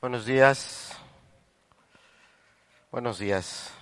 Buenos 0.00 0.26
días. 0.26 0.96
Buenos 2.92 3.18
días. 3.18 3.72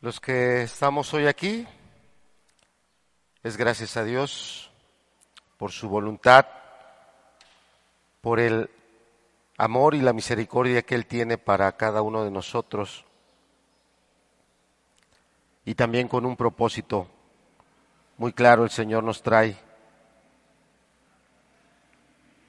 Los 0.00 0.18
que 0.18 0.62
estamos 0.62 1.14
hoy 1.14 1.28
aquí, 1.28 1.64
es 3.44 3.56
gracias 3.56 3.96
a 3.96 4.02
Dios 4.02 4.72
por 5.58 5.70
su 5.70 5.88
voluntad, 5.88 6.44
por 8.20 8.40
el 8.40 8.68
amor 9.56 9.94
y 9.94 10.00
la 10.00 10.12
misericordia 10.12 10.82
que 10.82 10.96
Él 10.96 11.06
tiene 11.06 11.38
para 11.38 11.70
cada 11.76 12.02
uno 12.02 12.24
de 12.24 12.32
nosotros 12.32 13.04
y 15.64 15.76
también 15.76 16.08
con 16.08 16.26
un 16.26 16.36
propósito 16.36 17.06
muy 18.18 18.32
claro 18.32 18.64
el 18.64 18.70
Señor 18.70 19.04
nos 19.04 19.22
trae 19.22 19.56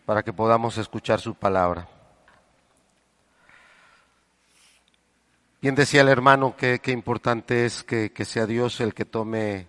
para 0.06 0.24
que 0.24 0.34
podamos 0.34 0.78
escuchar 0.78 1.20
su 1.20 1.36
palabra. 1.36 1.88
Bien 5.62 5.74
decía 5.74 6.02
el 6.02 6.10
hermano 6.10 6.56
que, 6.56 6.80
importante 6.88 7.66
es 7.66 7.84
que, 7.84 8.12
que 8.12 8.24
sea 8.24 8.46
Dios 8.46 8.80
el 8.82 8.94
que 8.94 9.06
tome 9.06 9.68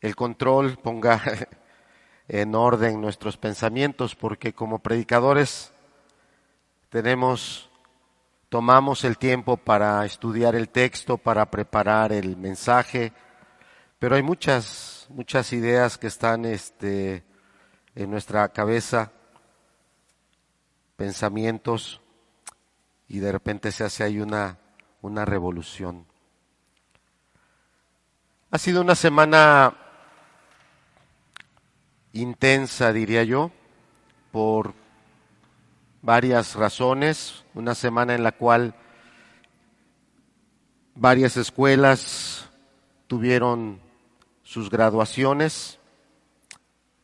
el 0.00 0.16
control, 0.16 0.78
ponga 0.82 1.22
en 2.26 2.54
orden 2.54 3.00
nuestros 3.00 3.36
pensamientos, 3.36 4.16
porque 4.16 4.52
como 4.52 4.80
predicadores 4.80 5.72
tenemos, 6.88 7.70
tomamos 8.48 9.04
el 9.04 9.16
tiempo 9.16 9.56
para 9.56 10.04
estudiar 10.04 10.56
el 10.56 10.70
texto, 10.70 11.18
para 11.18 11.50
preparar 11.50 12.12
el 12.12 12.36
mensaje, 12.36 13.12
pero 14.00 14.16
hay 14.16 14.22
muchas, 14.22 15.06
muchas 15.10 15.52
ideas 15.52 15.98
que 15.98 16.08
están 16.08 16.44
este, 16.44 17.22
en 17.94 18.10
nuestra 18.10 18.48
cabeza, 18.50 19.12
pensamientos, 20.96 22.00
y 23.08 23.18
de 23.18 23.32
repente 23.32 23.72
se 23.72 23.84
hace 23.84 24.04
ahí 24.04 24.20
una, 24.20 24.58
una 25.02 25.24
revolución. 25.24 26.06
Ha 28.50 28.58
sido 28.58 28.80
una 28.80 28.94
semana 28.94 29.74
intensa, 32.12 32.92
diría 32.92 33.24
yo, 33.24 33.50
por 34.30 34.74
varias 36.02 36.54
razones, 36.54 37.44
una 37.54 37.74
semana 37.74 38.14
en 38.14 38.22
la 38.22 38.32
cual 38.32 38.74
varias 40.94 41.36
escuelas 41.36 42.48
tuvieron 43.06 43.80
sus 44.42 44.68
graduaciones, 44.68 45.78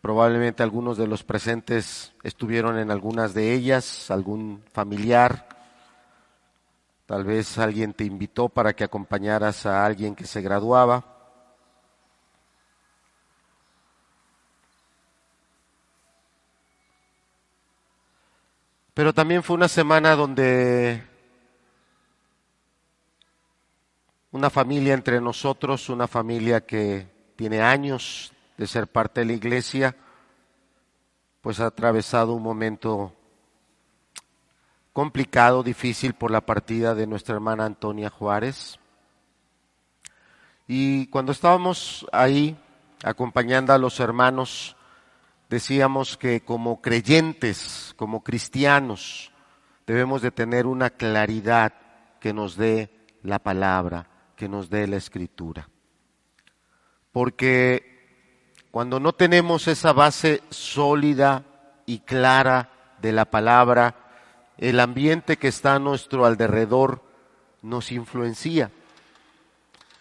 Probablemente 0.00 0.62
algunos 0.62 0.96
de 0.96 1.08
los 1.08 1.24
presentes 1.24 2.12
estuvieron 2.22 2.78
en 2.78 2.90
algunas 2.90 3.34
de 3.34 3.52
ellas, 3.52 4.10
algún 4.10 4.62
familiar. 4.72 5.48
Tal 7.06 7.24
vez 7.24 7.58
alguien 7.58 7.92
te 7.94 8.04
invitó 8.04 8.48
para 8.48 8.74
que 8.74 8.84
acompañaras 8.84 9.66
a 9.66 9.84
alguien 9.84 10.14
que 10.14 10.24
se 10.24 10.40
graduaba. 10.40 11.04
Pero 18.94 19.12
también 19.12 19.42
fue 19.42 19.56
una 19.56 19.68
semana 19.68 20.14
donde 20.14 21.02
una 24.30 24.50
familia 24.50 24.94
entre 24.94 25.20
nosotros, 25.20 25.88
una 25.88 26.06
familia 26.06 26.64
que 26.64 27.06
tiene 27.36 27.60
años 27.60 28.32
de 28.58 28.66
ser 28.66 28.88
parte 28.88 29.20
de 29.20 29.26
la 29.26 29.32
iglesia, 29.32 29.96
pues 31.40 31.60
ha 31.60 31.66
atravesado 31.66 32.34
un 32.34 32.42
momento 32.42 33.14
complicado, 34.92 35.62
difícil 35.62 36.12
por 36.12 36.32
la 36.32 36.40
partida 36.40 36.96
de 36.96 37.06
nuestra 37.06 37.36
hermana 37.36 37.64
Antonia 37.64 38.10
Juárez. 38.10 38.80
Y 40.66 41.06
cuando 41.06 41.30
estábamos 41.30 42.04
ahí 42.12 42.58
acompañando 43.04 43.72
a 43.72 43.78
los 43.78 44.00
hermanos, 44.00 44.76
decíamos 45.48 46.16
que 46.16 46.40
como 46.40 46.82
creyentes, 46.82 47.94
como 47.96 48.24
cristianos, 48.24 49.30
debemos 49.86 50.20
de 50.20 50.32
tener 50.32 50.66
una 50.66 50.90
claridad 50.90 51.74
que 52.18 52.32
nos 52.32 52.56
dé 52.56 52.90
la 53.22 53.38
palabra, 53.38 54.08
que 54.34 54.48
nos 54.48 54.68
dé 54.68 54.88
la 54.88 54.96
escritura. 54.96 55.68
Porque 57.12 57.97
cuando 58.70 59.00
no 59.00 59.12
tenemos 59.12 59.68
esa 59.68 59.92
base 59.92 60.42
sólida 60.50 61.44
y 61.86 62.00
clara 62.00 62.70
de 63.00 63.12
la 63.12 63.24
palabra, 63.24 63.94
el 64.58 64.80
ambiente 64.80 65.36
que 65.36 65.48
está 65.48 65.76
a 65.76 65.78
nuestro 65.78 66.26
alrededor 66.26 67.02
nos 67.62 67.92
influencia. 67.92 68.70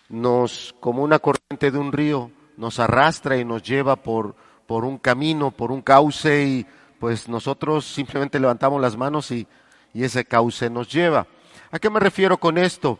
Nos, 0.09 0.75
como 0.79 1.03
una 1.03 1.19
corriente 1.19 1.71
de 1.71 1.77
un 1.77 1.91
río, 1.91 2.31
nos 2.55 2.79
arrastra 2.79 3.37
y 3.37 3.45
nos 3.45 3.63
lleva 3.63 3.95
por, 3.95 4.35
por 4.65 4.83
un 4.83 4.97
camino, 4.97 5.51
por 5.51 5.71
un 5.71 5.81
cauce 5.81 6.43
y 6.43 6.65
pues 6.99 7.29
nosotros 7.29 7.85
simplemente 7.85 8.39
levantamos 8.39 8.81
las 8.81 8.97
manos 8.97 9.31
y, 9.31 9.47
y 9.93 10.03
ese 10.03 10.25
cauce 10.25 10.69
nos 10.69 10.91
lleva. 10.91 11.27
¿A 11.71 11.79
qué 11.79 11.89
me 11.89 11.99
refiero 11.99 12.37
con 12.37 12.57
esto? 12.57 12.99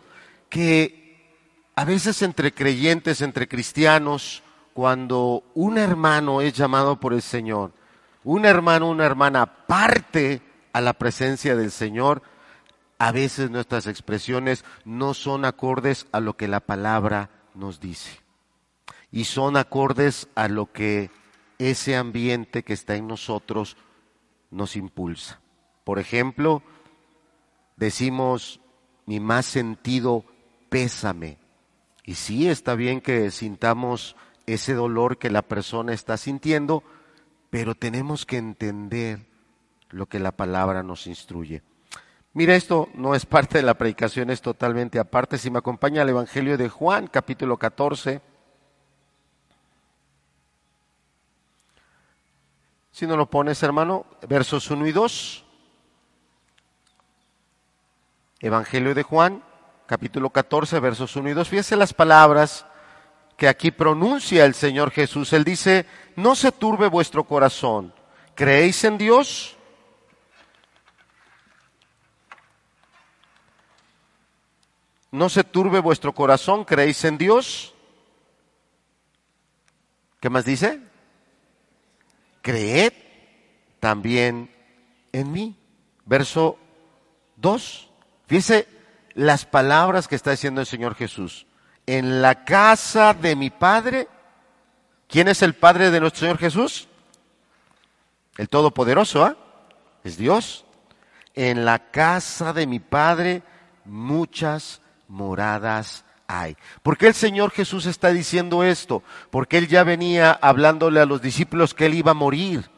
Que 0.50 1.34
a 1.76 1.86
veces 1.86 2.22
entre 2.22 2.54
creyentes, 2.54 3.22
entre 3.22 3.48
cristianos, 3.48 4.44
cuando 4.78 5.44
un 5.56 5.80
hermano 5.80 6.40
es 6.40 6.54
llamado 6.54 7.00
por 7.00 7.12
el 7.12 7.24
Señor, 7.24 7.72
un 8.24 8.46
hermano, 8.46 8.88
una 8.88 9.08
hermana 9.08 9.66
parte 9.66 10.44
a 10.72 10.82
la 10.82 10.94
presencia 10.94 11.56
del 11.56 11.72
Señor, 11.72 12.22
a 13.00 13.12
veces 13.12 13.50
nuestras 13.50 13.88
expresiones 13.88 14.64
no 14.86 15.16
son 15.16 15.46
acordes 15.46 16.06
a 16.12 16.20
lo 16.20 16.38
que 16.38 16.48
la 16.48 16.60
palabra 16.60 17.32
nos 17.56 17.80
dice. 17.80 18.20
Y 19.12 19.24
son 19.24 19.58
acordes 19.58 20.28
a 20.36 20.48
lo 20.48 20.72
que 20.72 21.10
ese 21.58 21.96
ambiente 21.96 22.62
que 22.62 22.74
está 22.74 22.96
en 22.98 23.08
nosotros 23.08 23.78
nos 24.52 24.76
impulsa. 24.76 25.40
Por 25.86 25.98
ejemplo, 25.98 26.62
decimos, 27.78 28.62
mi 29.08 29.20
más 29.20 29.48
sentido 29.48 30.24
pésame. 30.70 31.40
Y 32.04 32.14
sí, 32.14 32.48
está 32.48 32.76
bien 32.76 33.02
que 33.02 33.32
sintamos 33.32 34.16
ese 34.48 34.74
dolor 34.74 35.18
que 35.18 35.30
la 35.30 35.42
persona 35.44 35.94
está 35.94 36.18
sintiendo, 36.18 36.82
pero 37.50 37.76
tenemos 37.76 38.26
que 38.26 38.38
entender 38.38 39.20
lo 39.90 40.08
que 40.08 40.20
la 40.20 40.32
palabra 40.32 40.84
nos 40.84 41.06
instruye. 41.06 41.62
Mira, 42.34 42.56
esto 42.56 42.90
no 42.94 43.14
es 43.14 43.26
parte 43.26 43.58
de 43.58 43.64
la 43.64 43.74
predicación, 43.74 44.30
es 44.30 44.42
totalmente 44.42 45.00
aparte. 45.00 45.38
Si 45.38 45.52
me 45.52 45.60
acompaña 45.60 46.02
al 46.02 46.10
Evangelio 46.10 46.58
de 46.58 46.70
Juan, 46.70 47.08
capítulo 47.08 47.58
14. 47.58 48.22
Si 52.92 53.06
no 53.06 53.18
lo 53.18 53.30
pones, 53.30 53.62
hermano, 53.64 54.06
versos 54.28 54.72
1 54.72 54.88
y 54.88 54.92
2. 54.92 55.46
Evangelio 58.40 58.94
de 58.94 59.04
Juan, 59.04 59.44
capítulo 59.88 60.30
14, 60.30 60.80
versos 60.80 61.16
1 61.16 61.30
y 61.30 61.34
2. 61.34 61.50
Fíjese 61.50 61.76
las 61.76 61.94
palabras 61.94 62.66
que 63.38 63.48
aquí 63.48 63.70
pronuncia 63.70 64.44
el 64.46 64.56
Señor 64.56 64.92
Jesús. 64.92 65.32
Él 65.32 65.44
dice, 65.44 65.86
no 66.16 66.36
se 66.36 66.52
turbe 66.52 66.88
vuestro 66.88 67.24
corazón. 67.24 67.94
¿Creéis 68.34 68.84
en 68.84 68.98
Dios? 68.98 69.56
No 75.12 75.30
se 75.30 75.44
turbe 75.44 75.80
vuestro 75.80 76.14
corazón, 76.14 76.66
¿creéis 76.66 77.06
en 77.06 77.18
Dios? 77.18 77.74
¿Qué 80.20 80.30
más 80.30 80.44
dice? 80.44 80.82
Creed 82.42 82.94
también 83.80 84.52
en 85.12 85.32
mí. 85.32 85.56
Verso 86.06 86.58
2. 87.38 87.90
Fíjese 88.26 88.68
las 89.14 89.46
palabras 89.46 90.08
que 90.08 90.16
está 90.16 90.32
diciendo 90.32 90.62
el 90.62 90.68
Señor 90.68 90.96
Jesús 90.96 91.47
en 91.88 92.22
la 92.22 92.44
casa 92.46 93.14
de 93.14 93.36
mi 93.36 93.50
Padre. 93.50 94.08
¿Quién 95.08 95.30
es 95.30 95.42
el 95.42 95.56
Padre 95.56 95.90
de 95.90 96.00
nuestro 96.00 96.20
Señor 96.20 96.38
Jesús? 96.38 96.88
El 98.38 98.50
Todopoderoso, 98.50 99.24
¿ah? 99.24 99.36
Es 100.04 100.18
Dios. 100.18 100.66
En 101.34 101.66
la 101.66 101.90
casa 101.92 102.54
de 102.54 102.68
mi 102.68 102.80
Padre 102.80 103.42
muchas 103.86 104.82
moradas 105.08 106.04
hay. 106.28 106.58
¿Por 106.84 106.98
qué 106.98 107.08
el 107.08 107.14
Señor 107.14 107.52
Jesús 107.52 107.86
está 107.86 108.12
diciendo 108.12 108.64
esto? 108.64 109.02
Porque 109.30 109.58
Él 109.58 109.68
ya 109.68 109.84
venía 109.84 110.32
hablándole 110.32 111.00
a 111.00 111.06
los 111.06 111.22
discípulos 111.22 111.74
que 111.74 111.86
Él 111.86 111.94
iba 111.94 112.12
a 112.12 112.16
morir, 112.16 112.70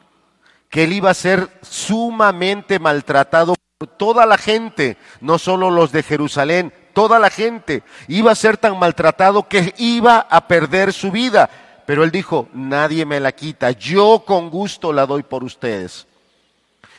que 0.68 0.84
Él 0.84 0.92
iba 0.92 1.10
a 1.10 1.14
ser 1.14 1.48
sumamente 1.62 2.78
maltratado 2.78 3.54
por 3.76 3.88
toda 3.88 4.24
la 4.26 4.38
gente, 4.38 4.96
no 5.20 5.38
solo 5.38 5.70
los 5.70 5.90
de 5.90 6.02
Jerusalén, 6.02 6.72
toda 6.92 7.18
la 7.18 7.30
gente. 7.30 7.82
Iba 8.08 8.32
a 8.32 8.36
ser 8.36 8.56
tan 8.56 8.78
maltratado 8.78 9.48
que 9.48 9.74
iba 9.78 10.26
a 10.30 10.46
perder 10.46 10.92
su 10.92 11.10
vida. 11.10 11.48
pero 11.86 12.04
él 12.04 12.12
dijo, 12.12 12.48
nadie 12.52 13.04
me 13.04 13.18
la 13.18 13.32
quita, 13.32 13.72
yo 13.72 14.22
con 14.24 14.48
gusto 14.48 14.92
la 14.92 15.06
doy 15.06 15.24
por 15.24 15.42
ustedes. 15.42 16.06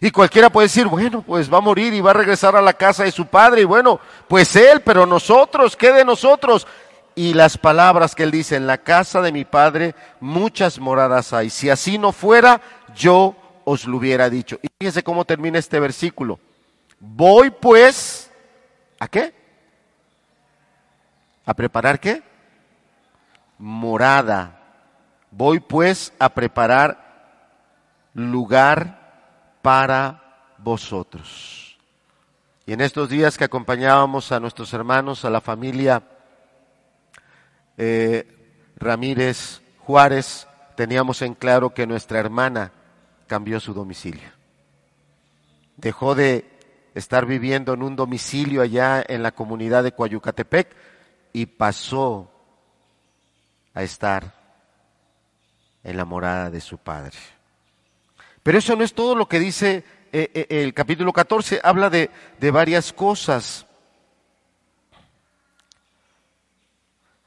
Y 0.04 0.10
cualquiera 0.10 0.50
puede 0.50 0.66
decir, 0.66 0.88
bueno, 0.88 1.22
pues 1.22 1.52
va 1.54 1.60
a 1.60 1.62
morir 1.62 1.94
y 1.94 2.02
va 2.02 2.10
a 2.10 2.16
regresar 2.16 2.56
a 2.56 2.62
la 2.62 2.74
casa 2.74 3.04
de 3.04 3.12
su 3.12 3.28
padre. 3.28 3.62
Y 3.62 3.66
bueno, 3.66 4.00
pues 4.28 4.56
él, 4.56 4.82
pero 4.82 5.06
nosotros, 5.06 5.78
¿qué 5.78 5.94
de 5.94 6.04
nosotros? 6.04 6.66
Y 7.14 7.36
las 7.36 7.58
palabras 7.58 8.16
que 8.16 8.24
él 8.24 8.32
dice, 8.32 8.56
en 8.56 8.66
la 8.66 8.80
casa 8.80 9.22
de 9.22 9.32
mi 9.32 9.46
padre 9.46 9.94
muchas 10.20 10.80
moradas 10.80 11.34
hay. 11.34 11.52
Si 11.52 11.70
así 11.70 12.00
no 12.00 12.12
fuera, 12.12 12.60
yo 12.96 13.36
os 13.64 13.86
lo 13.86 13.98
hubiera 13.98 14.28
dicho. 14.28 14.60
Y 14.64 14.70
fíjense 14.80 15.04
cómo 15.04 15.24
termina 15.24 15.60
este 15.60 15.80
versículo. 15.80 16.40
Voy 17.00 17.52
pues, 17.52 18.32
¿a 19.00 19.08
qué? 19.08 19.34
¿A 21.46 21.54
preparar 21.54 22.00
qué? 22.00 22.24
Morada. 23.58 24.60
Voy 25.32 25.60
pues 25.60 26.14
a 26.20 26.30
preparar 26.30 28.10
lugar 28.14 29.60
para 29.62 30.54
vosotros. 30.58 31.78
Y 32.66 32.74
en 32.74 32.82
estos 32.82 33.10
días 33.10 33.38
que 33.38 33.44
acompañábamos 33.44 34.32
a 34.32 34.40
nuestros 34.40 34.74
hermanos, 34.74 35.26
a 35.26 35.30
la 35.30 35.42
familia 35.42 36.04
eh, 37.78 38.72
Ramírez 38.78 39.62
Juárez, 39.80 40.48
teníamos 40.76 41.22
en 41.22 41.34
claro 41.34 41.74
que 41.74 41.88
nuestra 41.88 42.20
hermana 42.20 42.72
cambió 43.28 43.60
su 43.60 43.74
domicilio. 43.74 44.30
Dejó 45.78 46.14
de 46.14 46.46
estar 46.94 47.26
viviendo 47.26 47.74
en 47.74 47.82
un 47.82 47.96
domicilio 47.96 48.62
allá 48.62 49.04
en 49.08 49.24
la 49.24 49.32
comunidad 49.32 49.84
de 49.84 49.94
Coayucatepec 49.94 50.76
y 51.34 51.46
pasó 51.46 52.32
a 53.74 53.84
estar 53.84 54.34
en 55.84 55.98
la 55.98 56.06
morada 56.06 56.50
de 56.50 56.62
su 56.62 56.78
padre. 56.78 57.18
Pero 58.44 58.58
eso 58.58 58.76
no 58.76 58.84
es 58.84 58.94
todo 58.94 59.16
lo 59.16 59.28
que 59.28 59.40
dice 59.40 59.84
eh, 60.12 60.30
eh, 60.34 60.48
el 60.50 60.74
capítulo 60.74 61.14
14, 61.14 61.62
habla 61.64 61.90
de, 61.90 62.10
varias 62.52 62.92
cosas. 62.92 63.66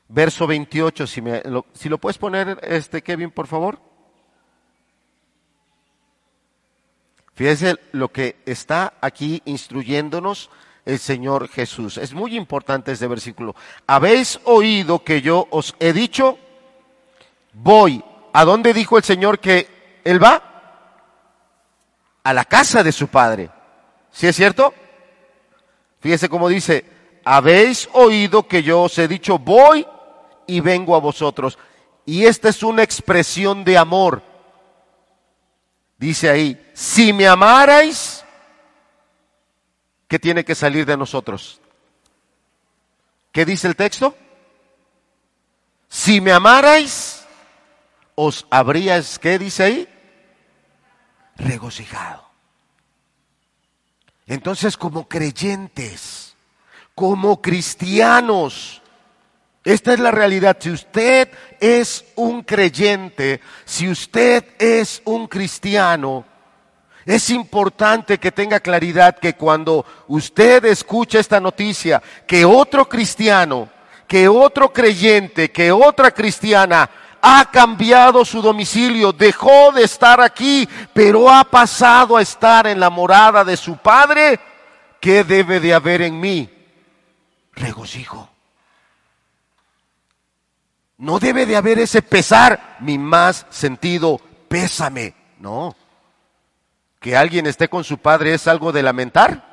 Verso 0.08 0.46
28, 0.46 1.06
si, 1.06 1.22
me, 1.22 1.42
lo, 1.44 1.66
si 1.72 1.88
lo 1.88 1.98
puedes 1.98 2.18
poner, 2.18 2.58
este 2.62 3.02
Kevin, 3.02 3.30
por 3.30 3.46
favor. 3.46 3.80
Fíjense 7.34 7.76
lo 7.92 8.12
que 8.12 8.36
está 8.46 8.94
aquí 9.00 9.42
instruyéndonos 9.44 10.50
el 10.84 10.98
Señor 10.98 11.48
Jesús. 11.48 11.98
Es 11.98 12.12
muy 12.12 12.36
importante 12.36 12.92
este 12.92 13.06
versículo. 13.06 13.54
Habéis 13.86 14.40
oído 14.44 15.02
que 15.02 15.22
yo 15.22 15.46
os 15.50 15.74
he 15.80 15.92
dicho, 15.92 16.38
voy. 17.52 18.02
¿A 18.32 18.44
dónde 18.44 18.74
dijo 18.74 18.98
el 18.98 19.04
Señor 19.04 19.38
que 19.38 20.00
Él 20.04 20.22
va? 20.22 20.54
a 22.24 22.32
la 22.32 22.44
casa 22.46 22.82
de 22.82 22.90
su 22.90 23.08
padre. 23.08 23.50
¿Sí 24.10 24.26
es 24.26 24.34
cierto? 24.34 24.74
Fíjese 26.00 26.28
cómo 26.28 26.48
dice, 26.48 26.84
habéis 27.24 27.88
oído 27.92 28.48
que 28.48 28.62
yo 28.62 28.82
os 28.82 28.98
he 28.98 29.06
dicho, 29.06 29.38
voy 29.38 29.86
y 30.46 30.60
vengo 30.60 30.96
a 30.96 31.00
vosotros. 31.00 31.58
Y 32.06 32.24
esta 32.24 32.48
es 32.48 32.62
una 32.62 32.82
expresión 32.82 33.62
de 33.64 33.78
amor. 33.78 34.22
Dice 35.98 36.28
ahí, 36.28 36.70
si 36.72 37.12
me 37.12 37.26
amarais, 37.26 38.23
¿qué 40.14 40.20
tiene 40.20 40.44
que 40.44 40.54
salir 40.54 40.86
de 40.86 40.96
nosotros? 40.96 41.60
¿Qué 43.32 43.44
dice 43.44 43.66
el 43.66 43.74
texto? 43.74 44.16
Si 45.88 46.20
me 46.20 46.30
amarais, 46.30 47.26
os 48.14 48.46
habríais, 48.48 49.18
¿qué 49.18 49.40
dice 49.40 49.64
ahí? 49.64 49.88
regocijado. 51.34 52.30
Entonces, 54.28 54.76
como 54.76 55.08
creyentes, 55.08 56.36
como 56.94 57.42
cristianos, 57.42 58.82
esta 59.64 59.94
es 59.94 59.98
la 59.98 60.12
realidad. 60.12 60.58
Si 60.60 60.70
usted 60.70 61.28
es 61.58 62.04
un 62.14 62.44
creyente, 62.44 63.40
si 63.64 63.88
usted 63.88 64.44
es 64.60 65.02
un 65.06 65.26
cristiano, 65.26 66.24
es 67.04 67.30
importante 67.30 68.18
que 68.18 68.32
tenga 68.32 68.60
claridad 68.60 69.18
que 69.18 69.34
cuando 69.34 69.84
usted 70.08 70.64
escucha 70.64 71.18
esta 71.18 71.38
noticia, 71.38 72.02
que 72.26 72.44
otro 72.44 72.88
cristiano, 72.88 73.68
que 74.08 74.28
otro 74.28 74.72
creyente, 74.72 75.50
que 75.50 75.70
otra 75.70 76.10
cristiana 76.10 76.88
ha 77.20 77.50
cambiado 77.50 78.24
su 78.24 78.40
domicilio, 78.40 79.12
dejó 79.12 79.72
de 79.72 79.84
estar 79.84 80.20
aquí, 80.20 80.68
pero 80.92 81.30
ha 81.30 81.44
pasado 81.44 82.16
a 82.16 82.22
estar 82.22 82.66
en 82.66 82.80
la 82.80 82.90
morada 82.90 83.44
de 83.44 83.56
su 83.56 83.76
Padre, 83.76 84.38
¿qué 85.00 85.24
debe 85.24 85.60
de 85.60 85.74
haber 85.74 86.02
en 86.02 86.18
mí? 86.20 86.50
Regocijo. 87.52 88.30
No 90.98 91.18
debe 91.18 91.44
de 91.44 91.56
haber 91.56 91.78
ese 91.78 92.02
pesar, 92.02 92.76
mi 92.80 92.98
más 92.98 93.46
sentido, 93.50 94.20
pésame. 94.48 95.14
No. 95.38 95.74
Que 97.04 97.18
alguien 97.18 97.44
esté 97.44 97.68
con 97.68 97.84
su 97.84 97.98
padre 97.98 98.32
es 98.32 98.48
algo 98.48 98.72
de 98.72 98.82
lamentar. 98.82 99.44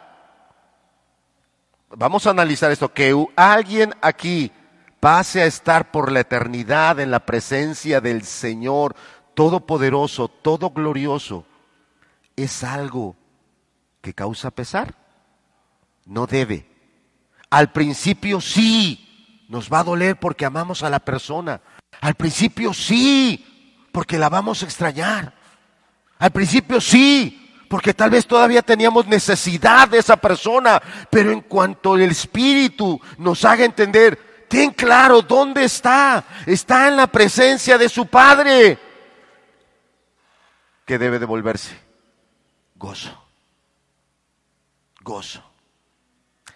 Vamos 1.90 2.26
a 2.26 2.30
analizar 2.30 2.72
esto. 2.72 2.94
Que 2.94 3.14
alguien 3.36 3.94
aquí 4.02 4.54
pase 5.02 5.42
a 5.42 5.46
estar 5.48 5.92
por 5.92 6.14
la 6.14 6.22
eternidad 6.22 7.02
en 7.02 7.12
la 7.12 7.26
presencia 7.26 8.00
del 8.00 8.24
Señor 8.24 8.96
Todopoderoso, 9.34 10.30
Todo 10.30 10.70
Glorioso, 10.70 11.46
es 12.38 12.64
algo 12.64 13.18
que 14.00 14.14
causa 14.14 14.52
pesar. 14.52 14.96
No 16.06 16.28
debe. 16.28 16.66
Al 17.50 17.74
principio 17.74 18.40
sí, 18.40 19.46
nos 19.50 19.70
va 19.70 19.80
a 19.80 19.84
doler 19.84 20.18
porque 20.18 20.46
amamos 20.46 20.84
a 20.84 20.90
la 20.90 21.02
persona. 21.02 21.60
Al 22.00 22.16
principio 22.16 22.74
sí, 22.74 23.90
porque 23.92 24.18
la 24.18 24.30
vamos 24.30 24.64
a 24.64 24.66
extrañar. 24.68 25.34
Al 26.18 26.32
principio 26.32 26.80
sí, 26.80 27.40
porque 27.72 27.96
tal 27.96 28.10
vez 28.12 28.28
todavía 28.28 28.62
teníamos 28.62 29.08
necesidad 29.08 29.88
de 29.88 29.98
esa 29.98 30.18
persona, 30.18 30.80
pero 31.10 31.32
en 31.32 31.40
cuanto 31.40 31.96
el 31.96 32.12
Espíritu 32.12 33.00
nos 33.18 33.46
haga 33.46 33.64
entender, 33.64 34.32
Ten 34.52 34.72
claro 34.72 35.22
dónde 35.22 35.64
está. 35.64 36.26
Está 36.46 36.90
en 36.90 36.98
la 36.98 37.08
presencia 37.08 37.78
de 37.78 37.88
su 37.88 38.08
Padre. 38.08 38.78
Que 40.86 40.98
debe 40.98 41.20
devolverse. 41.20 41.74
Gozo. 42.76 43.18
Gozo. 45.00 45.42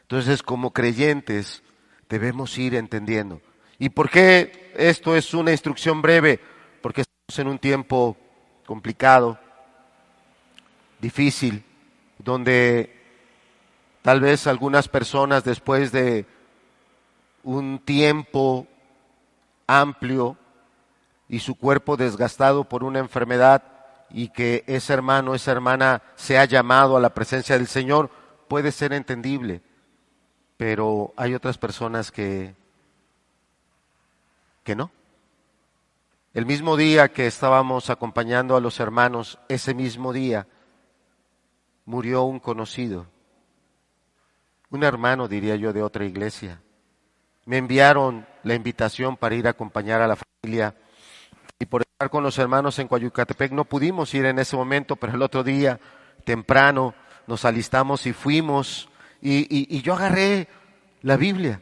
Entonces, 0.01 0.43
como 0.43 0.74
creyentes, 0.74 1.63
debemos 2.10 2.57
ir 2.57 2.75
entendiendo. 2.75 3.41
¿Y 3.79 3.88
por 3.88 4.10
qué 4.10 4.74
esto 4.75 5.15
es 5.15 5.34
una 5.34 5.53
instrucción 5.53 6.01
breve? 6.01 6.41
Porque 6.81 7.03
estamos 7.03 7.39
en 7.39 7.48
un 7.48 7.60
tiempo 7.60 8.17
complicado, 8.65 9.39
difícil, 11.00 11.64
donde 12.18 12.96
tal 14.02 14.22
vez 14.22 14.48
algunas 14.48 14.88
personas 14.88 15.44
después 15.44 15.92
de 15.92 16.25
un 17.44 17.80
tiempo 17.80 18.68
amplio 19.68 20.38
y 21.28 21.40
su 21.40 21.56
cuerpo 21.56 21.98
desgastado 21.98 22.64
por 22.66 22.84
una 22.84 23.00
enfermedad 23.00 23.64
y 24.10 24.30
que 24.30 24.64
ese 24.68 24.94
hermano, 24.94 25.34
esa 25.36 25.52
hermana 25.52 26.02
se 26.16 26.38
ha 26.38 26.46
llamado 26.46 26.96
a 26.96 27.00
la 27.00 27.14
presencia 27.14 27.58
del 27.58 27.68
Señor, 27.68 28.10
puede 28.48 28.72
ser 28.72 28.94
entendible. 28.94 29.62
Pero 30.58 31.14
hay 31.18 31.34
otras 31.34 31.58
personas 31.58 32.12
que, 32.12 32.56
que 34.64 34.75
no. 34.75 34.92
El 36.34 36.46
mismo 36.46 36.78
día 36.78 37.12
que 37.12 37.28
estábamos 37.28 37.90
acompañando 37.90 38.56
a 38.56 38.62
los 38.62 38.80
hermanos, 38.80 39.40
ese 39.50 39.74
mismo 39.74 40.14
día 40.14 40.48
murió 41.86 42.24
un 42.24 42.39
conocido, 42.39 43.08
un 44.70 44.84
hermano, 44.84 45.27
diría 45.27 45.56
yo, 45.56 45.72
de 45.72 45.84
otra 45.84 46.06
iglesia 46.06 46.60
me 47.46 47.58
enviaron 47.58 48.25
la 48.44 48.56
invitación 48.56 49.15
para 49.18 49.36
ir 49.36 49.48
a 49.48 49.51
acompañar 49.51 50.01
a 50.01 50.08
la 50.08 50.15
familia 50.15 50.75
y 51.60 51.65
por 51.65 51.84
estar 51.84 52.10
con 52.10 52.24
los 52.24 52.38
hermanos 52.38 52.77
en 52.80 52.88
Coayucatepec 52.88 53.51
no 53.51 53.65
pudimos 53.65 54.13
ir 54.13 54.25
en 54.25 54.39
ese 54.39 54.58
momento, 54.58 54.96
pero 54.96 55.13
el 55.13 55.22
otro 55.22 55.44
día, 55.44 55.80
temprano, 56.25 56.94
nos 57.27 57.46
alistamos 57.46 58.06
y 58.08 58.13
fuimos 58.13 58.89
y, 59.22 59.82
yo 59.82 59.94
agarré 59.94 60.48
la 61.01 61.18
Biblia. 61.18 61.62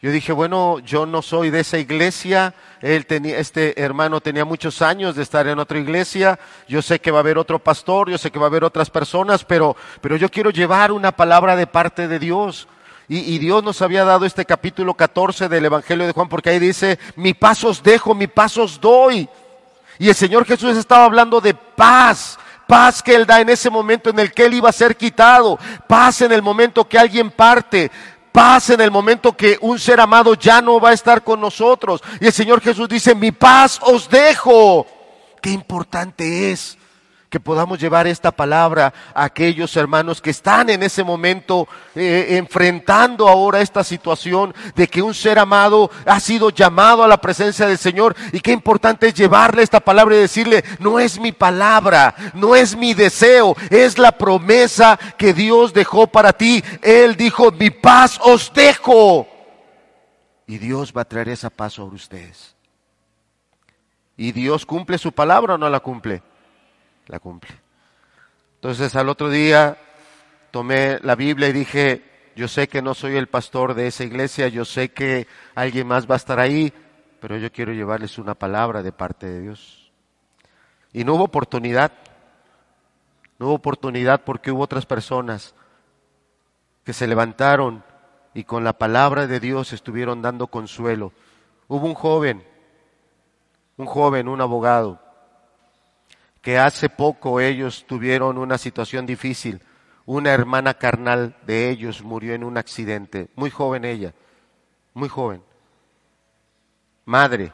Yo 0.00 0.12
dije, 0.12 0.32
bueno, 0.32 0.78
yo 0.78 1.06
no 1.06 1.22
soy 1.22 1.50
de 1.50 1.58
esa 1.58 1.76
iglesia, 1.76 2.54
él 2.80 3.04
tenía, 3.04 3.38
este 3.38 3.82
hermano 3.82 4.20
tenía 4.20 4.44
muchos 4.44 4.80
años 4.80 5.16
de 5.16 5.24
estar 5.24 5.48
en 5.48 5.58
otra 5.58 5.76
iglesia, 5.76 6.38
yo 6.68 6.82
sé 6.82 7.00
que 7.00 7.10
va 7.10 7.18
a 7.18 7.20
haber 7.20 7.36
otro 7.36 7.58
pastor, 7.58 8.08
yo 8.08 8.16
sé 8.16 8.30
que 8.30 8.38
va 8.38 8.46
a 8.46 8.48
haber 8.48 8.62
otras 8.62 8.90
personas, 8.90 9.44
pero, 9.44 9.76
pero 10.00 10.14
yo 10.14 10.30
quiero 10.30 10.50
llevar 10.50 10.92
una 10.92 11.10
palabra 11.10 11.56
de 11.56 11.66
parte 11.66 12.06
de 12.06 12.20
Dios. 12.20 12.68
Y, 13.10 13.38
Dios 13.38 13.64
nos 13.64 13.80
había 13.80 14.04
dado 14.04 14.26
este 14.26 14.44
capítulo 14.44 14.92
14 14.92 15.48
del 15.48 15.64
Evangelio 15.64 16.06
de 16.06 16.12
Juan 16.12 16.28
porque 16.28 16.50
ahí 16.50 16.58
dice, 16.58 16.98
mi 17.16 17.32
paz 17.32 17.64
os 17.64 17.82
dejo, 17.82 18.14
mi 18.14 18.26
paz 18.26 18.58
os 18.58 18.78
doy. 18.78 19.26
Y 19.98 20.10
el 20.10 20.14
Señor 20.14 20.44
Jesús 20.44 20.76
estaba 20.76 21.06
hablando 21.06 21.40
de 21.40 21.54
paz, 21.54 22.38
paz 22.66 23.02
que 23.02 23.14
Él 23.14 23.24
da 23.24 23.40
en 23.40 23.48
ese 23.48 23.70
momento 23.70 24.10
en 24.10 24.18
el 24.18 24.30
que 24.30 24.44
Él 24.44 24.52
iba 24.52 24.68
a 24.68 24.72
ser 24.72 24.94
quitado, 24.94 25.58
paz 25.86 26.20
en 26.20 26.32
el 26.32 26.42
momento 26.42 26.86
que 26.86 26.98
alguien 26.98 27.30
parte, 27.30 27.90
paz 28.32 28.70
en 28.70 28.80
el 28.80 28.90
momento 28.90 29.36
que 29.36 29.58
un 29.60 29.78
ser 29.78 30.00
amado 30.00 30.34
ya 30.34 30.62
no 30.62 30.80
va 30.80 30.90
a 30.90 30.94
estar 30.94 31.22
con 31.22 31.40
nosotros. 31.40 32.02
Y 32.20 32.26
el 32.26 32.32
Señor 32.32 32.60
Jesús 32.60 32.88
dice, 32.88 33.14
mi 33.14 33.32
paz 33.32 33.78
os 33.82 34.08
dejo. 34.08 34.86
Qué 35.42 35.50
importante 35.50 36.52
es 36.52 36.77
que 37.28 37.40
podamos 37.40 37.78
llevar 37.78 38.06
esta 38.06 38.30
palabra 38.30 38.92
a 39.14 39.24
aquellos 39.24 39.76
hermanos 39.76 40.22
que 40.22 40.30
están 40.30 40.70
en 40.70 40.82
ese 40.82 41.04
momento 41.04 41.68
eh, 41.94 42.38
enfrentando 42.38 43.28
ahora 43.28 43.60
esta 43.60 43.84
situación 43.84 44.54
de 44.74 44.88
que 44.88 45.02
un 45.02 45.12
ser 45.12 45.38
amado 45.38 45.90
ha 46.06 46.20
sido 46.20 46.50
llamado 46.50 47.04
a 47.04 47.08
la 47.08 47.20
presencia 47.20 47.66
del 47.66 47.78
Señor 47.78 48.16
y 48.32 48.40
qué 48.40 48.52
importante 48.52 49.08
es 49.08 49.14
llevarle 49.14 49.62
esta 49.62 49.80
palabra 49.80 50.16
y 50.16 50.20
decirle, 50.20 50.64
no 50.78 50.98
es 50.98 51.20
mi 51.20 51.32
palabra, 51.32 52.14
no 52.34 52.56
es 52.56 52.76
mi 52.76 52.94
deseo, 52.94 53.56
es 53.70 53.98
la 53.98 54.12
promesa 54.12 54.98
que 55.18 55.34
Dios 55.34 55.74
dejó 55.74 56.06
para 56.06 56.32
ti. 56.32 56.64
Él 56.82 57.16
dijo, 57.16 57.50
mi 57.52 57.70
paz 57.70 58.18
os 58.22 58.52
dejo. 58.54 59.28
Y 60.46 60.56
Dios 60.56 60.94
va 60.96 61.02
a 61.02 61.08
traer 61.08 61.28
esa 61.28 61.50
paz 61.50 61.74
sobre 61.74 61.96
ustedes. 61.96 62.56
¿Y 64.16 64.32
Dios 64.32 64.64
cumple 64.64 64.96
su 64.96 65.12
palabra 65.12 65.54
o 65.54 65.58
no 65.58 65.68
la 65.68 65.80
cumple? 65.80 66.22
La 67.08 67.18
cumple. 67.18 67.50
Entonces 68.56 68.94
al 68.96 69.08
otro 69.08 69.28
día 69.30 69.76
tomé 70.50 70.98
la 71.02 71.14
Biblia 71.14 71.48
y 71.48 71.52
dije, 71.52 72.02
yo 72.36 72.48
sé 72.48 72.68
que 72.68 72.82
no 72.82 72.94
soy 72.94 73.16
el 73.16 73.26
pastor 73.26 73.74
de 73.74 73.88
esa 73.88 74.04
iglesia, 74.04 74.48
yo 74.48 74.64
sé 74.64 74.90
que 74.90 75.26
alguien 75.54 75.86
más 75.86 76.08
va 76.08 76.14
a 76.14 76.16
estar 76.16 76.38
ahí, 76.38 76.72
pero 77.20 77.36
yo 77.36 77.50
quiero 77.50 77.72
llevarles 77.72 78.18
una 78.18 78.34
palabra 78.34 78.82
de 78.82 78.92
parte 78.92 79.26
de 79.26 79.40
Dios. 79.40 79.90
Y 80.92 81.04
no 81.04 81.14
hubo 81.14 81.24
oportunidad, 81.24 81.92
no 83.38 83.46
hubo 83.46 83.54
oportunidad 83.54 84.22
porque 84.24 84.52
hubo 84.52 84.62
otras 84.62 84.86
personas 84.86 85.54
que 86.84 86.92
se 86.92 87.06
levantaron 87.06 87.84
y 88.34 88.44
con 88.44 88.64
la 88.64 88.72
palabra 88.72 89.26
de 89.26 89.40
Dios 89.40 89.72
estuvieron 89.72 90.22
dando 90.22 90.46
consuelo. 90.46 91.12
Hubo 91.66 91.86
un 91.86 91.94
joven, 91.94 92.44
un 93.76 93.86
joven, 93.86 94.28
un 94.28 94.40
abogado, 94.40 95.00
que 96.48 96.56
hace 96.56 96.88
poco 96.88 97.40
ellos 97.40 97.84
tuvieron 97.86 98.38
una 98.38 98.56
situación 98.56 99.04
difícil. 99.04 99.60
Una 100.06 100.30
hermana 100.30 100.72
carnal 100.72 101.36
de 101.46 101.68
ellos 101.68 102.02
murió 102.02 102.32
en 102.32 102.42
un 102.42 102.56
accidente, 102.56 103.28
muy 103.36 103.50
joven 103.50 103.84
ella, 103.84 104.14
muy 104.94 105.10
joven. 105.10 105.42
Madre, 107.04 107.52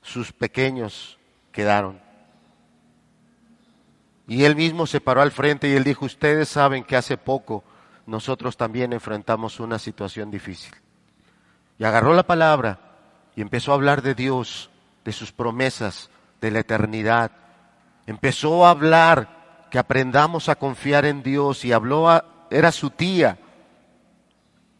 sus 0.00 0.32
pequeños 0.32 1.18
quedaron. 1.50 2.00
Y 4.28 4.44
él 4.44 4.54
mismo 4.54 4.86
se 4.86 5.00
paró 5.00 5.20
al 5.20 5.32
frente 5.32 5.68
y 5.68 5.72
él 5.72 5.82
dijo, 5.82 6.04
ustedes 6.04 6.48
saben 6.48 6.84
que 6.84 6.94
hace 6.94 7.16
poco 7.16 7.64
nosotros 8.06 8.56
también 8.56 8.92
enfrentamos 8.92 9.58
una 9.58 9.80
situación 9.80 10.30
difícil. 10.30 10.72
Y 11.78 11.82
agarró 11.82 12.14
la 12.14 12.28
palabra 12.28 12.78
y 13.34 13.40
empezó 13.40 13.72
a 13.72 13.74
hablar 13.74 14.02
de 14.02 14.14
Dios, 14.14 14.70
de 15.04 15.10
sus 15.10 15.32
promesas, 15.32 16.10
de 16.40 16.52
la 16.52 16.60
eternidad, 16.60 17.41
empezó 18.06 18.66
a 18.66 18.70
hablar 18.70 19.68
que 19.70 19.78
aprendamos 19.78 20.48
a 20.48 20.56
confiar 20.56 21.04
en 21.04 21.22
Dios 21.22 21.64
y 21.64 21.72
habló 21.72 22.08
a, 22.08 22.24
era 22.50 22.72
su 22.72 22.90
tía 22.90 23.38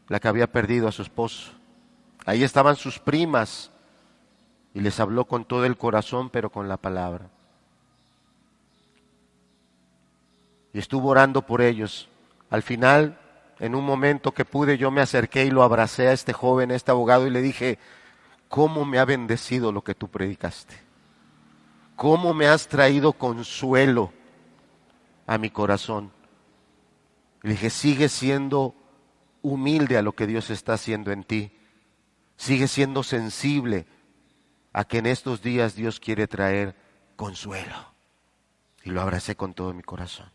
la 0.08 0.20
que 0.20 0.28
había 0.28 0.46
perdido 0.46 0.88
a 0.88 0.92
su 0.92 1.02
esposo. 1.02 1.52
Ahí 2.26 2.44
estaban 2.44 2.76
sus 2.76 2.98
primas 2.98 3.70
y 4.74 4.80
les 4.80 5.00
habló 5.00 5.24
con 5.24 5.44
todo 5.44 5.64
el 5.64 5.76
corazón, 5.76 6.30
pero 6.30 6.50
con 6.50 6.68
la 6.68 6.76
palabra. 6.76 7.28
Y 10.72 10.78
estuvo 10.78 11.08
orando 11.08 11.42
por 11.42 11.62
ellos. 11.62 12.08
Al 12.50 12.62
final, 12.62 13.18
en 13.58 13.74
un 13.74 13.84
momento 13.84 14.32
que 14.32 14.44
pude, 14.44 14.78
yo 14.78 14.90
me 14.90 15.00
acerqué 15.00 15.46
y 15.46 15.50
lo 15.50 15.62
abracé 15.62 16.08
a 16.08 16.12
este 16.12 16.32
joven, 16.32 16.70
a 16.70 16.74
este 16.74 16.90
abogado, 16.90 17.26
y 17.26 17.30
le 17.30 17.42
dije, 17.42 17.78
¿cómo 18.48 18.84
me 18.84 18.98
ha 18.98 19.04
bendecido 19.04 19.72
lo 19.72 19.82
que 19.82 19.94
tú 19.94 20.08
predicaste? 20.08 20.91
Cómo 21.96 22.34
me 22.34 22.46
has 22.46 22.68
traído 22.68 23.12
consuelo 23.12 24.12
a 25.26 25.38
mi 25.38 25.50
corazón. 25.50 26.12
Le 27.42 27.52
dije, 27.52 27.70
sigue 27.70 28.08
siendo 28.08 28.74
humilde 29.42 29.98
a 29.98 30.02
lo 30.02 30.12
que 30.12 30.26
Dios 30.26 30.50
está 30.50 30.74
haciendo 30.74 31.10
en 31.10 31.24
ti. 31.24 31.52
Sigue 32.36 32.68
siendo 32.68 33.02
sensible 33.02 33.86
a 34.72 34.84
que 34.84 34.98
en 34.98 35.06
estos 35.06 35.42
días 35.42 35.74
Dios 35.74 36.00
quiere 36.00 36.26
traer 36.26 36.76
consuelo. 37.16 37.92
Y 38.84 38.90
lo 38.90 39.00
abracé 39.00 39.36
con 39.36 39.54
todo 39.54 39.72
mi 39.74 39.82
corazón. 39.82 40.30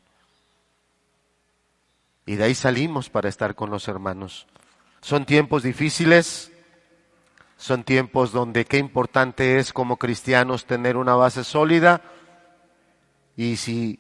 Y 2.25 2.35
de 2.35 2.43
ahí 2.43 2.55
salimos 2.55 3.09
para 3.09 3.29
estar 3.29 3.55
con 3.55 3.69
los 3.69 3.87
hermanos. 3.87 4.47
Son 5.01 5.25
tiempos 5.25 5.63
difíciles, 5.63 6.51
son 7.57 7.83
tiempos 7.83 8.31
donde 8.31 8.65
qué 8.65 8.77
importante 8.77 9.57
es 9.57 9.73
como 9.73 9.97
cristianos 9.97 10.65
tener 10.65 10.95
una 10.95 11.15
base 11.15 11.43
sólida 11.43 12.01
y 13.35 13.57
si 13.57 13.99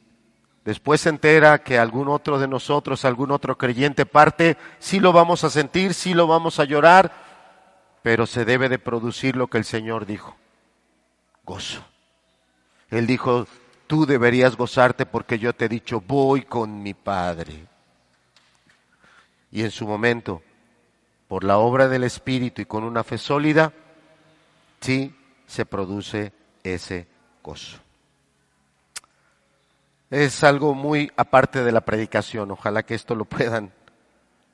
después 0.63 1.01
se 1.01 1.09
entera 1.09 1.63
que 1.63 1.79
algún 1.79 2.07
otro 2.07 2.39
de 2.39 2.47
nosotros, 2.47 3.03
algún 3.03 3.31
otro 3.31 3.57
creyente 3.57 4.05
parte, 4.05 4.57
sí 4.79 4.99
lo 4.99 5.11
vamos 5.11 5.43
a 5.43 5.49
sentir, 5.49 5.93
sí 5.93 6.13
lo 6.13 6.27
vamos 6.27 6.59
a 6.59 6.65
llorar, 6.65 7.11
pero 8.03 8.25
se 8.25 8.45
debe 8.45 8.69
de 8.69 8.79
producir 8.79 9.35
lo 9.35 9.47
que 9.47 9.57
el 9.57 9.65
Señor 9.65 10.05
dijo, 10.05 10.35
gozo. 11.43 11.83
Él 12.89 13.05
dijo, 13.05 13.47
tú 13.87 14.05
deberías 14.05 14.55
gozarte 14.55 15.05
porque 15.05 15.39
yo 15.39 15.53
te 15.53 15.65
he 15.65 15.69
dicho, 15.69 16.01
voy 16.01 16.43
con 16.43 16.81
mi 16.81 16.93
Padre. 16.93 17.65
Y 19.51 19.63
en 19.63 19.71
su 19.71 19.87
momento 19.87 20.41
por 21.27 21.43
la 21.43 21.57
obra 21.57 21.87
del 21.87 22.03
Espíritu 22.03 22.61
y 22.61 22.65
con 22.65 22.83
una 22.83 23.03
fe 23.03 23.17
sólida, 23.17 23.73
sí 24.79 25.15
se 25.45 25.65
produce 25.65 26.31
ese 26.63 27.07
gozo. 27.43 27.77
Es 30.09 30.43
algo 30.43 30.73
muy 30.73 31.11
aparte 31.17 31.63
de 31.63 31.71
la 31.71 31.81
predicación, 31.81 32.51
ojalá 32.51 32.83
que 32.83 32.95
esto 32.95 33.13
lo 33.13 33.25
puedan 33.25 33.73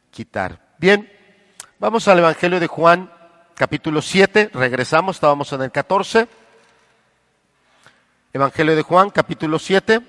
quitar. 0.09 0.73
Bien, 0.79 1.11
vamos 1.79 2.07
al 2.07 2.19
Evangelio 2.19 2.59
de 2.59 2.67
Juan, 2.67 3.11
capítulo 3.55 4.01
7, 4.01 4.49
regresamos, 4.53 5.17
estábamos 5.17 5.53
en 5.53 5.61
el 5.61 5.71
14. 5.71 6.27
Evangelio 8.33 8.75
de 8.75 8.81
Juan, 8.81 9.11
capítulo 9.11 9.59
7. 9.59 10.01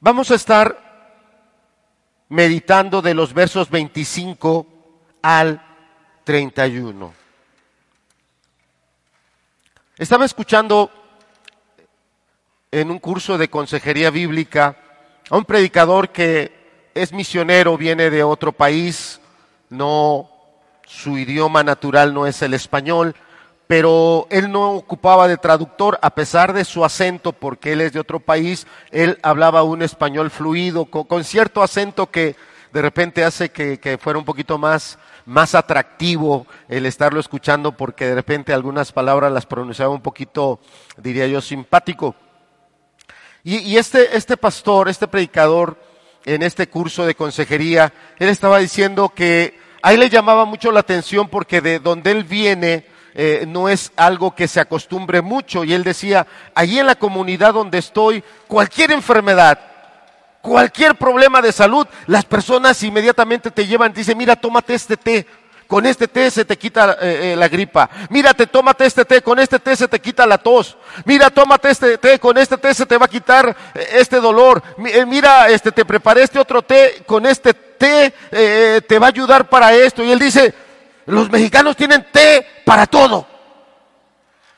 Vamos 0.00 0.30
a 0.32 0.34
estar 0.34 0.89
meditando 2.30 3.02
de 3.02 3.12
los 3.12 3.34
versos 3.34 3.68
25 3.68 4.66
al 5.20 5.62
31. 6.24 7.12
Estaba 9.98 10.24
escuchando 10.24 10.90
en 12.70 12.90
un 12.90 12.98
curso 12.98 13.36
de 13.36 13.50
consejería 13.50 14.10
bíblica 14.10 14.76
a 15.28 15.36
un 15.36 15.44
predicador 15.44 16.10
que 16.10 16.88
es 16.94 17.12
misionero, 17.12 17.76
viene 17.76 18.10
de 18.10 18.22
otro 18.22 18.52
país, 18.52 19.20
no 19.68 20.30
su 20.86 21.18
idioma 21.18 21.62
natural 21.62 22.14
no 22.14 22.26
es 22.26 22.42
el 22.42 22.54
español, 22.54 23.14
pero 23.70 24.26
él 24.30 24.50
no 24.50 24.72
ocupaba 24.72 25.28
de 25.28 25.36
traductor 25.36 25.96
a 26.02 26.12
pesar 26.12 26.52
de 26.52 26.64
su 26.64 26.84
acento, 26.84 27.32
porque 27.32 27.72
él 27.72 27.80
es 27.80 27.92
de 27.92 28.00
otro 28.00 28.18
país, 28.18 28.66
él 28.90 29.20
hablaba 29.22 29.62
un 29.62 29.80
español 29.82 30.32
fluido, 30.32 30.86
con, 30.86 31.22
cierto 31.22 31.62
acento 31.62 32.10
que 32.10 32.34
de 32.72 32.82
repente 32.82 33.22
hace 33.22 33.50
que, 33.50 33.96
fuera 34.02 34.18
un 34.18 34.24
poquito 34.24 34.58
más, 34.58 34.98
más 35.24 35.54
atractivo 35.54 36.48
el 36.68 36.84
estarlo 36.84 37.20
escuchando, 37.20 37.70
porque 37.76 38.06
de 38.06 38.16
repente 38.16 38.52
algunas 38.52 38.90
palabras 38.90 39.30
las 39.30 39.46
pronunciaba 39.46 39.94
un 39.94 40.02
poquito, 40.02 40.58
diría 40.96 41.28
yo, 41.28 41.40
simpático. 41.40 42.16
Y, 43.44 43.58
y 43.58 43.76
este, 43.76 44.16
este 44.16 44.36
pastor, 44.36 44.88
este 44.88 45.06
predicador, 45.06 45.78
en 46.24 46.42
este 46.42 46.68
curso 46.68 47.06
de 47.06 47.14
consejería, 47.14 47.92
él 48.18 48.30
estaba 48.30 48.58
diciendo 48.58 49.10
que 49.10 49.56
ahí 49.80 49.96
le 49.96 50.10
llamaba 50.10 50.44
mucho 50.44 50.72
la 50.72 50.80
atención 50.80 51.28
porque 51.28 51.60
de 51.60 51.78
donde 51.78 52.10
él 52.10 52.24
viene, 52.24 52.89
eh, 53.14 53.44
no 53.46 53.68
es 53.68 53.92
algo 53.96 54.34
que 54.34 54.48
se 54.48 54.60
acostumbre 54.60 55.20
mucho. 55.20 55.64
Y 55.64 55.72
él 55.72 55.84
decía, 55.84 56.26
allí 56.54 56.78
en 56.78 56.86
la 56.86 56.94
comunidad 56.94 57.54
donde 57.54 57.78
estoy, 57.78 58.22
cualquier 58.46 58.92
enfermedad, 58.92 59.58
cualquier 60.40 60.94
problema 60.94 61.42
de 61.42 61.52
salud, 61.52 61.86
las 62.06 62.24
personas 62.24 62.82
inmediatamente 62.82 63.50
te 63.50 63.66
llevan, 63.66 63.92
dicen, 63.92 64.16
mira, 64.16 64.36
tómate 64.36 64.74
este 64.74 64.96
té, 64.96 65.26
con 65.66 65.86
este 65.86 66.08
té 66.08 66.30
se 66.32 66.44
te 66.44 66.58
quita 66.58 66.98
eh, 67.00 67.32
eh, 67.32 67.36
la 67.36 67.46
gripa. 67.46 67.88
Mírate, 68.08 68.48
tómate 68.48 68.86
este 68.86 69.04
té, 69.04 69.22
con 69.22 69.38
este 69.38 69.60
té 69.60 69.76
se 69.76 69.86
te 69.86 70.00
quita 70.00 70.26
la 70.26 70.38
tos. 70.38 70.76
Mira, 71.04 71.30
tómate 71.30 71.70
este 71.70 71.98
té, 71.98 72.18
con 72.18 72.36
este 72.38 72.58
té 72.58 72.74
se 72.74 72.86
te 72.86 72.98
va 72.98 73.06
a 73.06 73.08
quitar 73.08 73.56
este 73.92 74.20
dolor. 74.20 74.62
mira, 75.06 75.48
este, 75.48 75.70
te 75.70 75.84
preparé 75.84 76.24
este 76.24 76.40
otro 76.40 76.62
té, 76.62 77.04
con 77.06 77.24
este 77.24 77.54
té 77.54 78.12
te 78.88 78.98
va 78.98 79.06
a 79.06 79.10
ayudar 79.10 79.48
para 79.48 79.72
esto. 79.72 80.02
Y 80.02 80.10
él 80.10 80.18
dice, 80.18 80.52
los 81.10 81.30
mexicanos 81.30 81.76
tienen 81.76 82.06
té 82.12 82.46
para 82.64 82.86
todo. 82.86 83.26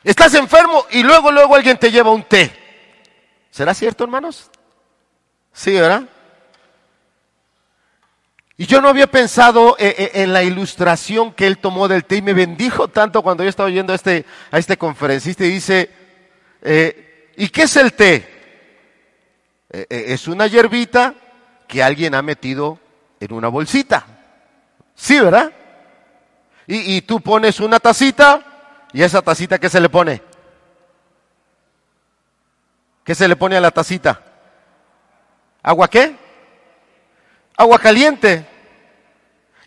Estás 0.05 0.35
enfermo 0.35 0.87
y 0.91 1.03
luego, 1.03 1.31
luego 1.31 1.55
alguien 1.55 1.79
te 1.79 1.91
lleva 1.91 2.11
un 2.11 2.25
té. 2.25 2.53
¿Será 3.51 3.75
cierto, 3.75 4.05
hermanos? 4.05 4.51
Sí, 5.53 5.73
¿verdad? 5.73 6.05
Y 8.57 8.67
yo 8.67 8.81
no 8.81 8.89
había 8.89 9.07
pensado 9.07 9.77
eh, 9.79 9.95
eh, 9.99 10.11
en 10.23 10.33
la 10.33 10.43
ilustración 10.43 11.33
que 11.33 11.47
él 11.47 11.59
tomó 11.59 11.89
del 11.89 12.05
té 12.05 12.17
y 12.17 12.23
me 12.23 12.33
bendijo 12.33 12.89
tanto 12.89 13.23
cuando 13.23 13.43
yo 13.43 13.51
estaba 13.51 13.69
oyendo 13.69 13.93
a 13.93 13.97
este, 13.97 14.25
a 14.51 14.59
este 14.59 14.77
conferencista 14.77 15.45
y 15.45 15.51
dice, 15.51 15.91
eh, 16.63 17.33
¿y 17.37 17.49
qué 17.49 17.63
es 17.63 17.77
el 17.77 17.93
té? 17.95 18.29
es 19.89 20.29
una 20.29 20.47
hierbita 20.49 21.15
que 21.67 21.83
alguien 21.83 22.15
ha 22.15 22.21
metido 22.21 22.79
en 23.21 23.33
una 23.33 23.49
bolsita. 23.49 24.05
Sí, 24.95 25.19
¿verdad? 25.19 25.51
Y, 26.67 27.03
tú 27.03 27.21
pones 27.21 27.61
una 27.61 27.81
tacita 27.81 28.89
y 28.93 29.03
esa 29.03 29.21
tacita, 29.21 29.59
¿qué 29.59 29.69
se 29.69 29.81
le 29.81 29.89
pone? 29.89 30.23
¿Qué 33.05 33.15
se 33.15 33.27
le 33.27 33.37
pone 33.37 33.57
a 33.57 33.61
la 33.61 33.73
tacita? 33.73 34.23
¿Agua 35.63 35.89
qué? 35.89 36.17
Agua 37.57 37.79
caliente 37.79 38.47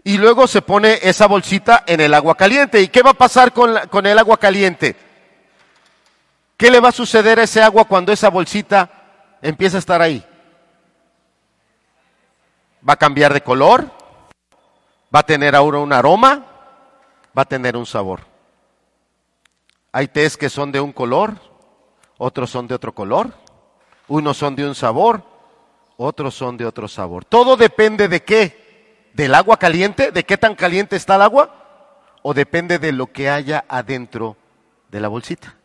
y 0.08 0.18
luego 0.18 0.48
se 0.48 0.62
pone 0.62 1.00
esa 1.02 1.28
bolsita 1.28 1.84
en 1.88 2.00
el 2.00 2.14
agua 2.14 2.36
caliente. 2.36 2.80
¿Y 2.80 2.90
qué 2.90 3.02
va 3.02 3.12
a 3.12 3.16
pasar 3.16 3.52
con, 3.52 4.06
el 4.06 4.20
agua 4.20 4.38
caliente? 4.38 4.96
¿Qué 6.56 6.70
le 6.70 6.80
va 6.80 6.90
a 6.90 6.94
suceder 6.94 7.40
a 7.40 7.44
ese 7.44 7.62
agua 7.62 7.86
cuando 7.86 8.12
esa 8.12 8.30
bolsita 8.30 8.90
empieza 9.42 9.78
a 9.78 9.80
estar 9.80 10.02
ahí? 10.02 10.24
¿Va 12.88 12.94
a 12.94 12.98
cambiar 12.98 13.34
de 13.34 13.42
color? 13.42 13.92
¿Va 15.14 15.22
a 15.22 15.26
tener 15.26 15.56
ahora 15.56 15.80
un 15.80 15.92
aroma? 15.92 16.55
¿Va 17.38 17.44
a 17.44 17.46
tener 17.46 17.76
un 17.76 17.86
sabor? 17.86 18.22
Hay 19.92 20.08
tés 20.08 20.38
que 20.38 20.50
son 20.50 20.72
de 20.72 20.82
un 20.82 20.92
color, 20.92 21.36
otros 22.18 22.50
son 22.50 22.68
de 22.68 22.76
otro 22.76 22.94
color, 22.94 23.34
unos 24.08 24.38
son 24.38 24.56
de 24.56 24.68
un 24.68 24.76
sabor, 24.76 25.24
otros 25.98 26.36
son 26.36 26.58
de 26.58 26.66
otro 26.66 26.88
sabor. 26.88 27.26
Todo 27.26 27.58
depende 27.58 28.08
de 28.08 28.24
qué? 28.24 28.66
del 29.16 29.34
agua 29.34 29.58
caliente, 29.58 30.12
de 30.12 30.26
qué 30.26 30.38
tan 30.38 30.56
caliente 30.56 30.98
está 30.98 31.16
el 31.16 31.22
agua, 31.22 32.18
o 32.22 32.34
depende 32.34 32.80
de 32.80 32.92
lo 32.92 33.12
que 33.12 33.30
haya 33.30 33.64
adentro 33.70 34.36
de 34.92 35.00
la 35.00 35.08
bolsita. 35.08 35.56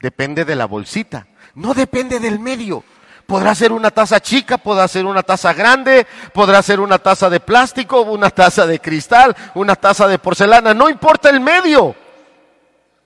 Depende 0.00 0.44
de 0.44 0.56
la 0.56 0.66
bolsita, 0.66 1.28
no 1.54 1.74
depende 1.74 2.18
del 2.18 2.40
medio. 2.40 2.82
Podrá 3.26 3.54
ser 3.54 3.72
una 3.72 3.90
taza 3.90 4.20
chica, 4.20 4.56
podrá 4.56 4.86
ser 4.86 5.04
una 5.04 5.22
taza 5.22 5.52
grande, 5.52 6.06
podrá 6.32 6.62
ser 6.62 6.78
una 6.78 6.98
taza 6.98 7.28
de 7.28 7.40
plástico, 7.40 8.02
una 8.02 8.30
taza 8.30 8.66
de 8.66 8.78
cristal, 8.78 9.36
una 9.54 9.74
taza 9.74 10.06
de 10.06 10.18
porcelana, 10.18 10.72
no 10.74 10.88
importa 10.88 11.28
el 11.30 11.40
medio. 11.40 11.94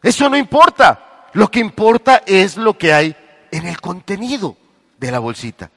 Eso 0.03 0.29
no 0.29 0.37
importa. 0.37 1.29
Lo 1.33 1.50
que 1.50 1.61
importa 1.61 2.23
es 2.27 2.57
lo 2.57 2.77
que 2.77 2.93
hay 2.93 3.17
en 3.50 3.67
el 3.67 3.81
contenido 3.81 4.57
de 4.99 5.11
la 5.11 5.19
bolsita. 5.21 5.71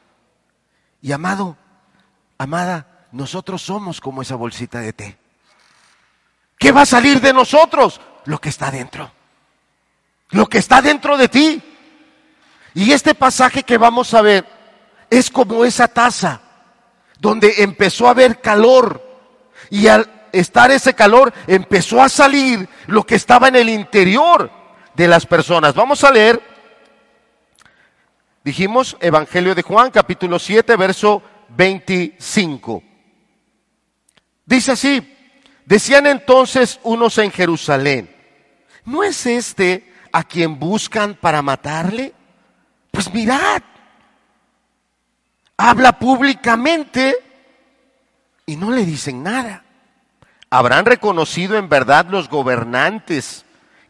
Y 1.01 1.11
amado, 1.11 1.57
amada, 2.37 3.07
nosotros 3.11 3.61
somos 3.61 4.01
como 4.01 4.21
esa 4.21 4.35
bolsita 4.35 4.79
de 4.79 4.93
té. 4.93 5.17
¿Qué 6.57 6.71
va 6.71 6.81
a 6.81 6.85
salir 6.85 7.21
de 7.21 7.33
nosotros? 7.33 8.01
Lo 8.25 8.39
que 8.39 8.49
está 8.49 8.71
dentro. 8.71 9.11
Lo 10.29 10.47
que 10.47 10.57
está 10.57 10.81
dentro 10.81 11.17
de 11.17 11.27
ti. 11.27 11.61
Y 12.73 12.91
este 12.91 13.13
pasaje 13.13 13.63
que 13.63 13.77
vamos 13.77 14.13
a 14.13 14.21
ver 14.21 14.45
es 15.09 15.29
como 15.29 15.63
esa 15.63 15.87
taza 15.87 16.41
donde 17.19 17.63
empezó 17.63 18.07
a 18.07 18.11
haber 18.11 18.41
calor 18.41 19.01
y 19.69 19.87
al 19.87 20.27
estar 20.31 20.71
ese 20.71 20.93
calor 20.93 21.31
empezó 21.47 22.01
a 22.01 22.09
salir 22.09 22.67
lo 22.87 23.05
que 23.05 23.15
estaba 23.15 23.47
en 23.47 23.55
el 23.55 23.69
interior 23.69 24.51
de 24.95 25.07
las 25.07 25.25
personas. 25.25 25.75
Vamos 25.75 26.03
a 26.03 26.11
leer, 26.11 26.41
dijimos, 28.43 28.97
Evangelio 28.99 29.55
de 29.55 29.61
Juan, 29.61 29.91
capítulo 29.91 30.39
7, 30.39 30.75
verso 30.75 31.21
25. 31.49 32.83
Dice 34.45 34.71
así, 34.71 35.15
decían 35.65 36.07
entonces 36.07 36.79
unos 36.83 37.17
en 37.19 37.31
Jerusalén, 37.31 38.13
¿no 38.83 39.03
es 39.03 39.25
este 39.25 39.93
a 40.11 40.23
quien 40.23 40.59
buscan 40.59 41.15
para 41.15 41.41
matarle? 41.41 42.13
Pues 42.93 43.11
mirad, 43.11 43.63
habla 45.57 45.97
públicamente 45.97 47.15
y 48.45 48.55
no 48.55 48.69
le 48.69 48.85
dicen 48.85 49.23
nada. 49.23 49.63
Habrán 50.51 50.85
reconocido 50.85 51.57
en 51.57 51.69
verdad 51.69 52.05
los 52.07 52.29
gobernantes 52.29 53.45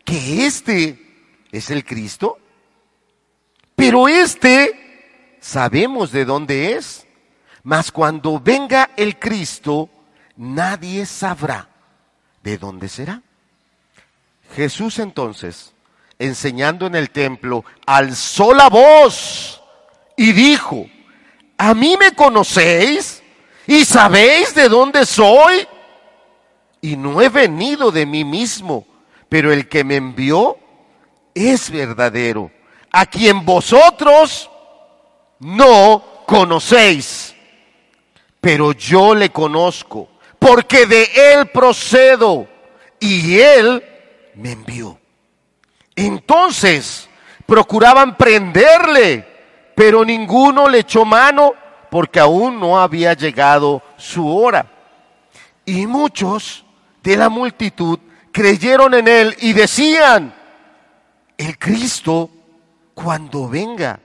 que 0.05 0.45
este 0.45 1.35
es 1.51 1.69
el 1.69 1.83
Cristo. 1.83 2.37
Pero 3.75 4.07
este 4.07 5.35
sabemos 5.41 6.13
de 6.13 6.23
dónde 6.23 6.77
es. 6.77 7.05
Mas 7.63 7.91
cuando 7.91 8.39
venga 8.39 8.91
el 8.95 9.19
Cristo, 9.19 9.89
nadie 10.37 11.05
sabrá 11.05 11.67
de 12.41 12.57
dónde 12.57 12.87
será. 12.87 13.21
Jesús 14.55 14.97
entonces, 14.99 15.73
enseñando 16.19 16.87
en 16.87 16.95
el 16.95 17.09
templo, 17.09 17.65
alzó 17.85 18.53
la 18.53 18.69
voz 18.69 19.61
y 20.15 20.31
dijo, 20.31 20.87
¿a 21.57 21.73
mí 21.73 21.95
me 21.99 22.13
conocéis 22.13 23.21
y 23.67 23.85
sabéis 23.85 24.53
de 24.55 24.69
dónde 24.69 25.05
soy? 25.05 25.67
Y 26.81 26.97
no 26.97 27.21
he 27.21 27.29
venido 27.29 27.91
de 27.91 28.05
mí 28.05 28.23
mismo, 28.23 28.85
pero 29.29 29.51
el 29.51 29.67
que 29.67 29.83
me 29.83 29.95
envió 29.95 30.57
es 31.33 31.69
verdadero, 31.71 32.51
a 32.91 33.05
quien 33.05 33.45
vosotros 33.45 34.49
no 35.39 36.03
conocéis, 36.25 37.35
pero 38.39 38.71
yo 38.73 39.15
le 39.15 39.29
conozco 39.29 40.09
porque 40.43 40.85
de 40.85 41.09
Él 41.15 41.47
procedo 41.47 42.47
y 42.99 43.39
Él 43.39 43.83
me 44.35 44.51
envió. 44.51 44.99
Entonces 45.95 47.09
procuraban 47.45 48.17
prenderle, 48.17 49.27
pero 49.75 50.03
ninguno 50.03 50.67
le 50.67 50.79
echó 50.79 51.05
mano 51.05 51.53
porque 51.91 52.19
aún 52.19 52.59
no 52.59 52.79
había 52.79 53.13
llegado 53.13 53.81
su 53.97 54.27
hora. 54.27 54.65
Y 55.65 55.85
muchos 55.85 56.65
de 57.03 57.17
la 57.17 57.29
multitud 57.29 57.99
creyeron 58.31 58.93
en 58.95 59.07
Él 59.07 59.35
y 59.39 59.53
decían, 59.53 60.33
el 61.37 61.57
Cristo 61.57 62.29
cuando 62.93 63.47
venga 63.47 63.99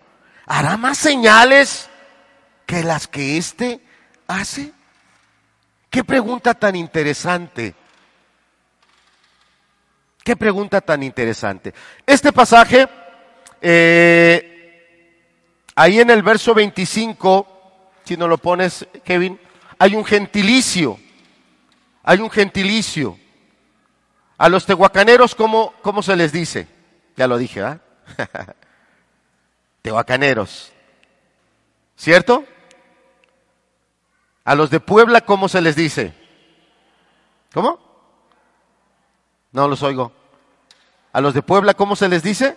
hará 0.47 0.77
más 0.77 0.99
señales 0.99 1.89
que 2.67 2.83
las 2.83 3.07
que 3.07 3.39
éste 3.39 3.81
hace. 4.27 4.73
Qué 5.91 6.05
pregunta 6.05 6.55
tan 6.55 6.77
interesante. 6.77 7.75
Qué 10.29 10.37
pregunta 10.37 10.83
tan 10.83 11.03
interesante. 11.03 11.73
Este 12.05 12.35
pasaje, 12.35 12.87
eh, 13.63 15.17
ahí 15.75 16.01
en 16.01 16.11
el 16.11 16.23
verso 16.23 16.53
25, 16.53 17.49
si 18.05 18.15
no 18.19 18.29
lo 18.29 18.37
pones, 18.37 18.87
Kevin, 19.05 19.41
hay 19.79 19.95
un 19.95 20.05
gentilicio. 20.05 20.99
Hay 22.03 22.19
un 22.19 22.29
gentilicio. 22.29 23.19
A 24.37 24.51
los 24.51 24.67
tehuacaneros, 24.67 25.35
¿cómo, 25.35 25.73
cómo 25.81 26.03
se 26.03 26.15
les 26.15 26.31
dice? 26.31 26.69
Ya 27.17 27.27
lo 27.27 27.39
dije, 27.39 27.63
¿ah? 27.63 27.81
tehuacaneros. 29.81 30.71
¿Cierto? 31.97 32.45
A 34.45 34.55
los 34.55 34.69
de 34.69 34.81
Puebla, 34.81 35.23
¿cómo 35.23 35.49
se 35.49 35.63
les 35.63 35.75
dice? 35.75 36.13
¿Cómo? 37.55 37.81
No 39.53 39.67
los 39.69 39.83
oigo. 39.83 40.18
A 41.13 41.21
los 41.21 41.35
de 41.35 41.43
Puebla, 41.43 41.75
¿cómo 41.75 41.97
se 41.97 42.09
les 42.09 42.23
dice? 42.23 42.57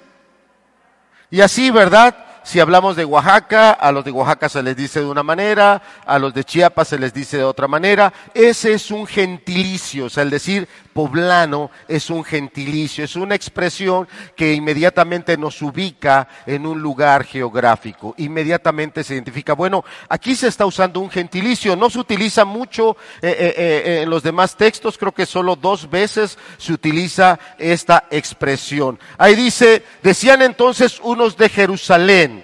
Y 1.30 1.42
así, 1.42 1.72
¿verdad? 1.72 2.16
Si 2.44 2.60
hablamos 2.60 2.96
de 2.96 3.06
Oaxaca, 3.06 3.72
a 3.72 3.92
los 3.92 4.04
de 4.04 4.12
Oaxaca 4.12 4.50
se 4.50 4.64
les 4.64 4.76
dice 4.76 5.00
de 5.00 5.06
una 5.06 5.24
manera, 5.24 5.82
a 6.06 6.18
los 6.18 6.34
de 6.34 6.44
Chiapas 6.44 6.88
se 6.88 7.00
les 7.00 7.14
dice 7.14 7.38
de 7.38 7.44
otra 7.44 7.68
manera. 7.68 8.12
Ese 8.34 8.74
es 8.74 8.90
un 8.92 9.06
gentilicio, 9.06 10.06
o 10.06 10.10
sea, 10.10 10.24
el 10.24 10.30
decir 10.30 10.68
poblano 10.94 11.72
es 11.88 12.10
un 12.10 12.24
gentilicio, 12.24 13.04
es 13.04 13.16
una 13.16 13.36
expresión 13.36 14.08
que 14.36 14.54
inmediatamente 14.54 15.38
nos 15.38 15.62
ubica 15.62 16.28
en 16.46 16.66
un 16.66 16.82
lugar 16.82 17.24
geográfico, 17.24 18.14
inmediatamente 18.18 19.04
se 19.04 19.14
identifica, 19.14 19.54
bueno, 19.54 19.84
aquí 20.10 20.36
se 20.36 20.48
está 20.48 20.66
usando 20.66 21.00
un 21.00 21.10
gentilicio, 21.10 21.76
no 21.76 21.90
se 21.90 22.00
utiliza 22.00 22.46
mucho 22.46 22.98
eh, 23.22 23.30
eh, 23.40 23.54
eh, 23.58 24.02
en 24.04 24.10
los 24.10 24.24
demás 24.24 24.56
textos, 24.56 24.98
creo 24.98 25.12
que 25.12 25.26
solo 25.26 25.56
dos 25.56 25.90
veces 25.90 26.38
se 26.58 26.74
utiliza 26.74 27.40
esta 27.58 28.06
expresión. 28.12 29.00
Ahí 29.18 29.36
dice, 29.36 29.84
decían 30.04 30.42
entonces 30.42 31.00
unos 31.04 31.38
de 31.38 31.50
Jerusalén, 31.50 32.41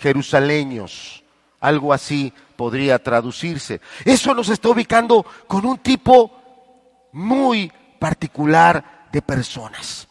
jerusaleños, 0.00 1.22
algo 1.60 1.92
así 1.92 2.32
podría 2.56 3.02
traducirse. 3.02 3.80
Eso 4.04 4.34
nos 4.34 4.48
está 4.48 4.68
ubicando 4.68 5.24
con 5.46 5.64
un 5.64 5.78
tipo 5.78 6.30
muy 7.12 7.72
particular 7.98 9.06
de 9.12 9.22
personas. 9.22 10.08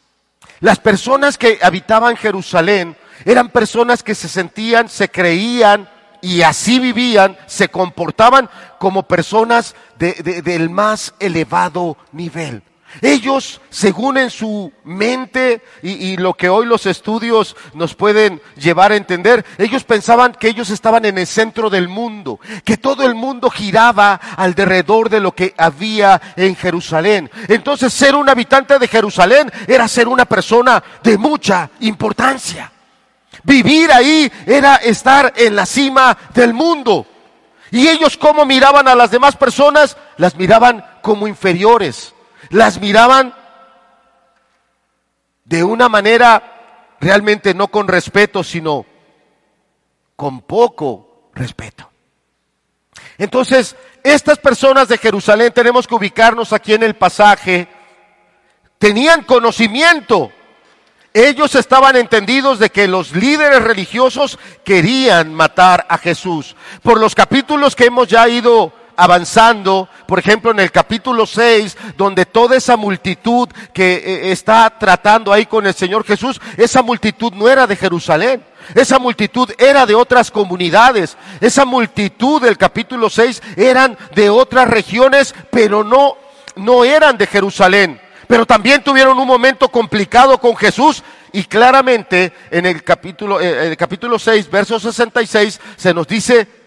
Las 0.59 0.79
personas 0.79 1.37
que 1.37 1.59
habitaban 1.61 2.17
Jerusalén 2.17 2.95
eran 3.25 3.49
personas 3.49 4.03
que 4.03 4.15
se 4.15 4.27
sentían, 4.27 4.89
se 4.89 5.09
creían 5.09 5.89
y 6.21 6.41
así 6.41 6.79
vivían, 6.79 7.37
se 7.47 7.69
comportaban 7.69 8.49
como 8.77 9.03
personas 9.03 9.75
del 9.97 10.69
más 10.69 11.13
elevado 11.19 11.97
nivel. 12.11 12.61
Ellos, 13.01 13.61
según 13.69 14.17
en 14.17 14.29
su 14.31 14.73
mente 14.83 15.61
y, 15.83 16.17
lo 16.17 16.33
que 16.33 16.49
hoy 16.49 16.65
los 16.65 16.85
estudios 16.85 17.55
nos 17.73 17.93
pueden 17.93 18.41
llevar 18.57 18.91
a 18.91 18.95
entender, 18.95 19.45
ellos 19.57 19.83
pensaban 19.83 20.33
que 20.33 20.47
ellos 20.47 20.69
estaban 20.71 21.05
en 21.05 21.17
el 21.17 21.27
centro 21.27 21.69
del 21.69 21.87
mundo, 21.87 22.39
que 22.65 22.77
todo 22.77 23.05
el 23.05 23.13
mundo 23.13 23.49
giraba 23.51 24.15
alrededor 24.35 25.09
de 25.09 25.19
lo 25.19 25.33
que 25.33 25.53
había 25.57 26.19
en 26.35 26.55
Jerusalén. 26.55 27.29
Entonces 27.47 27.93
ser 27.93 28.15
un 28.15 28.27
habitante 28.27 28.79
de 28.79 28.87
Jerusalén 28.87 29.51
era 29.67 29.87
ser 29.87 30.07
una 30.07 30.25
persona 30.25 30.83
de 31.03 31.17
mucha 31.17 31.69
importancia. 31.81 32.71
Vivir 33.43 33.91
ahí 33.91 34.31
era 34.47 34.77
estar 34.77 35.31
en 35.37 35.55
la 35.55 35.65
cima 35.65 36.17
del 36.33 36.53
mundo. 36.53 37.05
Y 37.71 37.87
ellos 37.87 38.17
como 38.17 38.45
miraban 38.45 38.87
a 38.87 38.95
las 38.95 39.11
demás 39.11 39.35
personas, 39.35 39.95
las 40.17 40.35
miraban 40.35 40.83
como 41.03 41.27
inferiores 41.27 42.15
las 42.49 42.79
miraban 42.79 43.33
de 45.45 45.63
una 45.63 45.89
manera 45.89 46.95
realmente 46.99 47.53
no 47.53 47.69
con 47.69 47.87
respeto, 47.87 48.43
sino 48.43 48.85
con 50.15 50.41
poco 50.41 51.29
respeto. 51.33 51.89
Entonces, 53.17 53.75
estas 54.03 54.37
personas 54.37 54.87
de 54.87 54.97
Jerusalén, 54.97 55.51
tenemos 55.53 55.87
que 55.87 55.95
ubicarnos 55.95 56.53
aquí 56.53 56.73
en 56.73 56.83
el 56.83 56.95
pasaje, 56.95 57.67
tenían 58.77 59.23
conocimiento. 59.23 60.31
Ellos 61.13 61.55
estaban 61.55 61.95
entendidos 61.95 62.59
de 62.59 62.69
que 62.69 62.87
los 62.87 63.15
líderes 63.15 63.63
religiosos 63.63 64.37
querían 64.63 65.33
matar 65.33 65.85
a 65.89 65.97
Jesús. 65.97 66.55
Por 66.83 66.99
los 66.99 67.15
capítulos 67.15 67.75
que 67.75 67.85
hemos 67.85 68.07
ya 68.07 68.27
ido 68.29 68.71
avanzando, 68.99 69.87
por 70.05 70.19
ejemplo, 70.19 70.51
en 70.51 70.59
el 70.59 70.71
capítulo 70.73 71.25
6, 71.25 71.77
donde 71.95 72.25
toda 72.25 72.57
esa 72.57 72.75
multitud 72.75 73.47
que 73.71 73.93
eh, 73.93 74.31
está 74.31 74.77
tratando 74.77 75.31
ahí 75.31 75.45
con 75.45 75.65
el 75.65 75.73
Señor 75.73 76.03
Jesús, 76.03 76.41
esa 76.57 76.81
multitud 76.81 77.31
no 77.31 77.47
era 77.47 77.65
de 77.65 77.77
Jerusalén. 77.77 78.43
Esa 78.75 78.99
multitud 78.99 79.49
era 79.57 79.85
de 79.85 79.95
otras 79.95 80.29
comunidades. 80.29 81.15
Esa 81.39 81.63
multitud 81.63 82.41
del 82.41 82.57
capítulo 82.57 83.09
6 83.09 83.41
eran 83.55 83.97
de 84.13 84.29
otras 84.29 84.67
regiones, 84.67 85.33
pero 85.49 85.85
no, 85.85 86.17
no 86.57 86.83
eran 86.83 87.17
de 87.17 87.25
Jerusalén. 87.25 88.01
Pero 88.27 88.45
también 88.45 88.83
tuvieron 88.83 89.17
un 89.17 89.27
momento 89.27 89.69
complicado 89.69 90.37
con 90.39 90.57
Jesús 90.57 91.03
y 91.31 91.45
claramente 91.45 92.33
en 92.51 92.65
el 92.65 92.83
capítulo, 92.83 93.39
eh, 93.39 93.67
el 93.67 93.77
capítulo 93.77 94.19
6, 94.19 94.51
verso 94.51 94.77
66, 94.77 95.59
se 95.77 95.93
nos 95.93 96.05
dice 96.05 96.58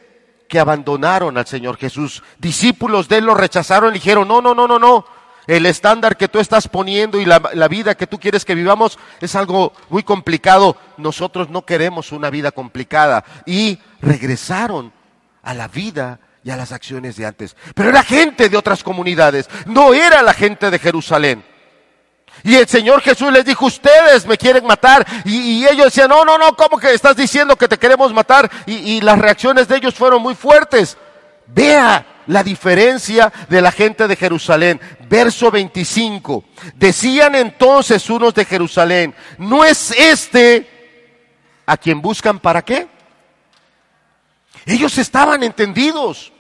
que 0.53 0.61
abandonaron 0.61 1.39
al 1.39 1.47
Señor 1.47 1.79
Jesús. 1.79 2.23
Discípulos 2.39 3.09
de 3.09 3.17
Él 3.17 3.25
lo 3.25 3.33
rechazaron 3.33 3.89
y 3.89 3.95
dijeron, 3.95 4.29
no, 4.29 4.43
no, 4.43 4.55
no, 4.55 4.69
no, 4.69 4.79
no. 4.79 5.07
El 5.47 5.65
estándar 5.65 6.19
que 6.19 6.29
tú 6.29 6.41
estás 6.41 6.69
poniendo 6.69 7.19
y 7.19 7.25
la, 7.25 7.41
la, 7.55 7.69
vida 7.69 7.95
que 7.95 8.07
tú 8.07 8.21
quieres 8.21 8.45
que 8.45 8.55
vivamos 8.55 8.99
es 9.23 9.35
algo 9.35 9.73
muy 9.89 10.03
complicado. 10.03 10.77
Nosotros 10.99 11.49
no 11.49 11.65
queremos 11.65 12.13
una 12.13 12.29
vida 12.29 12.53
complicada. 12.53 13.25
Y 13.47 13.79
regresaron 14.03 14.93
a 15.43 15.55
la 15.55 15.69
vida 15.69 16.21
y 16.45 16.51
a 16.51 16.57
las 16.59 16.73
acciones 16.73 17.17
de 17.17 17.25
antes. 17.25 17.57
Pero 17.75 17.89
era 17.89 18.03
gente 18.03 18.51
de 18.51 18.59
otras 18.59 18.85
comunidades, 18.85 19.49
no 19.65 19.95
era 19.95 20.21
la 20.21 20.35
gente 20.35 20.71
de 20.71 20.79
Jerusalén. 20.79 21.43
Y 22.45 22.57
el 22.57 22.67
Señor 22.67 23.01
Jesús 23.03 23.33
les 23.33 23.45
dijo, 23.45 23.67
ustedes 23.67 24.27
me 24.27 24.37
quieren 24.37 24.67
matar. 24.67 25.07
Y, 25.25 25.65
ellos 25.67 25.87
decían, 25.87 26.09
no, 26.09 26.25
no, 26.25 26.39
no, 26.39 26.57
¿cómo 26.57 26.79
que 26.79 26.93
estás 26.93 27.17
diciendo 27.17 27.57
que 27.57 27.69
te 27.69 27.79
queremos 27.79 28.13
matar? 28.13 28.51
Y, 28.67 28.75
y 28.75 29.01
las 29.01 29.19
reacciones 29.19 29.69
de 29.69 29.77
ellos 29.77 29.95
fueron 29.95 30.23
muy 30.23 30.35
fuertes. 30.35 30.97
Vea 31.47 32.07
la 32.27 32.43
diferencia 32.43 33.33
de 33.49 33.61
la 33.61 33.73
gente 33.73 34.09
de 34.09 34.17
Jerusalén. 34.17 34.81
Verso 35.09 35.51
25. 35.51 36.45
Decían 36.75 37.35
entonces 37.35 38.09
unos 38.11 38.35
de 38.35 38.45
Jerusalén, 38.45 39.15
¿no 39.39 39.65
es 39.65 39.91
este 39.93 40.69
a 41.67 41.77
quien 41.77 42.01
buscan 42.01 42.41
para 42.41 42.63
qué? 42.63 42.89
Ellos 44.67 44.97
estaban 44.99 45.43
entendidos. 45.43 46.33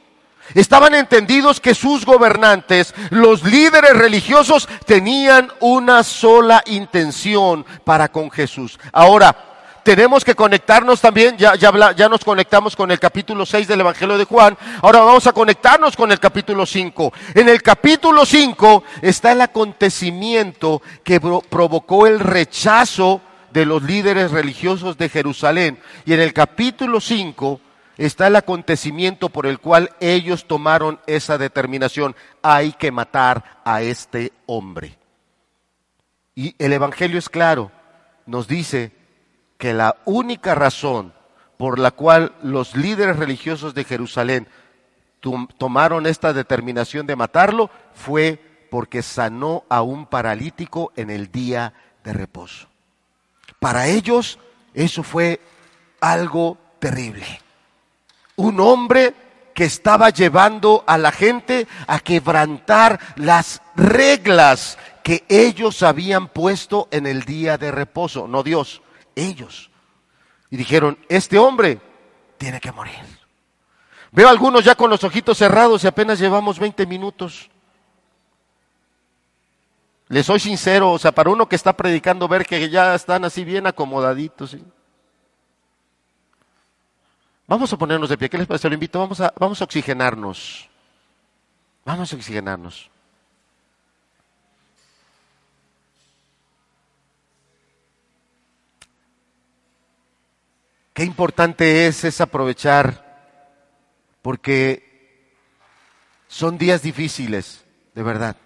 Estaban 0.54 0.94
entendidos 0.94 1.60
que 1.60 1.74
sus 1.74 2.04
gobernantes, 2.04 2.94
los 3.10 3.42
líderes 3.42 3.96
religiosos, 3.96 4.68
tenían 4.86 5.50
una 5.60 6.02
sola 6.02 6.62
intención 6.66 7.64
para 7.84 8.10
con 8.10 8.30
Jesús. 8.30 8.78
Ahora, 8.92 9.34
tenemos 9.82 10.24
que 10.24 10.34
conectarnos 10.34 11.00
también, 11.00 11.36
ya, 11.36 11.54
ya, 11.56 11.92
ya, 11.92 12.08
nos 12.08 12.24
conectamos 12.24 12.76
con 12.76 12.90
el 12.90 13.00
capítulo 13.00 13.44
6 13.44 13.66
del 13.66 13.80
Evangelio 13.80 14.16
de 14.16 14.24
Juan, 14.24 14.56
ahora 14.80 15.00
vamos 15.00 15.26
a 15.26 15.32
conectarnos 15.32 15.96
con 15.96 16.12
el 16.12 16.20
capítulo 16.20 16.66
5. 16.66 17.12
En 17.34 17.48
el 17.48 17.62
capítulo 17.62 18.24
5 18.24 18.84
está 19.00 19.32
el 19.32 19.40
acontecimiento 19.40 20.82
que 21.02 21.20
provocó 21.20 22.06
el 22.06 22.20
rechazo 22.20 23.20
de 23.52 23.66
los 23.66 23.82
líderes 23.82 24.30
religiosos 24.30 24.96
de 24.96 25.08
Jerusalén. 25.08 25.78
Y 26.04 26.12
en 26.12 26.20
el 26.20 26.32
capítulo 26.32 27.00
5 27.00 27.60
está 28.06 28.26
el 28.26 28.36
acontecimiento 28.36 29.28
por 29.28 29.46
el 29.46 29.60
cual 29.60 29.90
ellos 30.00 30.46
tomaron 30.46 31.00
esa 31.06 31.38
determinación. 31.38 32.16
Hay 32.42 32.72
que 32.72 32.90
matar 32.90 33.60
a 33.64 33.82
este 33.82 34.32
hombre. 34.46 34.98
Y 36.34 36.56
el 36.58 36.72
Evangelio 36.72 37.18
es 37.18 37.28
claro, 37.28 37.70
nos 38.26 38.48
dice 38.48 38.90
que 39.56 39.72
la 39.72 39.96
única 40.04 40.56
razón 40.56 41.12
por 41.56 41.78
la 41.78 41.92
cual 41.92 42.34
los 42.42 42.74
líderes 42.74 43.16
religiosos 43.16 43.72
de 43.74 43.84
Jerusalén 43.84 44.48
tomaron 45.56 46.06
esta 46.06 46.32
determinación 46.32 47.06
de 47.06 47.14
matarlo 47.14 47.70
fue 47.94 48.66
porque 48.68 49.02
sanó 49.02 49.62
a 49.68 49.82
un 49.82 50.06
paralítico 50.06 50.92
en 50.96 51.10
el 51.10 51.30
día 51.30 51.72
de 52.02 52.14
reposo. 52.14 52.66
Para 53.60 53.86
ellos 53.86 54.40
eso 54.74 55.04
fue 55.04 55.40
algo 56.00 56.58
terrible 56.80 57.42
un 58.42 58.58
hombre 58.58 59.14
que 59.54 59.64
estaba 59.64 60.10
llevando 60.10 60.82
a 60.86 60.98
la 60.98 61.12
gente 61.12 61.68
a 61.86 62.00
quebrantar 62.00 62.98
las 63.16 63.62
reglas 63.76 64.78
que 65.04 65.24
ellos 65.28 65.82
habían 65.82 66.28
puesto 66.28 66.88
en 66.90 67.06
el 67.06 67.22
día 67.22 67.56
de 67.56 67.70
reposo, 67.70 68.26
no 68.26 68.42
Dios, 68.42 68.82
ellos. 69.14 69.70
Y 70.50 70.56
dijeron, 70.56 70.98
este 71.08 71.38
hombre 71.38 71.80
tiene 72.36 72.60
que 72.60 72.72
morir. 72.72 73.00
Veo 74.10 74.28
algunos 74.28 74.64
ya 74.64 74.74
con 74.74 74.90
los 74.90 75.04
ojitos 75.04 75.38
cerrados 75.38 75.84
y 75.84 75.86
apenas 75.86 76.18
llevamos 76.18 76.58
20 76.58 76.84
minutos. 76.86 77.48
Les 80.08 80.26
soy 80.26 80.40
sincero, 80.40 80.90
o 80.90 80.98
sea, 80.98 81.12
para 81.12 81.30
uno 81.30 81.48
que 81.48 81.56
está 81.56 81.74
predicando, 81.74 82.28
ver 82.28 82.44
que 82.44 82.68
ya 82.68 82.94
están 82.94 83.24
así 83.24 83.44
bien 83.44 83.66
acomodaditos. 83.66 84.56
Vamos 87.52 87.70
a 87.70 87.76
ponernos 87.76 88.08
de 88.08 88.16
pie. 88.16 88.30
¿Qué 88.30 88.38
les 88.38 88.46
parece? 88.46 88.66
Lo 88.66 88.72
invito. 88.72 88.98
Vamos 88.98 89.20
a, 89.20 89.30
vamos 89.38 89.60
a 89.60 89.64
oxigenarnos. 89.64 90.70
Vamos 91.84 92.10
a 92.10 92.16
oxigenarnos. 92.16 92.90
Qué 100.94 101.04
importante 101.04 101.86
es, 101.86 102.04
es 102.04 102.22
aprovechar, 102.22 103.20
porque 104.22 105.28
son 106.28 106.56
días 106.56 106.80
difíciles, 106.80 107.66
de 107.94 108.02
verdad. 108.02 108.36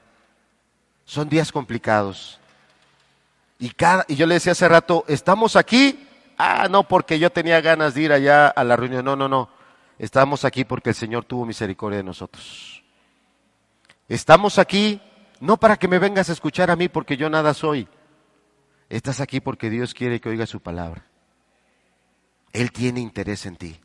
Son 1.04 1.28
días 1.28 1.52
complicados. 1.52 2.40
Y, 3.60 3.70
cada, 3.70 4.04
y 4.08 4.16
yo 4.16 4.26
le 4.26 4.34
decía 4.34 4.50
hace 4.50 4.66
rato, 4.66 5.04
estamos 5.06 5.54
aquí 5.54 6.05
Ah, 6.38 6.68
no, 6.70 6.86
porque 6.86 7.18
yo 7.18 7.30
tenía 7.30 7.60
ganas 7.60 7.94
de 7.94 8.02
ir 8.02 8.12
allá 8.12 8.48
a 8.48 8.64
la 8.64 8.76
reunión. 8.76 9.04
No, 9.04 9.16
no, 9.16 9.28
no. 9.28 9.48
Estamos 9.98 10.44
aquí 10.44 10.64
porque 10.64 10.90
el 10.90 10.94
Señor 10.94 11.24
tuvo 11.24 11.46
misericordia 11.46 11.98
de 11.98 12.04
nosotros. 12.04 12.84
Estamos 14.08 14.58
aquí 14.58 15.00
no 15.40 15.56
para 15.56 15.76
que 15.76 15.88
me 15.88 15.98
vengas 15.98 16.28
a 16.28 16.32
escuchar 16.32 16.70
a 16.70 16.76
mí 16.76 16.88
porque 16.88 17.16
yo 17.16 17.28
nada 17.28 17.54
soy. 17.54 17.88
Estás 18.88 19.20
aquí 19.20 19.40
porque 19.40 19.70
Dios 19.70 19.94
quiere 19.94 20.20
que 20.20 20.28
oiga 20.28 20.46
su 20.46 20.60
palabra. 20.60 21.04
Él 22.52 22.72
tiene 22.72 23.00
interés 23.00 23.46
en 23.46 23.56
ti. 23.56 23.80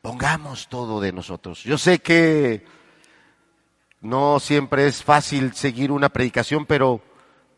Pongamos 0.00 0.68
todo 0.68 1.00
de 1.00 1.12
nosotros. 1.12 1.62
Yo 1.62 1.78
sé 1.78 2.00
que 2.00 2.64
no 4.00 4.40
siempre 4.40 4.86
es 4.86 5.04
fácil 5.04 5.54
seguir 5.54 5.92
una 5.92 6.08
predicación, 6.08 6.66
pero 6.66 7.00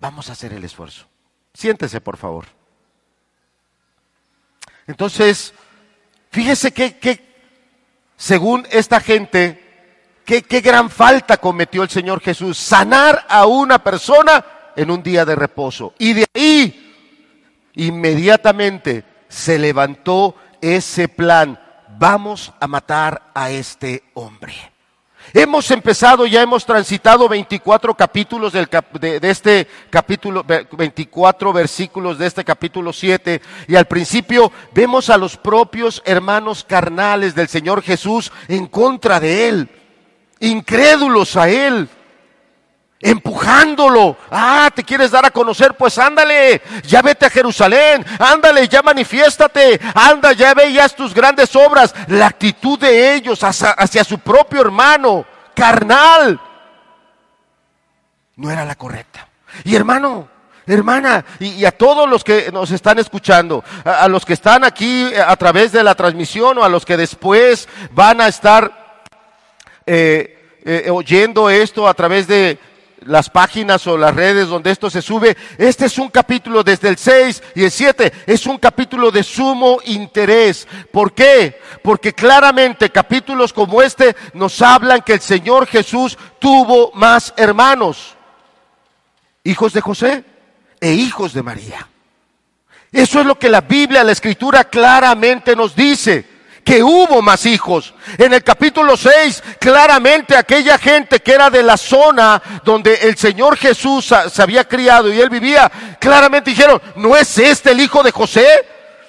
vamos 0.00 0.28
a 0.28 0.32
hacer 0.32 0.52
el 0.52 0.64
esfuerzo. 0.64 1.06
Siéntese, 1.54 2.00
por 2.00 2.16
favor. 2.16 2.46
Entonces, 4.86 5.54
fíjese 6.30 6.72
que, 6.72 7.24
según 8.16 8.66
esta 8.70 9.00
gente, 9.00 10.20
qué 10.26 10.60
gran 10.60 10.90
falta 10.90 11.38
cometió 11.38 11.82
el 11.82 11.88
Señor 11.88 12.20
Jesús, 12.20 12.58
sanar 12.58 13.24
a 13.28 13.46
una 13.46 13.82
persona 13.82 14.44
en 14.76 14.90
un 14.90 15.02
día 15.02 15.24
de 15.24 15.36
reposo. 15.36 15.94
Y 15.98 16.12
de 16.12 16.26
ahí, 16.34 17.70
inmediatamente, 17.76 19.04
se 19.28 19.58
levantó 19.58 20.36
ese 20.60 21.08
plan 21.08 21.58
vamos 21.98 22.52
a 22.60 22.66
matar 22.66 23.30
a 23.34 23.50
este 23.50 24.04
hombre. 24.14 24.73
Hemos 25.32 25.70
empezado, 25.70 26.26
ya 26.26 26.42
hemos 26.42 26.66
transitado 26.66 27.28
24 27.28 27.94
capítulos 27.94 28.52
de, 28.52 28.66
de, 29.20 29.30
este 29.30 29.66
capítulo, 29.90 30.44
24 30.44 31.52
versículos 31.52 32.18
de 32.18 32.26
este 32.26 32.44
capítulo 32.44 32.92
7, 32.92 33.40
y 33.66 33.74
al 33.74 33.86
principio 33.86 34.52
vemos 34.72 35.10
a 35.10 35.16
los 35.16 35.36
propios 35.36 36.02
hermanos 36.04 36.64
carnales 36.64 37.34
del 37.34 37.48
Señor 37.48 37.82
Jesús 37.82 38.30
en 38.48 38.66
contra 38.66 39.18
de 39.18 39.48
él, 39.48 39.68
incrédulos 40.40 41.36
a 41.36 41.48
él, 41.48 41.88
empujándolo. 43.04 44.16
Ah, 44.30 44.70
¿te 44.74 44.82
quieres 44.82 45.10
dar 45.10 45.26
a 45.26 45.30
conocer? 45.30 45.74
Pues 45.74 45.98
ándale, 45.98 46.62
ya 46.84 47.02
vete 47.02 47.26
a 47.26 47.30
Jerusalén, 47.30 48.04
ándale, 48.18 48.66
ya 48.66 48.82
manifiéstate, 48.82 49.78
anda, 49.94 50.32
ya 50.32 50.54
veías 50.54 50.96
tus 50.96 51.12
grandes 51.12 51.54
obras. 51.54 51.94
La 52.08 52.26
actitud 52.26 52.78
de 52.78 53.14
ellos 53.14 53.40
hacia, 53.44 54.04
su 54.04 54.18
propio 54.18 54.62
hermano, 54.62 55.26
carnal, 55.54 56.40
no 58.36 58.50
era 58.50 58.64
la 58.64 58.74
correcta. 58.74 59.28
Y 59.64 59.76
hermano, 59.76 60.26
hermana, 60.66 61.26
y, 61.38 61.62
a 61.66 61.72
todos 61.72 62.08
los 62.08 62.24
que 62.24 62.50
nos 62.52 62.70
están 62.70 62.98
escuchando, 62.98 63.62
a, 63.84 64.08
los 64.08 64.24
que 64.24 64.32
están 64.32 64.64
aquí 64.64 65.12
a 65.14 65.36
través 65.36 65.72
de 65.72 65.84
la 65.84 65.94
transmisión 65.94 66.56
o 66.56 66.64
a 66.64 66.70
los 66.70 66.86
que 66.86 66.96
después 66.96 67.68
van 67.90 68.22
a 68.22 68.28
estar 68.28 68.96
eh, 69.84 70.58
eh, 70.64 70.88
oyendo 70.90 71.50
esto 71.50 71.86
a 71.86 71.92
través 71.92 72.26
de, 72.26 72.58
las 73.06 73.30
páginas 73.30 73.86
o 73.86 73.96
las 73.96 74.14
redes 74.14 74.48
donde 74.48 74.70
esto 74.70 74.90
se 74.90 75.02
sube. 75.02 75.36
Este 75.58 75.86
es 75.86 75.98
un 75.98 76.08
capítulo 76.08 76.62
desde 76.62 76.88
el 76.88 76.96
6 76.96 77.42
y 77.54 77.64
el 77.64 77.70
7. 77.70 78.12
Es 78.26 78.46
un 78.46 78.58
capítulo 78.58 79.10
de 79.10 79.22
sumo 79.22 79.78
interés. 79.84 80.66
¿Por 80.92 81.12
qué? 81.12 81.60
Porque 81.82 82.12
claramente 82.12 82.90
capítulos 82.90 83.52
como 83.52 83.82
este 83.82 84.16
nos 84.34 84.60
hablan 84.62 85.02
que 85.02 85.14
el 85.14 85.20
Señor 85.20 85.66
Jesús 85.66 86.18
tuvo 86.38 86.92
más 86.94 87.32
hermanos. 87.36 88.14
Hijos 89.44 89.72
de 89.72 89.80
José 89.80 90.24
e 90.80 90.92
hijos 90.92 91.32
de 91.32 91.42
María. 91.42 91.88
Eso 92.92 93.20
es 93.20 93.26
lo 93.26 93.38
que 93.38 93.48
la 93.48 93.60
Biblia, 93.60 94.04
la 94.04 94.12
Escritura 94.12 94.64
claramente 94.64 95.56
nos 95.56 95.74
dice 95.74 96.33
que 96.64 96.82
hubo 96.82 97.20
más 97.22 97.46
hijos. 97.46 97.94
En 98.18 98.32
el 98.32 98.42
capítulo 98.42 98.96
6, 98.96 99.42
claramente 99.60 100.36
aquella 100.36 100.78
gente 100.78 101.20
que 101.20 101.32
era 101.32 101.50
de 101.50 101.62
la 101.62 101.76
zona 101.76 102.42
donde 102.64 102.94
el 102.94 103.16
Señor 103.16 103.56
Jesús 103.56 104.12
se 104.30 104.42
había 104.42 104.66
criado 104.66 105.12
y 105.12 105.20
él 105.20 105.30
vivía, 105.30 105.70
claramente 106.00 106.50
dijeron, 106.50 106.80
¿no 106.96 107.14
es 107.16 107.38
este 107.38 107.72
el 107.72 107.80
hijo 107.80 108.02
de 108.02 108.10
José? 108.10 108.46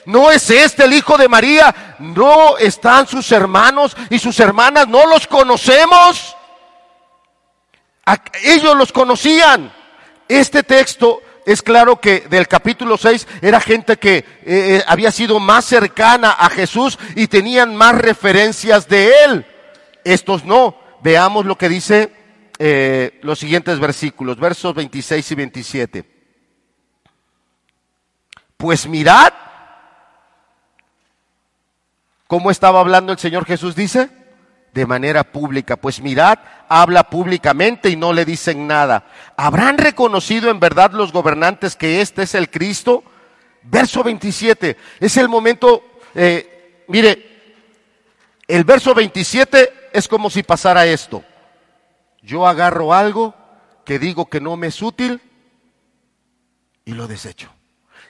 ¿No 0.06 0.30
es 0.30 0.50
este 0.52 0.84
el 0.84 0.94
hijo 0.94 1.18
de 1.18 1.28
María? 1.28 1.96
¿No 2.00 2.58
están 2.58 3.08
sus 3.08 3.32
hermanos 3.32 3.96
y 4.10 4.20
sus 4.20 4.39
hermanas? 4.39 4.88
¿No 4.88 5.08
los 5.08 5.26
conocemos? 5.26 6.36
Ellos 8.44 8.76
los 8.76 8.91
conocían. 8.91 9.74
Este 10.28 10.63
texto 10.63 11.22
es 11.46 11.62
claro 11.62 12.02
que 12.02 12.22
del 12.22 12.48
capítulo 12.48 12.98
6 12.98 13.28
era 13.42 13.60
gente 13.62 13.98
que 13.98 14.18
eh, 14.18 14.26
eh, 14.46 14.84
había 14.88 15.12
sido 15.12 15.40
más 15.40 15.66
cercana 15.66 16.32
a 16.32 16.50
Jesús 16.50 16.98
y 17.16 17.28
tenían 17.28 17.76
más 17.76 17.96
referencias 17.96 18.88
de 18.88 19.12
él. 19.26 19.46
Estos 20.04 20.44
no. 20.44 20.76
Veamos 21.04 21.46
lo 21.46 21.56
que 21.56 21.70
dice 21.70 22.12
eh, 22.58 23.20
los 23.22 23.38
siguientes 23.38 23.80
versículos, 23.80 24.40
versos 24.40 24.74
26 24.74 25.32
y 25.32 25.36
27. 25.36 26.06
Pues 28.58 28.88
mirad 28.88 29.32
cómo 32.26 32.50
estaba 32.50 32.80
hablando 32.80 33.12
el 33.12 33.20
Señor 33.20 33.46
Jesús, 33.46 33.76
dice 33.76 34.25
de 34.76 34.86
manera 34.86 35.24
pública. 35.24 35.78
Pues 35.78 36.02
mirad, 36.02 36.38
habla 36.68 37.10
públicamente 37.10 37.90
y 37.90 37.96
no 37.96 38.12
le 38.12 38.26
dicen 38.26 38.68
nada. 38.68 39.06
¿Habrán 39.38 39.78
reconocido 39.78 40.52
en 40.52 40.60
verdad 40.60 40.92
los 40.92 41.14
gobernantes 41.14 41.78
que 41.78 42.02
este 42.02 42.24
es 42.24 42.36
el 42.36 42.52
Cristo? 42.52 43.04
Verso 43.64 44.04
27, 44.04 44.78
es 45.00 45.18
el 45.18 45.30
momento, 45.30 45.82
eh, 46.14 46.84
mire, 46.90 47.64
el 48.48 48.64
verso 48.66 48.94
27 48.94 49.90
es 49.94 50.08
como 50.08 50.30
si 50.30 50.44
pasara 50.44 50.86
esto. 50.86 51.24
Yo 52.22 52.46
agarro 52.46 52.94
algo 52.94 53.34
que 53.86 53.98
digo 53.98 54.26
que 54.28 54.42
no 54.42 54.58
me 54.58 54.68
es 54.68 54.82
útil 54.82 55.22
y 56.84 56.92
lo 56.92 57.08
desecho. 57.08 57.50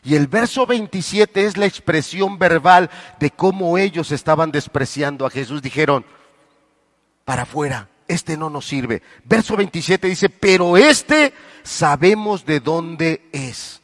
Y 0.04 0.16
el 0.16 0.28
verso 0.28 0.66
27 0.66 1.46
es 1.46 1.58
la 1.58 1.68
expresión 1.68 2.40
verbal 2.40 2.90
de 3.20 3.30
cómo 3.30 3.78
ellos 3.78 4.12
estaban 4.12 4.52
despreciando 4.52 5.26
a 5.26 5.30
Jesús. 5.30 5.62
Dijeron, 5.62 6.06
para 7.26 7.44
afuera. 7.44 7.90
Este 8.08 8.38
no 8.38 8.50
nos 8.52 8.68
sirve. 8.68 9.02
Verso 9.24 9.58
27 9.58 10.08
dice, 10.08 10.30
pero 10.30 10.78
este 10.78 11.34
sabemos 11.64 12.46
de 12.46 12.60
dónde 12.60 13.24
es. 13.32 13.82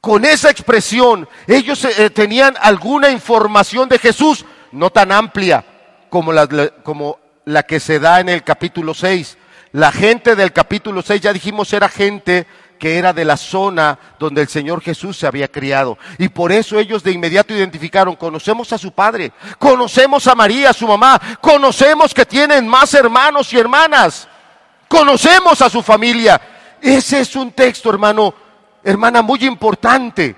Con 0.00 0.24
esa 0.24 0.50
expresión, 0.50 1.28
ellos 1.46 1.84
eh, 1.84 2.10
tenían 2.10 2.54
alguna 2.60 3.10
información 3.10 3.88
de 3.88 3.98
Jesús, 3.98 4.44
no 4.72 4.90
tan 4.90 5.12
amplia 5.12 5.64
como 6.10 6.32
la, 6.32 6.46
como 6.82 7.18
la 7.44 7.64
que 7.64 7.80
se 7.80 7.98
da 7.98 8.20
en 8.20 8.28
el 8.28 8.42
capítulo 8.44 8.94
6. 8.94 9.36
La 9.72 9.92
gente 9.92 10.36
del 10.36 10.52
capítulo 10.52 11.02
6, 11.02 11.20
ya 11.20 11.32
dijimos, 11.32 11.72
era 11.72 11.88
gente 11.88 12.46
que 12.78 12.98
era 12.98 13.12
de 13.12 13.24
la 13.24 13.36
zona 13.36 13.98
donde 14.18 14.42
el 14.42 14.48
Señor 14.48 14.82
Jesús 14.82 15.16
se 15.16 15.26
había 15.26 15.48
criado. 15.48 15.98
Y 16.18 16.28
por 16.28 16.52
eso 16.52 16.78
ellos 16.78 17.02
de 17.02 17.12
inmediato 17.12 17.54
identificaron, 17.54 18.16
conocemos 18.16 18.72
a 18.72 18.78
su 18.78 18.92
padre, 18.92 19.32
conocemos 19.58 20.26
a 20.26 20.34
María, 20.34 20.72
su 20.72 20.86
mamá, 20.86 21.20
conocemos 21.40 22.12
que 22.12 22.26
tienen 22.26 22.68
más 22.68 22.94
hermanos 22.94 23.52
y 23.52 23.58
hermanas, 23.58 24.28
conocemos 24.88 25.62
a 25.62 25.70
su 25.70 25.82
familia. 25.82 26.40
Ese 26.80 27.20
es 27.20 27.34
un 27.36 27.52
texto, 27.52 27.90
hermano, 27.90 28.34
hermana, 28.84 29.22
muy 29.22 29.44
importante, 29.44 30.36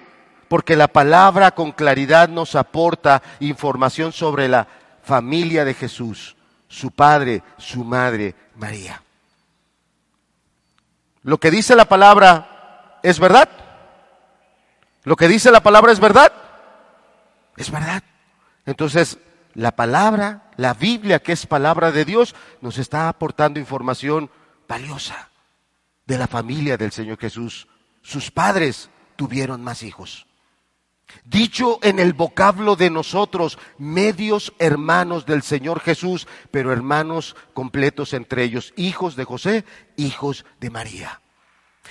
porque 0.49 0.77
la 0.77 0.89
palabra 0.89 1.51
con 1.51 1.73
claridad 1.73 2.29
nos 2.29 2.55
aporta 2.55 3.23
información 3.41 4.13
sobre 4.13 4.49
la 4.49 4.67
familia 5.03 5.65
de 5.65 5.75
Jesús, 5.75 6.37
su 6.69 6.91
padre, 6.91 7.43
su 7.59 7.85
madre, 7.85 8.35
María. 8.57 9.03
Lo 11.29 11.37
que 11.37 11.51
dice 11.51 11.77
la 11.77 11.85
palabra 11.85 13.01
es 13.03 13.21
verdad. 13.21 13.51
Lo 15.05 15.15
que 15.15 15.29
dice 15.29 15.51
la 15.51 15.63
palabra 15.63 15.93
es 15.93 16.01
verdad. 16.01 16.33
Es 17.59 17.71
verdad. 17.71 18.03
Entonces, 18.65 19.19
la 19.53 19.73
palabra, 19.77 20.45
la 20.57 20.73
Biblia, 20.73 21.19
que 21.19 21.33
es 21.33 21.45
palabra 21.45 21.93
de 21.93 22.07
Dios, 22.07 22.35
nos 22.63 22.79
está 22.79 23.11
aportando 23.11 23.61
información 23.61 24.31
valiosa 24.67 25.29
de 26.07 26.17
la 26.17 26.29
familia 26.29 26.79
del 26.79 26.93
Señor 26.93 27.19
Jesús. 27.19 27.69
Sus 28.01 28.31
padres 28.31 28.89
tuvieron 29.15 29.63
más 29.63 29.83
hijos. 29.83 30.27
Dicho 31.25 31.79
en 31.83 31.99
el 31.99 32.15
vocablo 32.15 32.75
de 32.75 32.91
nosotros, 32.91 33.59
medios 33.77 34.53
hermanos 34.59 35.27
del 35.27 35.43
Señor 35.43 35.81
Jesús, 35.81 36.27
pero 36.51 36.73
hermanos 36.73 37.37
completos 37.53 38.15
entre 38.15 38.45
ellos, 38.45 38.73
hijos 38.77 39.15
de 39.17 39.25
José, 39.25 39.65
hijos 39.97 40.45
de 40.61 40.71
María. 40.71 41.21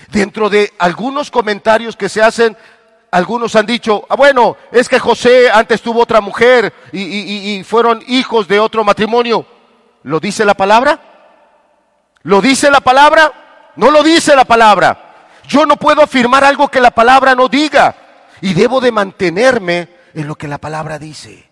Dentro 0.09 0.49
de 0.49 0.73
algunos 0.79 1.31
comentarios 1.31 1.95
que 1.95 2.09
se 2.09 2.21
hacen, 2.21 2.57
algunos 3.11 3.55
han 3.55 3.65
dicho, 3.65 4.05
ah, 4.09 4.15
bueno, 4.15 4.57
es 4.71 4.89
que 4.89 4.99
José 4.99 5.49
antes 5.51 5.81
tuvo 5.81 6.01
otra 6.01 6.21
mujer 6.21 6.73
y, 6.91 7.01
y 7.01 7.63
fueron 7.63 8.03
hijos 8.07 8.47
de 8.47 8.59
otro 8.59 8.83
matrimonio. 8.83 9.45
¿Lo 10.03 10.19
dice 10.19 10.45
la 10.45 10.53
palabra? 10.53 10.99
¿Lo 12.23 12.41
dice 12.41 12.69
la 12.69 12.81
palabra? 12.81 13.71
No 13.75 13.91
lo 13.91 14.03
dice 14.03 14.35
la 14.35 14.45
palabra. 14.45 15.35
Yo 15.47 15.65
no 15.65 15.77
puedo 15.77 16.01
afirmar 16.01 16.43
algo 16.43 16.67
que 16.67 16.81
la 16.81 16.91
palabra 16.91 17.35
no 17.35 17.47
diga. 17.47 18.06
Y 18.41 18.53
debo 18.53 18.81
de 18.81 18.91
mantenerme 18.91 19.89
en 20.13 20.27
lo 20.27 20.35
que 20.35 20.47
la 20.47 20.57
palabra 20.57 20.99
dice. 20.99 21.49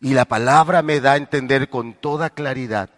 Y 0.00 0.14
la 0.14 0.24
palabra 0.24 0.82
me 0.82 1.00
da 1.00 1.12
a 1.12 1.16
entender 1.16 1.68
con 1.68 1.94
toda 1.94 2.30
claridad 2.30 2.90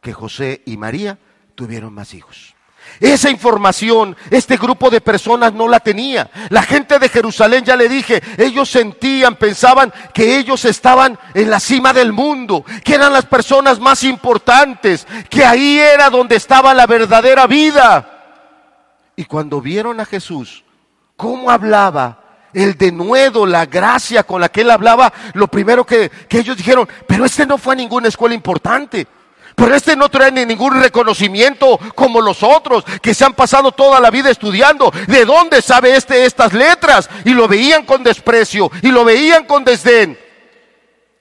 que 0.00 0.12
José 0.12 0.62
y 0.64 0.76
María 0.76 1.18
tuvieron 1.54 1.92
más 1.92 2.14
hijos. 2.14 2.54
Esa 2.98 3.30
información 3.30 4.16
este 4.30 4.56
grupo 4.56 4.90
de 4.90 5.00
personas 5.00 5.52
no 5.52 5.68
la 5.68 5.80
tenía. 5.80 6.30
La 6.48 6.62
gente 6.62 6.98
de 6.98 7.08
Jerusalén, 7.08 7.64
ya 7.64 7.76
le 7.76 7.88
dije, 7.88 8.22
ellos 8.36 8.68
sentían, 8.70 9.36
pensaban 9.36 9.92
que 10.12 10.38
ellos 10.38 10.64
estaban 10.64 11.18
en 11.34 11.50
la 11.50 11.60
cima 11.60 11.92
del 11.92 12.12
mundo, 12.12 12.64
que 12.82 12.94
eran 12.94 13.12
las 13.12 13.26
personas 13.26 13.78
más 13.78 14.02
importantes, 14.02 15.06
que 15.28 15.44
ahí 15.44 15.78
era 15.78 16.10
donde 16.10 16.36
estaba 16.36 16.74
la 16.74 16.86
verdadera 16.86 17.46
vida. 17.46 18.16
Y 19.14 19.24
cuando 19.24 19.60
vieron 19.60 20.00
a 20.00 20.04
Jesús, 20.04 20.64
cómo 21.20 21.50
hablaba, 21.50 22.18
el 22.54 22.78
denuedo, 22.78 23.44
la 23.44 23.66
gracia 23.66 24.22
con 24.22 24.40
la 24.40 24.48
que 24.48 24.62
él 24.62 24.70
hablaba, 24.70 25.12
lo 25.34 25.48
primero 25.48 25.84
que, 25.84 26.08
que 26.08 26.38
ellos 26.38 26.56
dijeron, 26.56 26.88
pero 27.06 27.26
este 27.26 27.44
no 27.44 27.58
fue 27.58 27.74
a 27.74 27.76
ninguna 27.76 28.08
escuela 28.08 28.34
importante. 28.34 29.06
Pero 29.54 29.74
este 29.74 29.96
no 29.96 30.08
trae 30.08 30.32
ni 30.32 30.46
ningún 30.46 30.80
reconocimiento 30.80 31.78
como 31.94 32.22
los 32.22 32.42
otros 32.42 32.84
que 33.02 33.12
se 33.12 33.26
han 33.26 33.34
pasado 33.34 33.72
toda 33.72 34.00
la 34.00 34.10
vida 34.10 34.30
estudiando. 34.30 34.90
¿De 35.08 35.26
dónde 35.26 35.60
sabe 35.60 35.94
este 35.94 36.24
estas 36.24 36.54
letras? 36.54 37.10
Y 37.26 37.34
lo 37.34 37.46
veían 37.46 37.84
con 37.84 38.02
desprecio 38.02 38.70
y 38.80 38.88
lo 38.88 39.04
veían 39.04 39.44
con 39.44 39.62
desdén. 39.62 40.18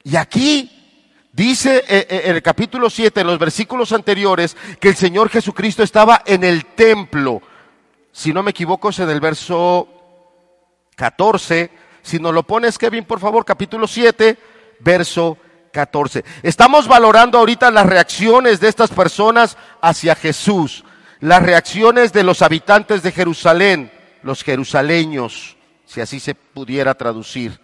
Y 0.03 0.15
aquí 0.15 1.27
dice 1.33 1.83
eh, 1.89 2.07
eh, 2.09 2.21
en 2.25 2.35
el 2.37 2.41
capítulo 2.41 2.89
7, 2.89 3.19
en 3.19 3.27
los 3.27 3.37
versículos 3.37 3.91
anteriores, 3.91 4.55
que 4.79 4.87
el 4.87 4.95
Señor 4.95 5.27
Jesucristo 5.29 5.83
estaba 5.83 6.23
en 6.25 6.45
el 6.45 6.67
templo. 6.67 7.41
Si 8.11 8.33
no 8.33 8.43
me 8.43 8.51
equivoco, 8.51 8.89
es 8.89 8.99
en 8.99 9.09
el 9.09 9.19
verso 9.19 9.87
14. 10.95 11.71
Si 12.01 12.19
nos 12.19 12.33
lo 12.33 12.43
pones, 12.43 12.77
Kevin, 12.77 13.05
por 13.05 13.19
favor, 13.19 13.45
capítulo 13.45 13.87
7, 13.87 14.37
verso 14.79 15.37
14. 15.71 16.23
Estamos 16.43 16.87
valorando 16.87 17.37
ahorita 17.37 17.71
las 17.71 17.85
reacciones 17.85 18.59
de 18.59 18.67
estas 18.67 18.89
personas 18.89 19.57
hacia 19.81 20.15
Jesús, 20.15 20.83
las 21.19 21.43
reacciones 21.43 22.13
de 22.13 22.23
los 22.23 22.41
habitantes 22.41 23.03
de 23.03 23.11
Jerusalén, 23.11 23.91
los 24.23 24.43
jerusaleños, 24.43 25.57
si 25.85 26.01
así 26.01 26.19
se 26.19 26.35
pudiera 26.35 26.93
traducir. 26.95 27.59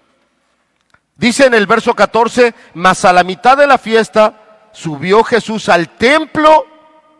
Dice 1.15 1.45
en 1.45 1.53
el 1.53 1.65
verso 1.65 1.93
14, 1.93 2.53
mas 2.73 3.05
a 3.05 3.13
la 3.13 3.23
mitad 3.23 3.57
de 3.57 3.67
la 3.67 3.77
fiesta 3.77 4.69
subió 4.73 5.23
Jesús 5.23 5.69
al 5.69 5.89
templo 5.89 6.65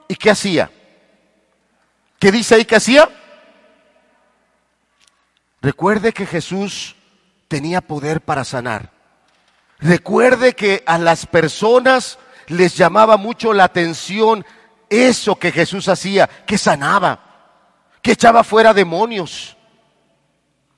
y 0.08 0.16
¿qué 0.16 0.32
hacía? 0.32 0.70
¿Qué 2.20 2.32
dice 2.32 2.56
ahí 2.56 2.66
que 2.66 2.76
hacía? 2.76 3.10
Recuerde 5.62 6.14
que 6.14 6.26
Jesús 6.26 6.96
tenía 7.48 7.82
poder 7.82 8.22
para 8.22 8.44
sanar. 8.44 8.92
Recuerde 9.80 10.54
que 10.54 10.84
a 10.86 10.98
las 10.98 11.26
personas 11.26 12.18
les 12.48 12.78
llamaba 12.78 13.18
mucho 13.18 13.54
la 13.54 13.66
atención 13.66 14.46
eso 14.90 15.38
que 15.38 15.52
Jesús 15.52 15.88
hacía, 15.88 16.28
que 16.28 16.58
sanaba, 16.58 17.20
que 18.02 18.12
echaba 18.12 18.44
fuera 18.44 18.74
demonios, 18.74 19.58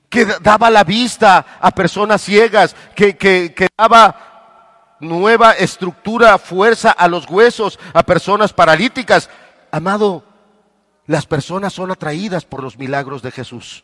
que 0.08 0.24
daba 0.24 0.70
la 0.70 0.84
vista 0.84 1.58
a 1.60 1.70
personas 1.70 2.22
ciegas, 2.22 2.74
que, 2.94 3.16
que, 3.16 3.68
daba 3.76 4.96
nueva 5.00 5.52
estructura, 5.52 6.38
fuerza 6.38 6.90
a 6.90 7.06
los 7.08 7.28
huesos, 7.28 7.78
a 7.92 8.02
personas 8.02 8.52
paralíticas. 8.52 9.28
Amado, 9.70 10.24
las 11.08 11.26
personas 11.26 11.72
son 11.72 11.90
atraídas 11.90 12.44
por 12.44 12.62
los 12.62 12.78
milagros 12.78 13.22
de 13.22 13.32
Jesús. 13.32 13.82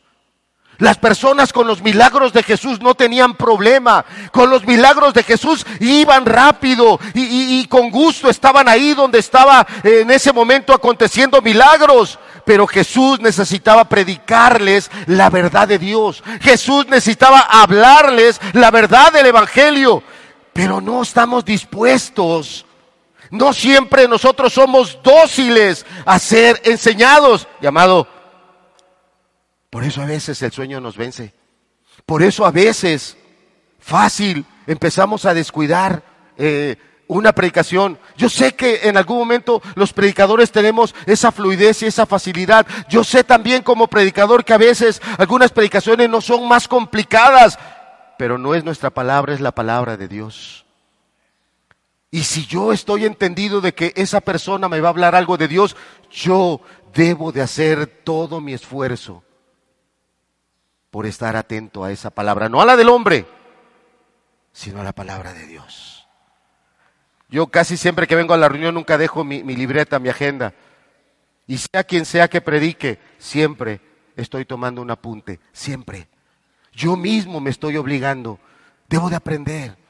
Las 0.77 0.99
personas 0.99 1.55
con 1.55 1.67
los 1.67 1.81
milagros 1.83 2.35
de 2.35 2.43
Jesús 2.43 2.83
no 2.83 2.95
tenían 2.95 3.35
problema. 3.35 4.05
Con 4.31 4.51
los 4.51 4.67
milagros 4.67 5.15
de 5.15 5.23
Jesús 5.23 5.65
iban 5.81 6.27
rápido 6.27 7.01
y, 7.15 7.67
con 7.69 7.91
gusto 7.91 8.29
estaban 8.29 8.69
ahí 8.69 8.93
donde 8.93 9.21
estaba 9.21 9.67
en 9.83 10.11
ese 10.11 10.35
momento 10.35 10.75
aconteciendo 10.75 11.41
milagros. 11.41 12.19
Pero 12.45 12.67
Jesús 12.67 13.21
necesitaba 13.21 13.89
predicarles 13.89 14.91
la 15.07 15.31
verdad 15.31 15.67
de 15.67 15.79
Dios. 15.79 16.23
Jesús 16.43 16.87
necesitaba 16.89 17.39
hablarles 17.39 18.39
la 18.53 18.71
verdad 18.71 19.13
del 19.13 19.27
Evangelio. 19.27 20.03
Pero 20.53 20.83
no 20.83 21.01
estamos 21.01 21.43
dispuestos. 21.47 22.67
No 23.31 23.53
siempre 23.53 24.09
nosotros 24.09 24.53
somos 24.53 24.99
dóciles 25.03 25.85
a 26.05 26.19
ser 26.19 26.61
enseñados. 26.65 27.49
Llamado 27.61 28.09
por 29.75 29.83
eso 29.83 30.03
a 30.03 30.07
veces 30.07 30.41
el 30.43 30.53
sueño 30.53 30.81
nos 30.81 30.97
vence. 30.97 31.35
Por 32.07 32.23
eso 32.23 32.47
a 32.47 32.53
veces, 32.53 33.17
fácil, 33.81 34.47
empezamos 34.69 35.25
a 35.25 35.35
descuidar 35.35 36.01
eh, 36.37 36.77
una 37.09 37.33
predicación. 37.33 37.99
Yo 38.17 38.29
sé 38.29 38.55
que 38.55 38.83
en 38.85 38.97
algún 38.97 39.19
momento 39.19 39.61
los 39.75 39.93
predicadores 39.93 40.53
tenemos 40.53 40.95
esa 41.07 41.33
fluidez 41.33 41.83
y 41.83 41.87
esa 41.87 42.07
facilidad. 42.07 42.65
Yo 42.89 43.03
sé 43.03 43.25
también 43.25 43.65
como 43.65 43.89
predicador 43.89 44.45
que 44.45 44.53
a 44.53 44.59
veces 44.59 45.03
algunas 45.19 45.51
predicaciones 45.51 46.09
no 46.09 46.21
son 46.21 46.47
más 46.47 46.69
complicadas, 46.69 47.59
pero 48.17 48.39
no 48.39 48.55
es 48.55 48.63
nuestra 48.63 48.91
palabra, 48.91 49.35
es 49.35 49.41
la 49.41 49.57
palabra 49.57 49.97
de 49.97 50.07
Dios. 50.07 50.64
Y 52.15 52.23
si 52.23 52.47
yo 52.47 52.73
estoy 52.73 53.07
entendido 53.07 53.61
de 53.61 53.75
que 53.75 53.93
esa 53.97 54.21
persona 54.21 54.69
me 54.69 54.81
va 54.81 54.87
a 54.87 54.91
hablar 54.91 55.17
algo 55.17 55.37
de 55.37 55.49
Dios, 55.49 55.75
yo 56.13 56.61
debo 56.95 57.33
de 57.33 57.43
hacer 57.43 57.89
todo 57.89 58.41
mi 58.41 58.53
esfuerzo 58.55 59.25
por 60.93 61.07
estar 61.07 61.35
atento 61.35 61.83
a 61.83 61.91
esa 61.91 62.11
palabra, 62.11 62.49
no 62.49 62.61
a 62.61 62.67
la 62.67 62.77
del 62.77 62.91
hombre, 62.91 63.27
sino 64.53 64.81
a 64.81 64.85
la 64.85 64.93
palabra 64.93 65.33
de 65.33 65.45
Dios. 65.49 66.07
Yo 67.31 67.49
casi 67.49 67.77
siempre 67.77 68.07
que 68.07 68.15
vengo 68.15 68.33
a 68.33 68.37
la 68.39 68.49
reunión 68.49 68.77
nunca 68.77 68.97
dejo 68.97 69.25
mi, 69.25 69.43
libreta, 69.43 69.99
mi 69.99 70.09
agenda. 70.09 70.55
Y 71.49 71.59
sea 71.59 71.83
quien 71.83 72.05
sea 72.05 72.29
que 72.29 72.41
predique, 72.41 73.01
siempre 73.19 73.81
estoy 74.15 74.45
tomando 74.45 74.81
un 74.81 74.93
apunte, 74.93 75.41
siempre. 75.53 76.07
Yo 76.73 76.95
mismo 76.95 77.41
me 77.41 77.51
estoy 77.51 77.77
obligando, 77.77 78.39
debo 78.89 79.11
de 79.11 79.17
aprender. 79.17 79.84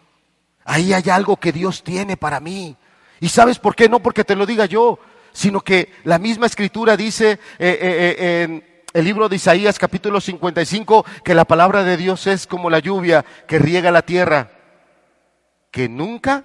Ahí 0.65 0.93
hay 0.93 1.11
algo 1.11 1.37
que 1.37 1.53
Dios 1.53 1.83
tiene 1.83 2.17
para 2.17 2.41
mí. 2.41 2.77
¿Y 3.21 3.29
sabes 3.29 3.59
por 3.59 3.77
qué? 3.77 3.89
No 3.89 4.01
porque 4.01 4.25
te 4.25 4.37
lo 4.37 4.47
diga 4.47 4.67
yo, 4.67 4.99
sino 5.33 5.61
que 5.61 5.93
la 6.05 6.19
misma 6.19 6.47
escritura 6.47 6.97
dice 6.97 7.33
eh, 7.33 7.39
eh, 7.59 8.17
eh, 8.19 8.43
en 8.43 8.65
el 8.93 9.05
libro 9.05 9.29
de 9.29 9.37
Isaías 9.37 9.79
capítulo 9.79 10.21
55 10.21 11.05
que 11.25 11.35
la 11.35 11.45
palabra 11.45 11.83
de 11.83 11.97
Dios 11.97 12.27
es 12.27 12.47
como 12.47 12.71
la 12.71 12.79
lluvia 12.79 13.25
que 13.47 13.59
riega 13.59 13.91
la 13.91 14.03
tierra, 14.03 14.51
que 15.71 15.89
nunca 15.89 16.45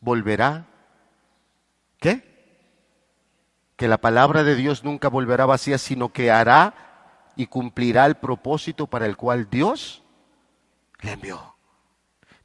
volverá. 0.00 0.66
¿Qué? 2.00 2.22
Que 3.76 3.88
la 3.88 3.98
palabra 3.98 4.42
de 4.42 4.56
Dios 4.56 4.84
nunca 4.84 5.08
volverá 5.08 5.46
vacía, 5.46 5.78
sino 5.78 6.12
que 6.12 6.30
hará 6.30 6.74
y 7.36 7.46
cumplirá 7.46 8.06
el 8.06 8.16
propósito 8.16 8.86
para 8.86 9.06
el 9.06 9.16
cual 9.16 9.48
Dios 9.50 10.02
le 11.00 11.12
envió. 11.12 11.54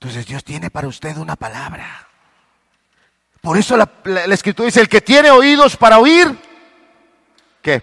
Entonces 0.05 0.27
Dios 0.27 0.43
tiene 0.43 0.69
para 0.69 0.87
usted 0.87 1.17
una 1.17 1.35
palabra. 1.35 2.07
Por 3.41 3.57
eso 3.57 3.75
la, 3.75 3.89
escritura 4.31 4.67
dice, 4.67 4.79
el 4.79 4.87
que 4.87 5.01
tiene 5.01 5.31
oídos 5.31 5.75
para 5.77 5.97
oír, 5.97 6.27
¿qué? 7.59 7.81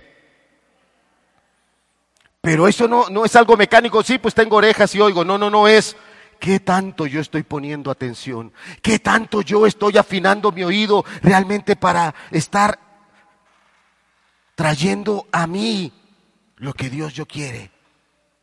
Pero 2.41 2.69
eso 2.69 2.87
no, 2.87 3.09
no 3.09 3.25
es 3.25 3.35
algo 3.35 3.57
mecánico, 3.57 4.05
sí, 4.05 4.19
pues 4.19 4.35
tengo 4.35 4.55
orejas 4.55 4.95
y 4.95 5.01
oigo. 5.01 5.25
No, 5.25 5.37
no, 5.37 5.51
no 5.51 5.67
es. 5.67 5.97
¿Qué 6.39 6.61
tanto 6.61 7.07
yo 7.07 7.21
estoy 7.21 7.43
poniendo 7.43 7.91
atención? 7.91 8.53
¿Qué 8.83 9.01
tanto 9.01 9.43
yo 9.43 9.67
estoy 9.67 9.99
afinando 9.99 10.53
mi 10.53 10.63
oído 10.63 11.05
realmente 11.23 11.75
para 11.75 12.15
estar 12.31 12.79
trayendo 14.55 15.27
a 15.33 15.49
mí 15.49 15.93
lo 16.59 16.73
que 16.73 16.89
Dios 16.89 17.15
yo 17.15 17.27
quiere 17.27 17.73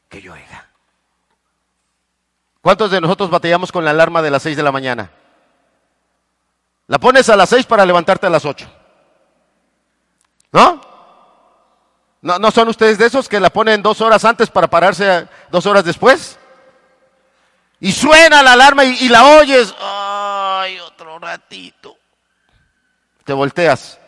que 0.10 0.22
yo 0.22 0.34
oiga? 0.34 0.69
¿Cuántos 2.70 2.92
de 2.92 3.02
nosotros 3.02 3.32
batallamos 3.32 3.72
con 3.72 3.84
la 3.84 3.90
alarma 3.90 4.22
de 4.22 4.30
las 4.30 4.44
seis 4.44 4.56
de 4.56 4.62
la 4.62 4.72
mañana? 4.72 5.10
La 6.86 7.00
pones 7.00 7.28
a 7.28 7.36
las 7.36 7.50
seis 7.50 7.66
para 7.66 7.84
levantarte 7.84 8.28
a 8.28 8.30
las 8.30 8.46
ocho. 8.46 8.72
¿No? 10.52 10.80
¿No, 12.22 12.38
¿No 12.38 12.52
son 12.52 12.68
ustedes 12.68 13.00
de 13.00 13.08
esos 13.08 13.28
que 13.28 13.40
la 13.40 13.50
ponen 13.50 13.82
dos 13.82 14.02
horas 14.02 14.24
antes 14.24 14.52
para 14.52 14.68
pararse 14.68 15.28
dos 15.50 15.66
horas 15.66 15.84
después? 15.84 16.38
Y 17.80 17.92
suena 17.92 18.44
la 18.44 18.54
alarma 18.54 18.86
y, 18.86 19.10
la 19.10 19.26
oyes. 19.26 19.74
Ay, 19.82 20.78
otro 20.78 21.18
ratito. 21.18 21.98
Te 23.24 23.34
volteas. 23.34 24.00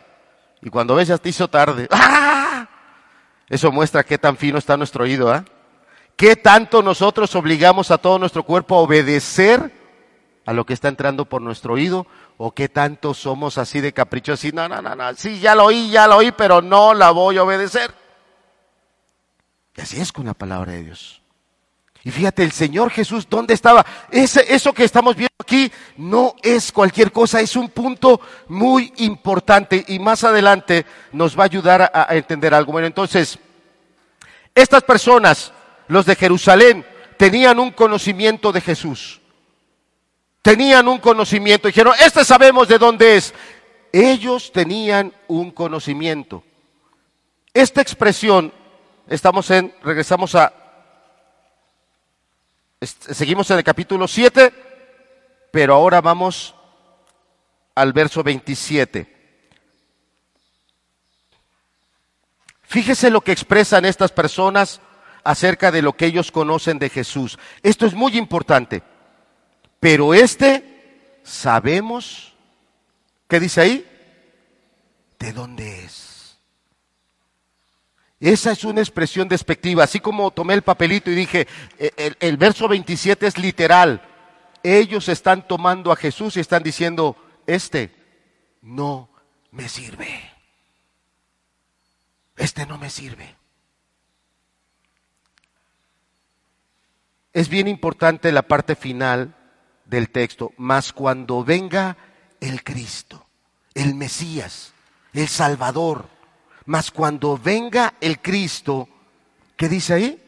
Y 0.60 0.70
cuando 0.70 0.94
ves 0.94 1.08
ya 1.08 1.18
te 1.18 1.30
hizo 1.30 1.48
tarde. 1.48 1.88
¡Ah! 1.90 2.68
Eso 3.48 3.72
muestra 3.72 4.04
qué 4.04 4.18
tan 4.18 4.36
fino 4.36 4.56
está 4.56 4.76
nuestro 4.76 5.02
oído. 5.02 5.32
¿ah? 5.32 5.44
¿Qué 6.16 6.36
tanto 6.36 6.82
nosotros 6.82 7.34
obligamos 7.34 7.90
a 7.90 7.98
todo 7.98 8.18
nuestro 8.18 8.44
cuerpo 8.44 8.76
a 8.76 8.80
obedecer 8.80 9.72
a 10.44 10.52
lo 10.52 10.64
que 10.64 10.74
está 10.74 10.88
entrando 10.88 11.24
por 11.24 11.42
nuestro 11.42 11.74
oído? 11.74 12.06
¿O 12.36 12.52
qué 12.52 12.68
tanto 12.68 13.14
somos 13.14 13.58
así 13.58 13.80
de 13.80 13.92
caprichosos? 13.92 14.52
No, 14.52 14.68
no, 14.68 14.80
no, 14.82 14.94
no. 14.94 15.14
Sí, 15.14 15.40
ya 15.40 15.54
lo 15.54 15.64
oí, 15.66 15.90
ya 15.90 16.06
lo 16.06 16.16
oí, 16.16 16.32
pero 16.32 16.62
no 16.62 16.94
la 16.94 17.10
voy 17.10 17.38
a 17.38 17.42
obedecer. 17.42 17.94
Y 19.76 19.80
así 19.80 20.00
es 20.00 20.12
con 20.12 20.26
la 20.26 20.34
palabra 20.34 20.72
de 20.72 20.84
Dios. 20.84 21.22
Y 22.04 22.10
fíjate, 22.10 22.42
el 22.42 22.52
Señor 22.52 22.90
Jesús, 22.90 23.28
¿dónde 23.30 23.54
estaba? 23.54 23.86
Ese, 24.10 24.52
eso 24.52 24.72
que 24.72 24.82
estamos 24.82 25.14
viendo 25.14 25.34
aquí 25.38 25.70
no 25.96 26.34
es 26.42 26.72
cualquier 26.72 27.12
cosa, 27.12 27.40
es 27.40 27.54
un 27.54 27.68
punto 27.68 28.20
muy 28.48 28.92
importante 28.96 29.84
y 29.86 30.00
más 30.00 30.24
adelante 30.24 30.84
nos 31.12 31.38
va 31.38 31.44
a 31.44 31.46
ayudar 31.46 31.82
a, 31.82 32.10
a 32.10 32.16
entender 32.16 32.54
algo. 32.54 32.72
Bueno, 32.72 32.88
entonces, 32.88 33.38
estas 34.52 34.82
personas, 34.82 35.52
los 35.92 36.06
de 36.06 36.16
Jerusalén, 36.16 36.86
tenían 37.16 37.58
un 37.58 37.70
conocimiento 37.70 38.52
de 38.52 38.60
Jesús. 38.60 39.20
Tenían 40.40 40.88
un 40.88 40.98
conocimiento. 40.98 41.68
Dijeron, 41.68 41.94
este 42.00 42.24
sabemos 42.24 42.66
de 42.66 42.78
dónde 42.78 43.16
es. 43.16 43.34
Ellos 43.92 44.50
tenían 44.52 45.12
un 45.28 45.50
conocimiento. 45.50 46.42
Esta 47.54 47.80
expresión, 47.82 48.52
estamos 49.06 49.50
en, 49.50 49.74
regresamos 49.82 50.34
a 50.34 50.52
Seguimos 52.82 53.48
en 53.52 53.58
el 53.58 53.62
capítulo 53.62 54.08
7, 54.08 54.52
pero 55.52 55.74
ahora 55.74 56.00
vamos 56.00 56.52
al 57.76 57.92
verso 57.92 58.24
27. 58.24 59.06
Fíjese 62.64 63.10
lo 63.10 63.20
que 63.20 63.30
expresan 63.30 63.84
estas 63.84 64.10
personas 64.10 64.80
acerca 65.24 65.70
de 65.70 65.82
lo 65.82 65.94
que 65.94 66.06
ellos 66.06 66.30
conocen 66.30 66.78
de 66.78 66.90
Jesús. 66.90 67.38
Esto 67.62 67.86
es 67.86 67.94
muy 67.94 68.16
importante. 68.16 68.82
Pero 69.80 70.14
este, 70.14 71.18
sabemos, 71.22 72.34
¿qué 73.28 73.40
dice 73.40 73.60
ahí? 73.60 73.86
¿De 75.18 75.32
dónde 75.32 75.84
es? 75.84 76.12
Esa 78.22 78.52
es 78.52 78.62
una 78.62 78.80
expresión 78.80 79.26
despectiva. 79.26 79.82
Así 79.82 79.98
como 79.98 80.30
tomé 80.30 80.54
el 80.54 80.62
papelito 80.62 81.10
y 81.10 81.16
dije, 81.16 81.48
e, 81.76 82.14
el, 82.20 82.36
verso 82.36 82.68
27 82.68 83.26
es 83.26 83.36
literal. 83.36 84.00
Ellos 84.62 85.08
están 85.08 85.48
tomando 85.48 85.90
a 85.90 85.96
Jesús 85.96 86.36
y 86.36 86.40
están 86.40 86.62
diciendo, 86.62 87.16
este 87.48 87.92
no 88.62 89.08
me 89.50 89.68
sirve. 89.68 90.30
Este 92.36 92.64
no 92.64 92.78
me 92.78 92.90
sirve. 92.90 93.41
Es 97.32 97.48
bien 97.48 97.66
importante 97.66 98.30
la 98.30 98.42
parte 98.42 98.76
final 98.76 99.34
del 99.86 100.10
texto, 100.10 100.52
mas 100.56 100.92
cuando 100.92 101.44
venga 101.44 101.96
el 102.40 102.62
Cristo, 102.62 103.26
el 103.74 103.94
Mesías, 103.94 104.74
el 105.14 105.28
Salvador, 105.28 106.08
mas 106.66 106.90
cuando 106.90 107.38
venga 107.38 107.94
el 108.00 108.20
Cristo, 108.20 108.88
¿qué 109.56 109.68
dice 109.68 109.94
ahí? 109.94 110.18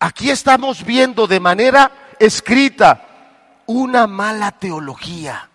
Aquí 0.00 0.30
estamos 0.30 0.84
viendo 0.84 1.26
de 1.26 1.40
manera 1.40 1.90
escrita 2.18 3.62
una 3.66 4.06
mala 4.06 4.52
teología. 4.52 5.48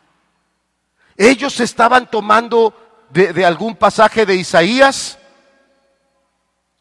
Ellos 1.17 1.59
estaban 1.59 2.09
tomando 2.09 3.07
de, 3.09 3.33
de, 3.33 3.45
algún 3.45 3.75
pasaje 3.75 4.25
de 4.25 4.35
Isaías 4.35 5.19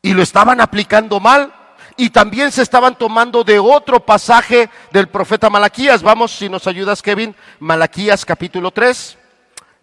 y 0.01 0.14
lo 0.14 0.22
estaban 0.22 0.61
aplicando 0.61 1.20
mal. 1.20 1.53
Y 2.01 2.09
también 2.09 2.51
se 2.51 2.62
estaban 2.62 2.96
tomando 2.96 3.44
de 3.44 3.59
otro 3.59 4.01
pasaje 4.01 4.70
del 4.90 5.09
profeta 5.09 5.51
Malaquías. 5.51 6.03
Vamos, 6.03 6.32
si 6.32 6.48
nos 6.48 6.66
ayudas, 6.66 7.03
Kevin, 7.03 7.36
Malaquías 7.59 8.24
capítulo 8.24 8.70
3. 8.70 9.18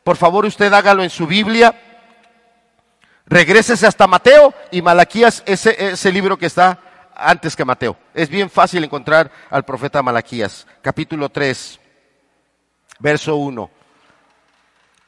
Por 0.03 0.18
favor, 0.18 0.43
usted 0.43 0.74
hágalo 0.74 1.03
en 1.03 1.11
su 1.11 1.28
Biblia. 1.28 1.80
Regrésese 3.28 3.86
hasta 3.86 4.07
Mateo 4.07 4.51
y 4.72 4.82
Malaquías, 4.82 5.43
ese, 5.45 5.91
ese 5.91 6.11
libro 6.11 6.39
que 6.39 6.47
está 6.47 6.80
antes 7.15 7.55
que 7.55 7.63
Mateo. 7.63 7.95
Es 8.15 8.30
bien 8.30 8.49
fácil 8.49 8.84
encontrar 8.84 9.30
al 9.51 9.63
profeta 9.63 10.01
Malaquías, 10.01 10.65
capítulo 10.82 11.30
3, 11.30 11.80
verso 12.97 13.36
1. 13.36 13.70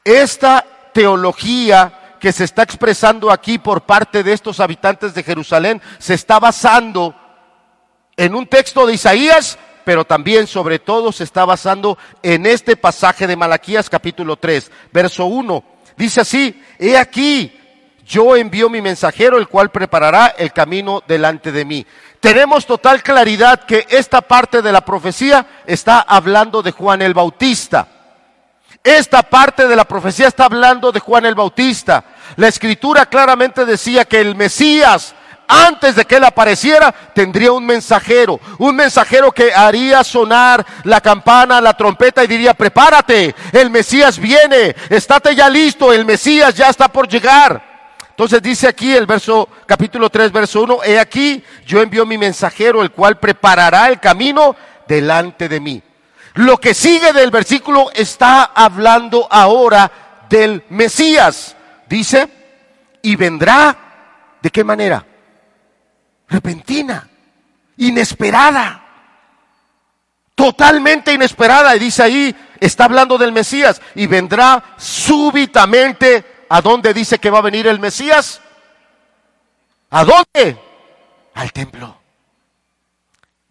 Esta 0.04 0.64
teología 0.94 1.92
que 2.20 2.32
se 2.32 2.44
está 2.44 2.62
expresando 2.62 3.30
aquí 3.30 3.58
por 3.58 3.80
parte 3.82 4.22
de 4.22 4.32
estos 4.32 4.60
habitantes 4.60 5.14
de 5.14 5.22
Jerusalén 5.22 5.82
se 5.98 6.14
está 6.14 6.38
basando 6.38 7.14
en 8.16 8.34
un 8.34 8.46
texto 8.46 8.86
de 8.86 8.94
Isaías 8.94 9.58
pero 9.84 10.04
también 10.04 10.46
sobre 10.46 10.78
todo 10.78 11.10
se 11.10 11.24
está 11.24 11.44
basando 11.44 11.98
en 12.22 12.46
este 12.46 12.76
pasaje 12.76 13.26
de 13.26 13.36
Malaquías 13.36 13.90
capítulo 13.90 14.36
3, 14.36 14.70
verso 14.92 15.26
1. 15.26 15.64
Dice 15.96 16.20
así, 16.20 16.62
he 16.78 16.96
aquí, 16.96 17.52
yo 18.06 18.36
envío 18.36 18.70
mi 18.70 18.80
mensajero, 18.80 19.38
el 19.38 19.48
cual 19.48 19.70
preparará 19.70 20.28
el 20.38 20.52
camino 20.52 21.02
delante 21.08 21.52
de 21.52 21.64
mí. 21.64 21.86
Tenemos 22.20 22.66
total 22.66 23.02
claridad 23.02 23.64
que 23.64 23.86
esta 23.88 24.20
parte 24.20 24.62
de 24.62 24.72
la 24.72 24.84
profecía 24.84 25.46
está 25.66 26.00
hablando 26.00 26.62
de 26.62 26.72
Juan 26.72 27.02
el 27.02 27.14
Bautista. 27.14 27.88
Esta 28.82 29.22
parte 29.22 29.68
de 29.68 29.76
la 29.76 29.84
profecía 29.84 30.28
está 30.28 30.44
hablando 30.44 30.92
de 30.92 31.00
Juan 31.00 31.26
el 31.26 31.34
Bautista. 31.34 32.04
La 32.36 32.48
escritura 32.48 33.06
claramente 33.06 33.64
decía 33.64 34.04
que 34.04 34.20
el 34.20 34.34
Mesías, 34.34 35.14
antes 35.48 35.96
de 35.96 36.04
que 36.04 36.16
él 36.16 36.24
apareciera, 36.24 36.92
tendría 37.14 37.52
un 37.52 37.66
mensajero, 37.66 38.38
un 38.58 38.76
mensajero 38.76 39.32
que 39.32 39.52
haría 39.52 40.04
sonar 40.04 40.64
la 40.84 41.00
campana, 41.00 41.60
la 41.60 41.76
trompeta 41.76 42.22
y 42.22 42.28
diría, 42.28 42.54
prepárate, 42.54 43.34
el 43.52 43.70
Mesías 43.70 44.18
viene, 44.18 44.76
estate 44.88 45.34
ya 45.34 45.48
listo, 45.48 45.92
el 45.92 46.04
Mesías 46.04 46.54
ya 46.54 46.68
está 46.68 46.88
por 46.88 47.08
llegar. 47.08 47.70
Entonces 48.10 48.42
dice 48.42 48.68
aquí 48.68 48.94
el 48.94 49.06
verso 49.06 49.48
capítulo 49.64 50.10
3 50.10 50.30
verso 50.30 50.62
1, 50.62 50.84
he 50.84 50.98
aquí 50.98 51.42
yo 51.64 51.80
envío 51.80 52.04
mi 52.04 52.18
mensajero 52.18 52.82
el 52.82 52.90
cual 52.90 53.18
preparará 53.18 53.88
el 53.88 53.98
camino 53.98 54.54
delante 54.86 55.48
de 55.48 55.58
mí. 55.58 55.82
Lo 56.34 56.58
que 56.58 56.74
sigue 56.74 57.12
del 57.12 57.30
versículo 57.30 57.90
está 57.94 58.44
hablando 58.54 59.26
ahora 59.30 59.90
del 60.28 60.64
Mesías. 60.68 61.56
Dice, 61.90 62.26
y 63.02 63.16
vendrá, 63.16 64.38
¿de 64.40 64.48
qué 64.48 64.64
manera? 64.64 65.04
repentina, 66.30 67.08
inesperada, 67.76 68.82
totalmente 70.34 71.12
inesperada. 71.12 71.76
Y 71.76 71.80
dice 71.80 72.02
ahí, 72.02 72.36
está 72.60 72.84
hablando 72.84 73.18
del 73.18 73.32
Mesías 73.32 73.82
y 73.94 74.06
vendrá 74.06 74.76
súbitamente. 74.78 76.38
¿A 76.48 76.62
dónde 76.62 76.94
dice 76.94 77.18
que 77.18 77.30
va 77.30 77.38
a 77.38 77.42
venir 77.42 77.66
el 77.66 77.78
Mesías? 77.78 78.40
¿A 79.90 80.04
dónde? 80.04 80.58
Al 81.34 81.52
templo. 81.52 81.96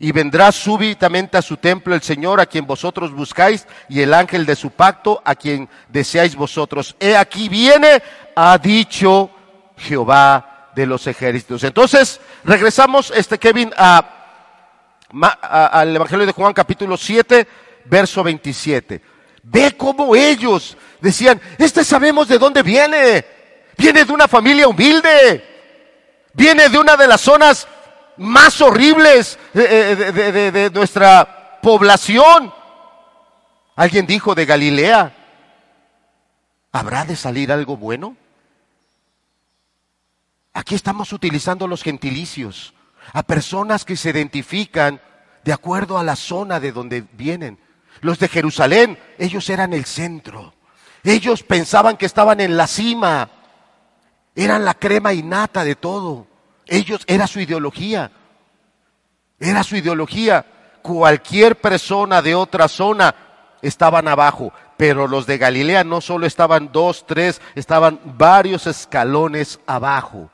Y 0.02 0.14
vendrá 0.14 0.52
súbitamente 0.54 1.38
a 1.38 1.42
su 1.42 1.58
templo 1.58 1.94
el 1.94 2.02
Señor 2.02 2.40
a 2.40 2.46
quien 2.46 2.66
vosotros 2.66 3.12
buscáis 3.12 3.68
y 3.90 4.02
el 4.02 4.14
ángel 4.14 4.46
de 4.46 4.56
su 4.56 4.72
pacto 4.72 5.22
a 5.26 5.36
quien 5.36 5.70
deseáis 5.90 6.36
vosotros. 6.38 6.96
He 7.02 7.18
aquí 7.18 7.50
viene, 7.50 8.02
ha 8.42 8.58
dicho 8.58 9.30
Jehová 9.76 10.72
de 10.74 10.86
los 10.86 11.06
ejércitos. 11.08 11.62
Entonces, 11.66 12.22
regresamos, 12.46 13.12
este 13.14 13.38
Kevin, 13.38 13.74
a, 13.76 14.06
al 15.42 15.94
Evangelio 15.94 16.26
de 16.26 16.32
Juan 16.32 16.54
capítulo 16.54 16.96
7, 16.96 17.46
verso 17.86 18.24
27. 18.24 19.02
Ve 19.44 19.76
cómo 19.76 20.16
ellos 20.16 20.78
decían, 21.02 21.42
este 21.58 21.84
sabemos 21.84 22.30
de 22.30 22.38
dónde 22.38 22.64
viene. 22.64 23.26
Viene 23.78 24.06
de 24.06 24.14
una 24.14 24.30
familia 24.30 24.70
humilde. 24.70 25.44
Viene 26.34 26.70
de 26.70 26.80
una 26.80 26.96
de 26.96 27.08
las 27.08 27.20
zonas 27.20 27.68
más 28.16 28.62
horribles 28.62 29.38
de, 29.54 29.96
de, 29.96 30.52
de 30.52 30.70
nuestra 30.70 31.60
población. 31.62 32.54
Alguien 33.76 34.06
dijo 34.06 34.34
de 34.34 34.46
Galilea, 34.46 35.14
¿habrá 36.72 37.04
de 37.04 37.18
salir 37.18 37.52
algo 37.52 37.76
bueno? 37.76 38.16
Aquí 40.54 40.76
estamos 40.76 41.14
utilizando 41.14 41.68
los 41.68 41.84
gentilicios 41.84 42.74
a 43.14 43.24
personas 43.24 43.86
que 43.86 43.96
se 43.96 44.10
identifican 44.10 45.02
de 45.44 45.54
acuerdo 45.54 45.98
a 45.98 46.04
la 46.04 46.16
zona 46.16 46.60
de 46.60 46.72
donde 46.72 47.06
vienen. 47.14 47.60
Los 48.02 48.20
de 48.20 48.28
Jerusalén, 48.28 48.98
ellos 49.18 49.50
eran 49.50 49.74
el 49.74 49.86
centro. 49.86 50.54
Ellos 51.04 51.44
pensaban 51.44 51.98
que 51.98 52.06
estaban 52.06 52.40
en 52.40 52.58
la 52.58 52.68
cima. 52.68 53.30
Eran 54.36 54.66
la 54.66 54.74
crema 54.74 55.14
innata 55.14 55.64
de 55.64 55.76
todo. 55.76 56.28
Ellos, 56.68 57.04
era 57.08 57.28
su 57.28 57.40
ideología. 57.40 58.12
Era 59.40 59.64
su 59.64 59.76
ideología. 59.76 60.46
Cualquier 60.82 61.60
persona 61.60 62.22
de 62.22 62.36
otra 62.36 62.68
zona 62.68 63.16
estaban 63.62 64.08
abajo. 64.08 64.54
Pero 64.78 65.08
los 65.08 65.26
de 65.26 65.38
Galilea 65.38 65.84
no 65.84 66.00
solo 66.00 66.26
estaban 66.26 66.72
dos, 66.72 67.06
tres, 67.06 67.42
estaban 67.56 68.00
varios 68.18 68.66
escalones 68.68 69.60
abajo. 69.68 70.30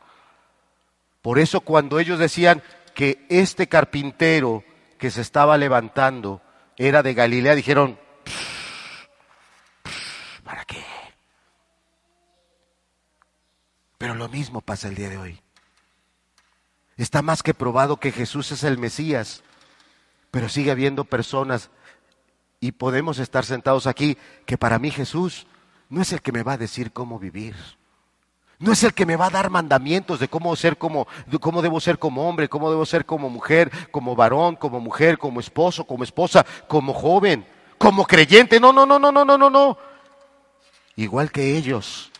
Por 1.26 1.40
eso 1.40 1.62
cuando 1.62 1.98
ellos 1.98 2.20
decían 2.20 2.62
que 2.94 3.26
este 3.30 3.66
carpintero 3.66 4.64
que 5.00 5.10
se 5.10 5.22
estaba 5.22 5.58
levantando 5.58 6.40
era 6.78 7.02
de 7.02 7.16
Galilea, 7.16 7.56
dijeron, 7.56 7.98
¿para 10.44 10.66
qué? 10.66 10.86
Pero 13.98 14.14
lo 14.14 14.30
mismo 14.30 14.62
pasa 14.62 14.88
el 14.88 14.94
día 14.94 15.10
de 15.10 15.18
hoy. 15.18 15.42
Está 16.96 17.24
más 17.24 17.42
que 17.42 17.56
probado 17.56 17.98
que 17.98 18.12
Jesús 18.12 18.52
es 18.52 18.64
el 18.64 18.78
Mesías, 18.78 19.42
pero 20.30 20.48
sigue 20.48 20.70
habiendo 20.70 21.06
personas 21.06 21.72
y 22.60 22.74
podemos 22.74 23.18
estar 23.18 23.46
sentados 23.46 23.88
aquí 23.88 24.16
que 24.46 24.60
para 24.60 24.78
mí 24.78 24.92
Jesús 24.92 25.48
no 25.90 26.04
es 26.04 26.14
el 26.14 26.22
que 26.22 26.32
me 26.32 26.44
va 26.44 26.54
a 26.54 26.58
decir 26.60 26.92
cómo 26.94 27.18
vivir. 27.18 27.56
No 28.60 28.72
es 28.72 28.84
el 28.84 28.94
que 28.94 29.06
me 29.06 29.18
va 29.18 29.28
a 29.28 29.32
dar 29.32 29.50
mandamientos 29.50 30.20
de 30.20 30.30
cómo 30.30 30.56
ser 30.56 30.78
como, 30.78 31.08
cómo 31.42 31.62
debo 31.62 31.80
ser 31.82 32.00
como 32.00 32.28
hombre, 32.28 32.48
cómo 32.48 32.70
debo 32.70 32.86
ser 32.86 33.06
como 33.06 33.30
mujer, 33.30 33.70
como 33.92 34.16
varón, 34.16 34.56
como 34.56 34.80
mujer, 34.80 35.18
como 35.18 35.40
esposo, 35.40 35.86
como 35.86 36.04
esposa, 36.04 36.46
como 36.68 36.94
joven, 36.94 37.46
como 37.78 38.06
creyente. 38.06 38.60
No, 38.60 38.72
no, 38.72 38.86
no, 38.86 38.98
no, 38.98 39.12
no, 39.12 39.26
no, 39.26 39.38
no, 39.38 39.50
no. 39.50 39.78
Igual 40.96 41.32
que 41.32 41.58
ellos, 41.58 42.12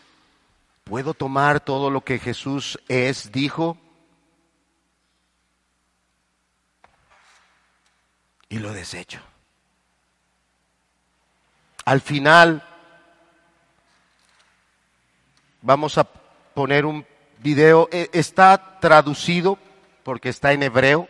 puedo 0.84 1.14
tomar 1.14 1.60
todo 1.60 1.90
lo 1.90 2.02
que 2.02 2.18
Jesús 2.18 2.78
es, 2.86 3.32
dijo, 3.32 3.78
y 8.50 8.58
lo 8.58 8.72
desecho. 8.72 9.20
Al 11.86 12.00
final 12.00 12.62
vamos 15.62 15.96
a 15.98 16.06
poner 16.56 16.86
un 16.86 17.04
video, 17.42 17.86
e, 17.92 18.08
está 18.14 18.80
traducido 18.80 19.58
porque 20.02 20.30
está 20.30 20.54
en 20.54 20.62
hebreo. 20.62 21.06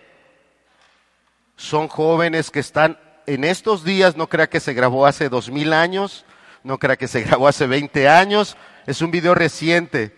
Son 1.55 1.87
jóvenes 1.87 2.51
que 2.51 2.59
están 2.59 2.99
en 3.27 3.45
estos 3.45 3.85
días, 3.85 4.17
no 4.17 4.29
crea 4.29 4.49
que 4.49 4.59
se 4.59 4.75
grabó 4.75 5.07
hace 5.07 5.29
dos 5.29 5.49
mil 5.49 5.73
años, 5.73 6.25
no 6.65 6.79
crea 6.79 6.97
que 6.97 7.07
se 7.07 7.21
grabó 7.27 7.47
hace 7.47 7.69
20 7.69 8.09
años, 8.09 8.57
es 8.89 9.01
un 9.03 9.13
video 9.13 9.37
reciente 9.37 10.17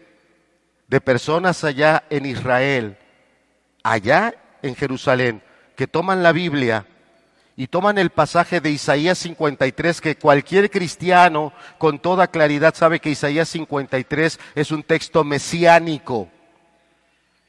de 0.86 1.00
personas 1.02 1.62
allá 1.62 2.04
en 2.08 2.24
Israel, 2.24 2.96
allá 3.82 4.34
en 4.62 4.74
Jerusalén, 4.76 5.42
que 5.76 5.86
toman 5.86 6.22
la 6.22 6.32
Biblia 6.32 6.86
y 7.58 7.66
toman 7.66 7.98
el 7.98 8.10
pasaje 8.10 8.60
de 8.60 8.70
Isaías 8.70 9.18
53, 9.18 10.00
que 10.00 10.16
cualquier 10.16 10.70
cristiano 10.70 11.52
con 11.76 11.98
toda 11.98 12.28
claridad 12.28 12.72
sabe 12.72 13.00
que 13.00 13.10
Isaías 13.10 13.48
53 13.48 14.38
es 14.54 14.70
un 14.70 14.84
texto 14.84 15.24
mesiánico. 15.24 16.28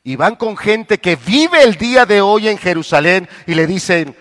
Y 0.04 0.16
van 0.16 0.36
con 0.36 0.58
gente 0.58 0.98
que 0.98 1.16
vive 1.16 1.64
el 1.64 1.76
día 1.76 2.08
de 2.08 2.22
hoy 2.22 2.48
en 2.48 2.58
Jerusalén 2.58 3.30
y 3.46 3.54
le 3.54 3.68
dicen, 3.68 4.16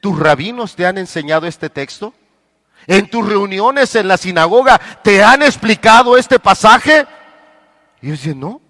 ¿tus 0.00 0.18
rabinos 0.18 0.74
te 0.74 0.86
han 0.86 0.96
enseñado 0.96 1.46
este 1.46 1.68
texto? 1.68 2.14
¿En 2.86 3.10
tus 3.10 3.28
reuniones 3.28 3.94
en 3.94 4.08
la 4.08 4.16
sinagoga 4.16 4.80
te 5.04 5.22
han 5.22 5.42
explicado 5.42 6.16
este 6.16 6.38
pasaje? 6.38 7.06
Y 8.00 8.06
ellos 8.06 8.22
dicen, 8.22 8.40
no, 8.40 8.62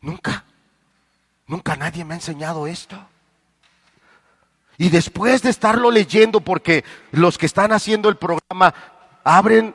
nunca, 0.00 0.44
nunca 1.46 1.76
nadie 1.76 2.04
me 2.04 2.14
ha 2.14 2.16
enseñado 2.16 2.66
esto. 2.66 2.98
Y 4.78 4.90
después 4.90 5.42
de 5.42 5.50
estarlo 5.50 5.90
leyendo, 5.90 6.40
porque 6.40 6.84
los 7.12 7.38
que 7.38 7.46
están 7.46 7.72
haciendo 7.72 8.08
el 8.08 8.16
programa 8.16 8.74
abren 9.24 9.74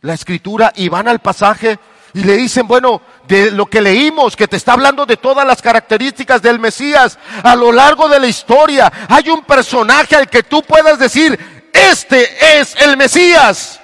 la 0.00 0.14
escritura 0.14 0.72
y 0.74 0.88
van 0.88 1.08
al 1.08 1.20
pasaje 1.20 1.78
y 2.14 2.24
le 2.24 2.36
dicen, 2.36 2.66
bueno, 2.66 3.00
de 3.26 3.50
lo 3.50 3.66
que 3.66 3.80
leímos, 3.80 4.36
que 4.36 4.48
te 4.48 4.56
está 4.56 4.72
hablando 4.72 5.06
de 5.06 5.16
todas 5.16 5.46
las 5.46 5.62
características 5.62 6.42
del 6.42 6.58
Mesías, 6.58 7.18
a 7.42 7.54
lo 7.54 7.72
largo 7.72 8.08
de 8.08 8.20
la 8.20 8.26
historia 8.26 8.92
hay 9.08 9.30
un 9.30 9.44
personaje 9.44 10.16
al 10.16 10.28
que 10.28 10.42
tú 10.42 10.62
puedas 10.62 10.98
decir, 10.98 11.38
este 11.72 12.60
es 12.60 12.76
el 12.76 12.96
Mesías. 12.96 13.80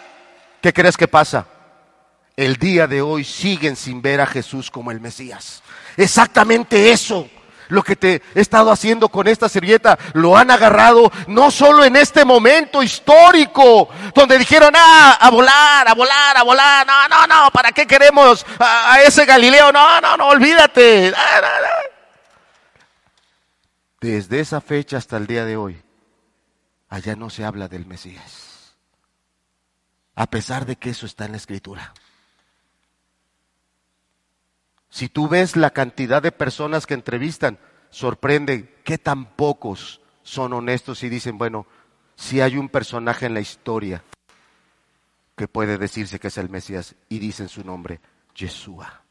¿Qué 0.61 0.73
crees 0.73 0.97
que 0.97 1.09
pasa? 1.09 1.47
El 2.37 2.57
día 2.57 2.87
de 2.87 3.01
hoy 3.01 3.25
siguen 3.25 3.77
sin 3.77 4.03
ver 4.03 4.21
a 4.21 4.27
Jesús 4.27 4.71
como 4.71 4.91
el 4.91 5.01
Mesías. 5.01 5.63
Exactamente 5.97 6.93
eso 6.93 7.29
lo 7.69 7.83
que 7.83 7.97
te 7.97 8.23
he 8.35 8.41
estado 8.41 8.71
haciendo 8.71 9.09
con 9.09 9.29
esta 9.29 9.49
servilleta, 9.49 9.99
lo 10.15 10.37
han 10.37 10.51
agarrado 10.51 11.11
no 11.27 11.51
solo 11.51 11.85
en 11.85 11.97
este 11.97 12.25
momento 12.25 12.83
histórico, 12.83 13.89
donde 14.15 14.39
dijeron, 14.39 14.73
ah, 14.77 15.19
a 15.21 15.31
volar, 15.31 15.89
a 15.89 15.95
volar, 15.95 16.37
a 16.37 16.43
volar, 16.43 16.87
no, 16.87 17.09
no, 17.09 17.27
no, 17.27 17.51
¿para 17.51 17.73
qué 17.73 17.87
queremos 17.87 18.45
a, 18.59 19.01
ese 19.03 19.25
Galileo? 19.25 19.73
No, 19.73 20.01
no, 20.01 20.17
no, 20.17 20.29
olvídate. 20.29 21.13
Desde 24.01 24.41
esa 24.41 24.61
fecha 24.61 24.97
hasta 24.97 25.17
el 25.17 25.27
día 25.27 25.45
de 25.45 25.57
hoy, 25.57 25.83
allá 26.89 27.17
no 27.17 27.31
se 27.31 27.45
habla 27.45 27.69
del 27.69 27.87
Mesías, 27.87 28.75
a 30.15 30.27
pesar 30.29 30.67
de 30.67 30.77
que 30.77 30.91
eso 30.91 31.07
está 31.07 31.25
en 31.25 31.33
la 31.33 31.39
escritura. 31.39 31.93
Si 34.99 35.09
tú 35.09 35.29
ves 35.29 35.55
la 35.55 35.71
cantidad 35.71 36.21
de 36.21 36.33
personas 36.33 36.85
que 36.85 36.95
entrevistan, 36.95 37.61
sorprende 37.89 38.81
qué 38.83 38.99
tan 38.99 39.27
pocos 39.27 40.01
son 40.25 40.53
honestos 40.53 41.05
y 41.05 41.09
dicen, 41.09 41.39
bueno, 41.39 41.69
si 42.17 42.41
hay 42.41 42.57
un 42.57 42.69
personaje 42.69 43.27
en 43.27 43.35
la 43.35 43.39
historia 43.39 44.03
que 45.37 45.47
puede 45.47 45.79
decirse 45.79 46.19
que 46.19 46.27
es 46.27 46.37
el 46.37 46.49
Mesías 46.49 46.97
y 47.09 47.21
dicen 47.21 47.49
su 47.49 47.63
nombre, 47.63 48.01
Yeshua. 48.35 49.05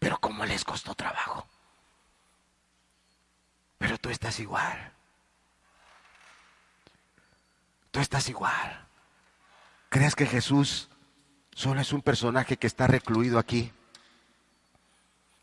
Pero 0.00 0.18
¿cómo 0.18 0.44
les 0.44 0.64
costó 0.64 0.96
trabajo? 0.96 1.46
Pero 3.78 3.98
tú 3.98 4.08
estás 4.10 4.40
igual. 4.40 4.94
Tú 7.92 8.00
estás 8.00 8.28
igual. 8.28 8.88
¿Crees 9.88 10.16
que 10.16 10.26
Jesús 10.26 10.88
solo 11.54 11.80
es 11.80 11.92
un 11.92 12.02
personaje 12.02 12.56
que 12.56 12.66
está 12.66 12.88
recluido 12.88 13.38
aquí? 13.38 13.72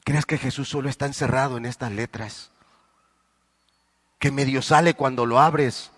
¿Crees 0.06 0.28
que 0.28 0.38
Jesús 0.38 0.70
solo 0.70 0.88
está 0.88 1.08
encerrado 1.08 1.58
en 1.58 1.66
estas 1.66 1.92
letras? 1.92 2.52
Que 4.20 4.30
medio 4.30 4.62
sale 4.62 4.94
cuando 4.94 5.26
lo 5.26 5.40
abres 5.40 5.92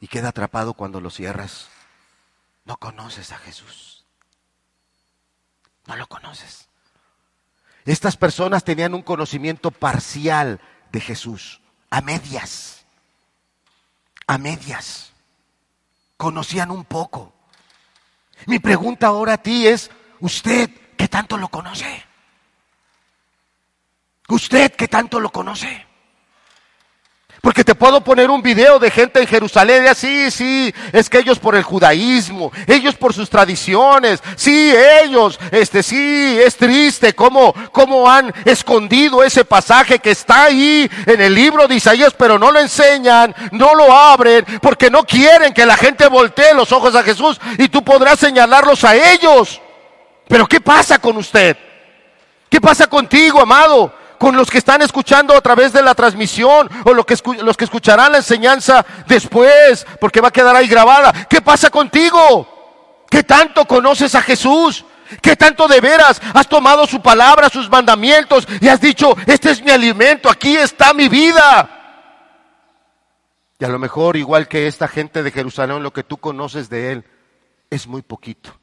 y 0.00 0.08
queda 0.08 0.30
atrapado 0.30 0.74
cuando 0.74 1.00
lo 1.00 1.08
cierras. 1.08 1.68
No 2.64 2.76
conoces 2.76 3.30
a 3.30 3.38
Jesús. 3.38 4.04
No 5.86 5.94
lo 5.94 6.08
conoces. 6.08 6.68
Estas 7.84 8.16
personas 8.16 8.64
tenían 8.64 8.92
un 8.92 9.02
conocimiento 9.02 9.70
parcial 9.70 10.60
de 10.90 11.00
Jesús, 11.00 11.60
a 11.90 12.00
medias, 12.00 12.86
a 14.26 14.36
medias. 14.36 15.12
Conocían 16.16 16.72
un 16.72 16.84
poco. 16.84 17.32
Mi 18.46 18.58
pregunta 18.58 19.06
ahora 19.06 19.34
a 19.34 19.42
ti 19.42 19.68
es, 19.68 19.92
¿usted 20.18 20.70
qué 20.96 21.06
tanto 21.06 21.36
lo 21.36 21.46
conoce? 21.48 22.04
Usted 24.28 24.72
que 24.72 24.88
tanto 24.88 25.20
lo 25.20 25.30
conoce. 25.30 25.86
Porque 27.44 27.62
te 27.62 27.74
puedo 27.74 28.00
poner 28.00 28.30
un 28.30 28.40
video 28.40 28.78
de 28.78 28.90
gente 28.90 29.20
en 29.20 29.26
Jerusalén, 29.26 29.84
sí, 29.94 30.30
sí, 30.30 30.74
es 30.94 31.10
que 31.10 31.18
ellos 31.18 31.38
por 31.38 31.54
el 31.54 31.62
judaísmo, 31.62 32.50
ellos 32.66 32.94
por 32.94 33.12
sus 33.12 33.28
tradiciones, 33.28 34.22
sí, 34.34 34.72
ellos, 35.02 35.38
este, 35.50 35.82
sí, 35.82 36.38
es 36.42 36.56
triste 36.56 37.14
cómo, 37.14 37.54
cómo 37.70 38.10
han 38.10 38.32
escondido 38.46 39.22
ese 39.22 39.44
pasaje 39.44 39.98
que 39.98 40.12
está 40.12 40.44
ahí 40.44 40.90
en 41.04 41.20
el 41.20 41.34
libro 41.34 41.68
de 41.68 41.74
Isaías, 41.74 42.14
pero 42.16 42.38
no 42.38 42.50
lo 42.50 42.60
enseñan, 42.60 43.34
no 43.52 43.74
lo 43.74 43.92
abren, 43.92 44.46
porque 44.62 44.88
no 44.88 45.02
quieren 45.02 45.52
que 45.52 45.66
la 45.66 45.76
gente 45.76 46.06
voltee 46.06 46.54
los 46.54 46.72
ojos 46.72 46.94
a 46.94 47.02
Jesús 47.02 47.38
y 47.58 47.68
tú 47.68 47.84
podrás 47.84 48.18
señalarlos 48.18 48.84
a 48.84 48.96
ellos. 48.96 49.60
Pero 50.28 50.46
¿qué 50.46 50.62
pasa 50.62 50.98
con 50.98 51.18
usted? 51.18 51.58
¿Qué 52.48 52.58
pasa 52.58 52.86
contigo, 52.86 53.42
amado? 53.42 54.03
Con 54.24 54.38
los 54.38 54.50
que 54.50 54.56
están 54.56 54.80
escuchando 54.80 55.36
a 55.36 55.42
través 55.42 55.74
de 55.74 55.82
la 55.82 55.94
transmisión 55.94 56.70
o 56.86 56.94
los 56.94 57.04
que, 57.04 57.14
los 57.42 57.58
que 57.58 57.64
escucharán 57.64 58.12
la 58.12 58.16
enseñanza 58.16 58.82
después, 59.06 59.86
porque 60.00 60.22
va 60.22 60.28
a 60.28 60.32
quedar 60.32 60.56
ahí 60.56 60.66
grabada. 60.66 61.26
¿Qué 61.28 61.42
pasa 61.42 61.68
contigo? 61.68 63.04
¿Qué 63.10 63.22
tanto 63.22 63.66
conoces 63.66 64.14
a 64.14 64.22
Jesús? 64.22 64.82
¿Qué 65.20 65.36
tanto 65.36 65.68
de 65.68 65.78
veras 65.82 66.22
has 66.32 66.48
tomado 66.48 66.86
su 66.86 67.02
palabra, 67.02 67.50
sus 67.50 67.68
mandamientos 67.68 68.48
y 68.62 68.68
has 68.68 68.80
dicho, 68.80 69.14
este 69.26 69.50
es 69.50 69.62
mi 69.62 69.70
alimento, 69.70 70.30
aquí 70.30 70.56
está 70.56 70.94
mi 70.94 71.10
vida? 71.10 71.68
Y 73.58 73.64
a 73.66 73.68
lo 73.68 73.78
mejor, 73.78 74.16
igual 74.16 74.48
que 74.48 74.66
esta 74.66 74.88
gente 74.88 75.22
de 75.22 75.32
Jerusalén, 75.32 75.82
lo 75.82 75.92
que 75.92 76.02
tú 76.02 76.16
conoces 76.16 76.70
de 76.70 76.92
Él 76.92 77.04
es 77.68 77.86
muy 77.86 78.00
poquito, 78.00 78.58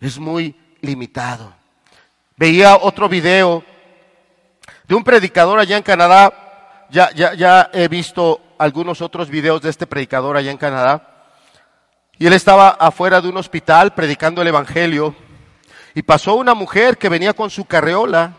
es 0.00 0.18
muy 0.18 0.58
limitado. 0.80 1.52
Veía 2.38 2.76
otro 2.76 3.06
video 3.06 3.62
de 4.90 4.96
un 4.96 5.04
predicador 5.04 5.60
allá 5.60 5.76
en 5.76 5.84
Canadá. 5.84 6.34
Ya, 6.90 7.12
ya, 7.12 7.32
ya 7.34 7.70
he 7.72 7.86
visto 7.86 8.40
algunos 8.58 9.00
otros 9.00 9.30
videos 9.30 9.62
de 9.62 9.70
este 9.70 9.86
predicador 9.86 10.36
allá 10.36 10.50
en 10.50 10.56
Canadá. 10.56 11.28
Y 12.18 12.26
él 12.26 12.32
estaba 12.32 12.70
afuera 12.70 13.20
de 13.20 13.28
un 13.28 13.36
hospital 13.36 13.94
predicando 13.94 14.42
el 14.42 14.48
Evangelio. 14.48 15.14
Y 15.94 16.02
pasó 16.02 16.34
una 16.34 16.54
mujer 16.54 16.98
que 16.98 17.08
venía 17.08 17.34
con 17.34 17.50
su 17.50 17.66
carreola. 17.66 18.32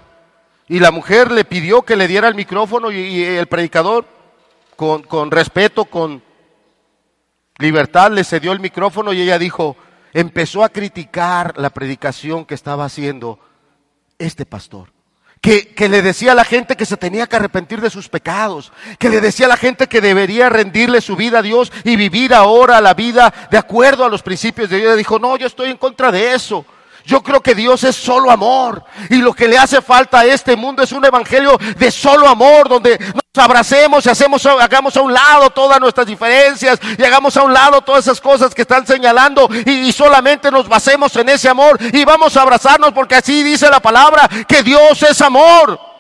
Y 0.68 0.82
la 0.82 0.92
mujer 0.92 1.32
le 1.32 1.46
pidió 1.46 1.84
que 1.84 1.96
le 1.96 2.10
diera 2.10 2.28
el 2.28 2.36
micrófono 2.36 2.92
y, 2.92 3.24
el 3.24 3.48
predicador, 3.48 4.06
con, 4.76 5.04
con 5.04 5.32
respeto, 5.32 5.86
con 5.86 6.22
libertad, 7.60 8.12
le 8.12 8.26
cedió 8.26 8.52
el 8.52 8.60
micrófono 8.60 9.14
y 9.14 9.22
ella 9.22 9.40
dijo, 9.40 9.78
empezó 10.12 10.66
a 10.66 10.70
criticar 10.70 11.58
la 11.58 11.70
predicación 11.70 12.44
que 12.44 12.56
estaba 12.56 12.84
haciendo 12.84 13.40
este 14.20 14.46
pastor. 14.46 14.90
Que, 15.42 15.70
que, 15.70 15.90
le 15.90 16.02
decía 16.04 16.34
a 16.34 16.36
la 16.36 16.46
gente 16.46 16.76
que 16.76 16.86
se 16.86 16.98
tenía 16.98 17.28
que 17.28 17.36
arrepentir 17.36 17.82
de 17.82 17.90
sus 17.90 18.08
pecados, 18.08 18.72
que 19.00 19.10
le 19.10 19.20
decía 19.20 19.48
a 19.48 19.50
la 19.50 19.58
gente 19.58 19.88
que 19.88 20.00
debería 20.00 20.50
rendirle 20.50 21.02
su 21.02 21.16
vida 21.16 21.40
a 21.40 21.42
Dios 21.42 21.72
y 21.84 21.96
vivir 21.96 22.34
ahora 22.34 22.80
la 22.80 22.94
vida 22.94 23.34
de 23.50 23.58
acuerdo 23.58 24.06
a 24.06 24.10
los 24.10 24.22
principios 24.22 24.70
de 24.70 24.78
Dios. 24.78 24.98
Dijo, 24.98 25.18
no, 25.18 25.36
yo 25.38 25.48
estoy 25.48 25.72
en 25.72 25.78
contra 25.78 26.12
de 26.12 26.34
eso. 26.34 26.64
Yo 27.06 27.24
creo 27.24 27.42
que 27.42 27.56
Dios 27.56 27.84
es 27.84 27.96
solo 27.96 28.32
amor 28.32 28.84
y 29.10 29.18
lo 29.18 29.34
que 29.34 29.48
le 29.48 29.58
hace 29.58 29.82
falta 29.82 30.20
a 30.20 30.26
este 30.26 30.56
mundo 30.56 30.84
es 30.84 30.92
un 30.92 31.04
evangelio 31.04 31.58
de 31.78 31.92
solo 31.92 32.28
amor 32.28 32.70
donde 32.70 32.98
nos 33.34 33.44
abracemos 33.44 34.06
y 34.06 34.10
hacemos, 34.10 34.46
hagamos 34.46 34.96
a 34.96 35.02
un 35.02 35.14
lado 35.14 35.50
todas 35.50 35.80
nuestras 35.80 36.06
diferencias 36.06 36.80
y 36.98 37.04
hagamos 37.04 37.36
a 37.38 37.44
un 37.44 37.54
lado 37.54 37.82
todas 37.82 38.06
esas 38.06 38.22
cosas 38.22 38.54
que 38.54 38.62
están 38.62 38.86
señalando 38.86 39.50
y, 39.66 39.72
y 39.72 39.92
solamente 39.92 40.52
nos 40.52 40.68
basemos 40.68 41.16
en 41.16 41.30
ese 41.30 41.50
amor 41.50 41.78
y 41.82 42.06
vamos 42.06 42.38
a 42.38 42.44
abrazarnos 42.44 42.92
porque 42.94 43.16
así 43.16 43.42
dice 43.44 43.70
la 43.70 43.80
palabra 43.80 44.30
que 44.48 44.64
Dios 44.64 45.02
es 45.04 45.22
amor. 45.22 45.92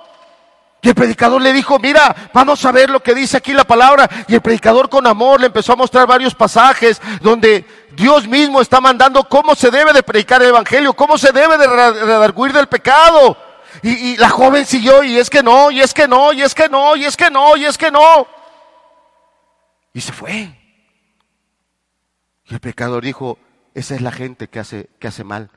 Y 0.83 0.89
el 0.89 0.95
predicador 0.95 1.41
le 1.41 1.53
dijo, 1.53 1.77
mira, 1.77 2.15
vamos 2.33 2.65
a 2.65 2.71
ver 2.71 2.89
lo 2.89 3.01
que 3.01 3.13
dice 3.13 3.37
aquí 3.37 3.53
la 3.53 3.65
palabra. 3.65 4.09
Y 4.27 4.33
el 4.33 4.41
predicador 4.41 4.89
con 4.89 5.05
amor 5.05 5.39
le 5.39 5.45
empezó 5.47 5.73
a 5.73 5.75
mostrar 5.75 6.07
varios 6.07 6.33
pasajes 6.33 6.99
donde 7.21 7.65
Dios 7.95 8.27
mismo 8.27 8.61
está 8.61 8.79
mandando 8.81 9.23
cómo 9.23 9.55
se 9.55 9.71
debe 9.71 9.93
de 9.93 10.03
predicar 10.03 10.41
el 10.41 10.49
Evangelio, 10.49 10.93
cómo 10.93 11.17
se 11.17 11.31
debe 11.31 11.57
de 11.57 11.67
redarguir 11.67 12.53
del 12.53 12.67
pecado. 12.67 13.37
Y, 13.83 13.89
y, 13.89 14.17
la 14.17 14.29
joven 14.29 14.65
siguió 14.65 15.03
y 15.03 15.17
es 15.17 15.29
que 15.29 15.41
no, 15.41 15.71
y 15.71 15.81
es 15.81 15.93
que 15.93 16.07
no, 16.07 16.33
y 16.33 16.41
es 16.41 16.53
que 16.53 16.69
no, 16.69 16.95
y 16.95 17.05
es 17.05 17.15
que 17.15 17.29
no, 17.29 17.55
y 17.55 17.65
es 17.65 17.77
que 17.77 17.89
no. 17.89 18.27
Y 19.93 20.01
se 20.01 20.11
fue. 20.11 20.57
Y 22.45 22.53
el 22.53 22.59
pecador 22.59 23.03
dijo, 23.03 23.37
esa 23.73 23.95
es 23.95 24.01
la 24.01 24.11
gente 24.11 24.47
que 24.49 24.59
hace, 24.59 24.89
que 24.99 25.07
hace 25.07 25.23
mal. 25.23 25.49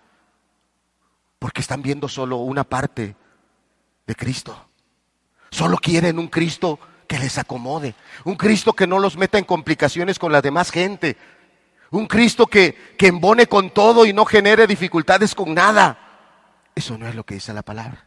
Porque 1.39 1.61
están 1.61 1.83
viendo 1.83 2.09
solo 2.09 2.37
una 2.37 2.65
parte 2.65 3.17
de 4.07 4.15
Cristo. 4.15 4.69
Solo 5.51 5.77
quieren 5.79 6.19
un 6.19 6.29
Cristo 6.29 6.79
que 7.07 7.19
les 7.19 7.39
acomode, 7.39 7.95
un 8.25 8.35
Cristo 8.35 8.73
que 8.73 8.87
no 8.87 8.99
los 8.99 9.17
meta 9.17 9.39
en 9.39 9.45
complicaciones 9.45 10.19
con 10.19 10.33
la 10.33 10.41
demás 10.41 10.71
gente, 10.71 11.17
un 11.95 12.07
Cristo 12.07 12.47
que, 12.47 12.95
que 12.99 13.07
embone 13.07 13.47
con 13.47 13.71
todo 13.71 14.05
y 14.05 14.13
no 14.13 14.25
genere 14.25 14.67
dificultades 14.67 15.35
con 15.35 15.55
nada. 15.55 16.67
Eso 16.75 16.99
no 16.99 17.07
es 17.07 17.15
lo 17.15 17.25
que 17.25 17.35
dice 17.35 17.55
la 17.55 17.63
palabra. 17.63 18.05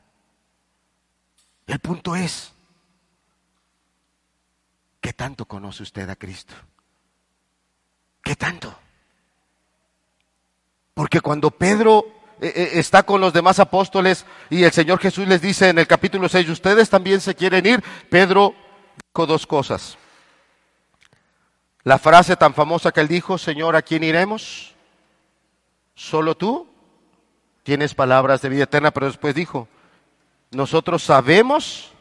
El 1.66 1.80
punto 1.80 2.16
es, 2.16 2.52
¿qué 5.00 5.14
tanto 5.14 5.46
conoce 5.46 5.84
usted 5.84 6.10
a 6.10 6.18
Cristo? 6.18 6.54
¿Qué 8.22 8.36
tanto? 8.36 8.78
Porque 10.94 11.22
cuando 11.22 11.50
Pedro 11.52 12.06
está 12.42 13.04
con 13.04 13.22
los 13.22 13.32
demás 13.32 13.60
apóstoles 13.60 14.26
y 14.50 14.64
el 14.64 14.72
Señor 14.74 15.00
Jesús 15.00 15.28
les 15.30 15.42
dice 15.42 15.70
en 15.70 15.80
el 15.80 15.88
capítulo 15.88 16.28
6, 16.28 16.50
ustedes 16.50 16.90
también 16.90 17.22
se 17.22 17.36
quieren 17.36 17.66
ir. 17.66 17.84
Pedro 18.10 18.54
dijo 19.14 19.26
dos 19.26 19.48
cosas. 19.48 19.98
La 21.88 21.98
frase 21.98 22.36
tan 22.36 22.54
famosa 22.54 22.92
que 22.92 23.00
él 23.00 23.08
dijo, 23.08 23.38
Señor, 23.38 23.78
¿a 23.78 23.82
quién 23.82 24.04
iremos? 24.04 24.76
Solo 25.96 26.36
tú 26.36 26.68
tienes 27.64 27.96
palabras 27.96 28.42
de 28.42 28.50
vida 28.50 28.64
eterna, 28.64 28.92
pero 28.92 29.06
después 29.06 29.34
dijo, 29.34 29.70
nosotros 30.52 31.02
sabemos 31.02 31.94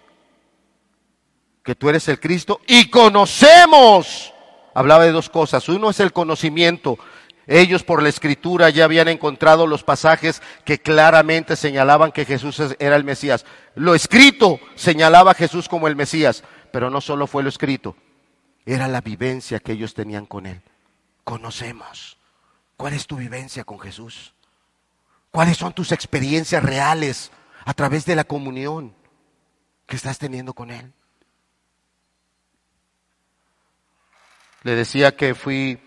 que 1.62 1.76
tú 1.76 1.89
eres 1.89 2.09
el 2.09 2.18
Cristo 2.18 2.61
y 2.66 2.91
conocemos. 2.91 4.34
Hablaba 4.74 5.05
de 5.05 5.12
dos 5.12 5.30
cosas. 5.30 5.68
Uno 5.68 5.91
es 5.91 6.01
el 6.01 6.12
conocimiento. 6.12 6.99
Ellos 7.47 7.84
por 7.84 8.03
la 8.03 8.09
escritura 8.09 8.70
ya 8.70 8.87
habían 8.87 9.07
encontrado 9.07 9.68
los 9.68 9.84
pasajes 9.84 10.43
que 10.64 10.80
claramente 10.80 11.55
señalaban 11.55 12.11
que 12.11 12.24
Jesús 12.24 12.61
era 12.80 12.97
el 12.97 13.05
Mesías. 13.05 13.47
Lo 13.76 13.95
escrito 13.95 14.59
señalaba 14.74 15.30
a 15.30 15.34
Jesús 15.34 15.68
como 15.68 15.87
el 15.87 15.95
Mesías, 15.95 16.43
pero 16.72 16.91
no 16.91 17.01
solo 17.01 17.28
fue 17.28 17.45
lo 17.45 17.49
escrito, 17.49 17.95
era 18.66 18.88
la 18.88 19.00
vivencia 19.00 19.60
que 19.60 19.72
ellos 19.72 19.94
tenían 19.94 20.26
con 20.26 20.44
Él. 20.44 20.60
Conocemos. 21.22 22.18
¿Cuál 22.76 22.94
es 22.94 23.06
tu 23.06 23.16
vivencia 23.16 23.64
con 23.64 23.78
Jesús? 23.78 24.34
¿Cuáles 25.30 25.56
son 25.56 25.72
tus 25.72 25.92
experiencias 25.92 26.62
reales 26.62 27.30
a 27.64 27.72
través 27.74 28.04
de 28.04 28.16
la 28.16 28.24
comunión 28.24 28.94
que 29.86 29.94
estás 29.94 30.18
teniendo 30.18 30.52
con 30.52 30.70
Él? 30.70 30.92
Le 34.64 34.74
decía 34.74 35.16
que 35.16 35.34
fui 35.36 35.80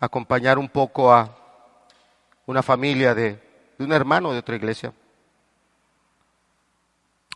acompañar 0.00 0.58
un 0.58 0.70
poco 0.70 1.12
a 1.12 1.36
una 2.46 2.62
familia 2.62 3.14
de, 3.14 3.40
de 3.76 3.84
un 3.84 3.92
hermano 3.92 4.32
de 4.32 4.38
otra 4.38 4.56
iglesia. 4.56 4.94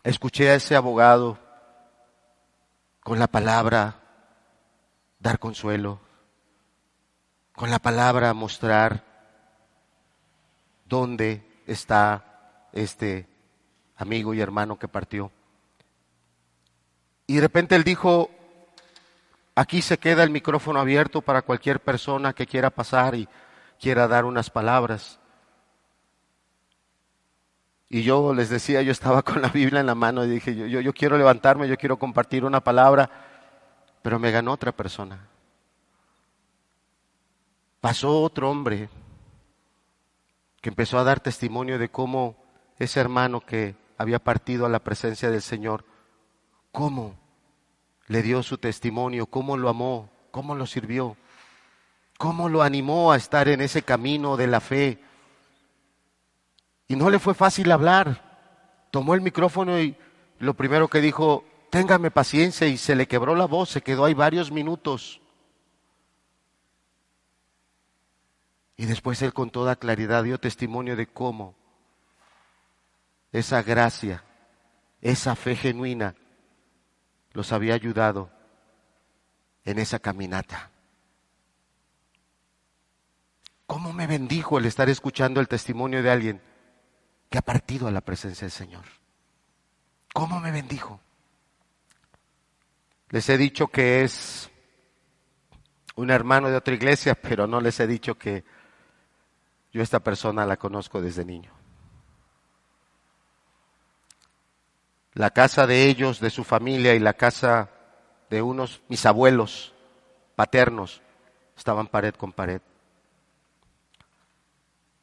Escuché 0.03 0.51
a 0.51 0.55
ese 0.55 0.75
abogado 0.75 1.39
con 3.09 3.19
la 3.19 3.27
palabra 3.27 4.03
dar 5.19 5.39
consuelo, 5.39 5.99
con 7.55 7.71
la 7.71 7.79
palabra 7.79 8.35
mostrar 8.35 9.03
dónde 10.85 11.43
está 11.67 12.69
este 12.71 13.27
amigo 13.97 14.35
y 14.35 14.43
hermano 14.43 14.79
que 14.79 14.89
partió. 14.89 15.33
Y 17.27 17.37
de 17.37 17.41
repente 17.41 17.77
él 17.77 17.83
dijo, 17.83 18.29
Aquí 19.55 19.81
se 19.81 19.97
queda 19.97 20.23
el 20.23 20.29
micrófono 20.29 20.79
abierto 20.79 21.23
para 21.23 21.41
cualquier 21.41 21.81
persona 21.81 22.35
que 22.35 22.47
quiera 22.47 22.69
pasar 22.69 23.15
y 23.15 23.27
quiera 23.81 24.07
dar 24.07 24.27
unas 24.27 24.51
palabras. 24.51 25.18
Y 27.91 28.03
yo 28.03 28.35
les 28.35 28.51
decía, 28.51 28.83
yo 28.83 28.93
estaba 28.93 29.23
con 29.25 29.43
la 29.43 29.49
Biblia 29.49 29.81
en 29.81 29.87
la 29.87 29.95
mano 29.95 30.25
y 30.25 30.29
dije, 30.29 30.55
yo, 30.55 30.67
yo, 30.67 30.81
yo 30.81 30.93
quiero 30.93 31.17
levantarme, 31.17 31.69
yo 31.69 31.77
quiero 31.77 31.99
compartir 31.99 32.45
una 32.45 32.61
palabra, 32.61 33.11
pero 34.03 34.19
me 34.19 34.31
ganó 34.31 34.53
otra 34.53 34.73
persona. 34.73 35.29
Pasó 37.81 38.23
otro 38.23 38.51
hombre 38.51 38.89
que 40.61 40.69
empezó 40.69 40.99
a 40.99 41.05
dar 41.05 41.21
testimonio 41.21 41.79
de 41.79 41.89
cómo 41.89 42.37
ese 42.79 43.01
hermano 43.01 43.41
que 43.41 43.77
había 43.97 44.19
partido 44.19 44.67
a 44.67 44.69
la 44.69 44.81
presencia 44.81 45.31
del 45.31 45.43
Señor, 45.43 45.85
cómo 46.73 47.15
le 48.07 48.23
dio 48.23 48.43
su 48.43 48.59
testimonio, 48.59 49.27
cómo 49.27 49.57
lo 49.57 49.69
amó, 49.69 50.11
cómo 50.31 50.55
lo 50.55 50.67
sirvió, 50.67 51.17
cómo 52.17 52.49
lo 52.49 52.63
animó 52.63 53.13
a 53.13 53.17
estar 53.17 53.49
en 53.49 53.61
ese 53.61 53.83
camino 53.83 54.37
de 54.37 54.47
la 54.47 54.61
fe. 54.61 54.99
Y 56.89 56.97
no 56.97 57.11
le 57.11 57.19
fue 57.19 57.35
fácil 57.35 57.71
hablar. 57.71 58.89
Tomó 58.91 59.15
el 59.15 59.21
micrófono 59.21 59.79
y 59.79 59.97
lo 60.39 60.55
primero 60.55 60.89
que 60.89 61.03
dijo, 61.03 61.45
téngame 61.71 62.11
paciencia 62.11 62.67
y 62.67 62.79
se 62.79 62.97
le 62.97 63.07
quebró 63.07 63.35
la 63.35 63.45
voz, 63.45 63.69
se 63.69 63.83
quedó 63.83 64.07
ahí 64.07 64.15
varios 64.15 64.51
minutos. 64.51 65.21
Y 68.77 68.87
después 68.87 69.21
él 69.21 69.35
con 69.35 69.51
toda 69.51 69.77
claridad 69.77 70.25
dio 70.25 70.39
testimonio 70.39 70.97
de 70.97 71.07
cómo 71.07 71.55
esa 73.33 73.63
gracia, 73.63 74.25
esa 75.03 75.37
fe 75.37 75.57
genuina 75.57 76.15
los 77.33 77.53
había 77.53 77.75
ayudado 77.75 78.31
en 79.65 79.79
esa 79.79 79.99
caminata. 79.99 80.71
¿Cómo 83.67 83.93
me 83.93 84.07
bendijo 84.07 84.59
el 84.59 84.65
estar 84.65 84.89
escuchando 84.89 85.41
el 85.41 85.49
testimonio 85.49 86.03
de 86.03 86.11
alguien 86.11 86.41
que 87.29 87.39
ha 87.39 87.43
partido 87.43 87.89
a 87.89 87.91
la 87.91 88.01
presencia 88.01 88.45
del 88.45 88.53
Señor? 88.53 88.85
¿Cómo 90.13 90.41
me 90.41 90.51
bendijo? 90.51 91.01
Les 93.11 93.29
he 93.29 93.39
dicho 93.39 93.69
que 93.69 94.03
es 94.03 94.51
un 95.97 96.11
hermano 96.11 96.49
de 96.49 96.57
otra 96.57 96.75
iglesia, 96.75 97.15
pero 97.15 97.47
no 97.47 97.61
les 97.61 97.79
he 97.81 97.87
dicho 97.87 98.17
que 98.17 98.45
yo 99.73 99.83
esta 99.83 100.01
persona 100.01 100.47
la 100.47 100.57
conozco 100.57 101.01
desde 101.01 101.25
niño. 101.25 101.59
la 105.19 105.31
casa 105.31 105.67
de 105.67 105.87
ellos, 105.87 106.21
de 106.21 106.31
su 106.31 106.45
familia 106.45 106.95
y 106.95 107.01
la 107.01 107.13
casa 107.13 107.71
de 108.31 108.41
unos, 108.41 108.83
mis 108.89 109.05
abuelos 109.05 109.75
paternos, 110.37 111.03
estaban 111.57 111.89
pared 111.89 112.15
con 112.15 112.33
pared. 112.33 112.61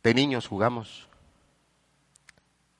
De 0.02 0.14
niños 0.14 0.48
jugamos. 0.48 1.10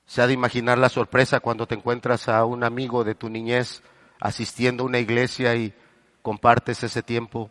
Se 0.06 0.22
ha 0.22 0.26
de 0.26 0.32
imaginar 0.32 0.78
la 0.78 0.88
sorpresa 0.88 1.40
cuando 1.40 1.66
te 1.66 1.74
encuentras 1.74 2.28
a 2.28 2.44
un 2.44 2.64
amigo 2.64 3.04
de 3.04 3.14
tu 3.14 3.28
niñez 3.28 3.82
asistiendo 4.20 4.84
a 4.84 4.86
una 4.86 4.98
iglesia 4.98 5.54
y 5.56 5.74
compartes 6.22 6.82
ese 6.82 7.02
tiempo, 7.02 7.50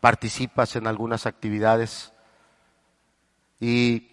participas 0.00 0.76
en 0.76 0.86
algunas 0.86 1.26
actividades. 1.26 2.12
Y 3.60 4.10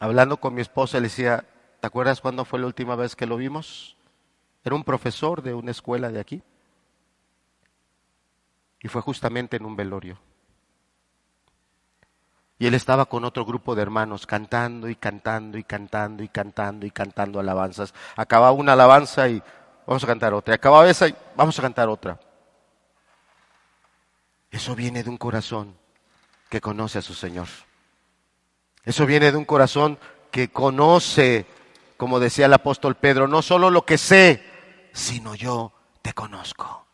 hablando 0.00 0.36
con 0.36 0.54
mi 0.54 0.60
esposa 0.60 0.98
le 0.98 1.04
decía, 1.04 1.44
¿Te 1.84 1.88
acuerdas 1.88 2.22
cuándo 2.22 2.46
fue 2.46 2.58
la 2.58 2.64
última 2.64 2.96
vez 2.96 3.14
que 3.14 3.26
lo 3.26 3.36
vimos? 3.36 3.94
Era 4.64 4.74
un 4.74 4.84
profesor 4.84 5.42
de 5.42 5.52
una 5.52 5.70
escuela 5.70 6.08
de 6.08 6.18
aquí. 6.18 6.42
Y 8.80 8.88
fue 8.88 9.02
justamente 9.02 9.58
en 9.58 9.66
un 9.66 9.76
velorio. 9.76 10.18
Y 12.64 12.66
él 12.66 12.72
estaba 12.72 13.04
con 13.04 13.26
otro 13.26 13.44
grupo 13.44 13.74
de 13.74 13.82
hermanos 13.82 14.26
cantando 14.26 14.88
y 14.88 14.96
cantando 14.96 15.58
y 15.58 15.64
cantando 15.64 16.22
y 16.22 16.28
cantando 16.28 16.86
y 16.86 16.90
cantando 16.90 17.38
alabanzas. 17.38 17.92
Acababa 18.16 18.52
una 18.52 18.72
alabanza 18.72 19.28
y 19.28 19.42
vamos 19.86 20.02
a 20.02 20.06
cantar 20.06 20.32
otra. 20.32 20.54
Acababa 20.54 20.88
esa 20.88 21.08
y 21.08 21.14
vamos 21.36 21.58
a 21.58 21.60
cantar 21.60 21.90
otra. 21.90 22.18
Eso 24.50 24.74
viene 24.74 25.02
de 25.02 25.10
un 25.10 25.18
corazón 25.18 25.76
que 26.48 26.62
conoce 26.62 27.00
a 27.00 27.02
su 27.02 27.12
Señor. 27.12 27.48
Eso 28.82 29.04
viene 29.04 29.30
de 29.30 29.36
un 29.36 29.44
corazón 29.44 29.98
que 30.30 30.48
conoce, 30.48 31.44
como 31.98 32.18
decía 32.18 32.46
el 32.46 32.54
apóstol 32.54 32.94
Pedro, 32.94 33.28
no 33.28 33.42
solo 33.42 33.68
lo 33.68 33.84
que 33.84 33.98
sé, 33.98 34.42
sino 34.94 35.34
yo 35.34 35.70
te 36.00 36.14
conozco. 36.14 36.86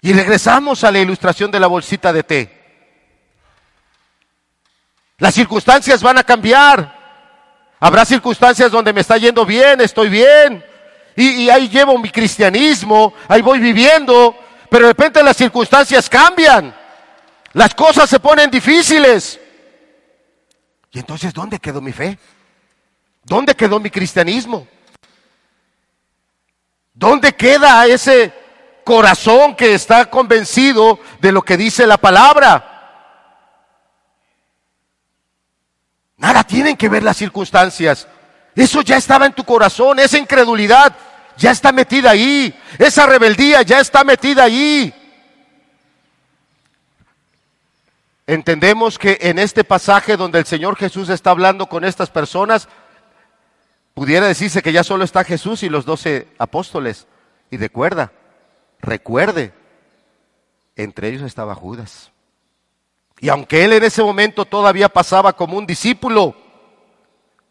Y 0.00 0.14
regresamos 0.14 0.84
a 0.84 0.90
la 0.90 1.00
ilustración 1.00 1.50
de 1.50 1.60
la 1.60 1.66
bolsita 1.66 2.14
de 2.14 2.22
té. 2.22 2.63
Las 5.24 5.34
circunstancias 5.36 6.02
van 6.02 6.18
a 6.18 6.22
cambiar. 6.22 6.94
Habrá 7.80 8.04
circunstancias 8.04 8.70
donde 8.70 8.92
me 8.92 9.00
está 9.00 9.16
yendo 9.16 9.46
bien, 9.46 9.80
estoy 9.80 10.10
bien. 10.10 10.62
Y, 11.16 11.48
ahí 11.48 11.66
llevo 11.70 11.96
mi 11.96 12.10
cristianismo, 12.10 13.14
ahí 13.26 13.40
voy 13.40 13.58
viviendo. 13.58 14.36
Pero 14.68 14.84
de 14.84 14.90
repente 14.90 15.22
las 15.22 15.38
circunstancias 15.38 16.10
cambian. 16.10 16.76
Las 17.54 17.74
cosas 17.74 18.10
se 18.10 18.20
ponen 18.20 18.50
difíciles. 18.50 19.40
Y 20.92 20.98
entonces, 20.98 21.32
¿dónde 21.32 21.58
quedó 21.58 21.80
mi 21.80 21.92
fe? 21.92 22.18
¿Dónde 23.22 23.54
quedó 23.54 23.80
mi 23.80 23.88
cristianismo? 23.88 24.68
¿Dónde 26.92 27.34
queda 27.34 27.86
ese 27.86 28.30
corazón 28.84 29.56
que 29.56 29.72
está 29.72 30.04
convencido 30.10 31.00
de 31.18 31.32
lo 31.32 31.40
que 31.40 31.56
dice 31.56 31.86
la 31.86 31.96
palabra? 31.96 32.73
Nada 36.24 36.42
tienen 36.42 36.78
que 36.78 36.88
ver 36.88 37.02
las 37.02 37.18
circunstancias. 37.18 38.08
Eso 38.56 38.80
ya 38.80 38.96
estaba 38.96 39.26
en 39.26 39.34
tu 39.34 39.44
corazón, 39.44 39.98
esa 39.98 40.16
incredulidad 40.16 40.96
ya 41.36 41.50
está 41.50 41.70
metida 41.70 42.12
ahí, 42.12 42.58
esa 42.78 43.04
rebeldía 43.04 43.60
ya 43.60 43.78
está 43.78 44.04
metida 44.04 44.44
ahí. 44.44 44.94
Entendemos 48.26 48.98
que 48.98 49.18
en 49.20 49.38
este 49.38 49.64
pasaje 49.64 50.16
donde 50.16 50.38
el 50.38 50.46
Señor 50.46 50.76
Jesús 50.76 51.10
está 51.10 51.28
hablando 51.28 51.66
con 51.66 51.84
estas 51.84 52.08
personas, 52.08 52.68
pudiera 53.92 54.26
decirse 54.26 54.62
que 54.62 54.72
ya 54.72 54.82
solo 54.82 55.04
está 55.04 55.24
Jesús 55.24 55.62
y 55.62 55.68
los 55.68 55.84
doce 55.84 56.28
apóstoles. 56.38 57.06
Y 57.50 57.58
recuerda, 57.58 58.12
recuerde, 58.80 59.52
entre 60.74 61.08
ellos 61.08 61.20
estaba 61.20 61.54
Judas. 61.54 62.13
Y 63.20 63.28
aunque 63.28 63.64
él 63.64 63.72
en 63.72 63.84
ese 63.84 64.02
momento 64.02 64.44
todavía 64.44 64.88
pasaba 64.88 65.34
como 65.34 65.56
un 65.56 65.66
discípulo, 65.66 66.34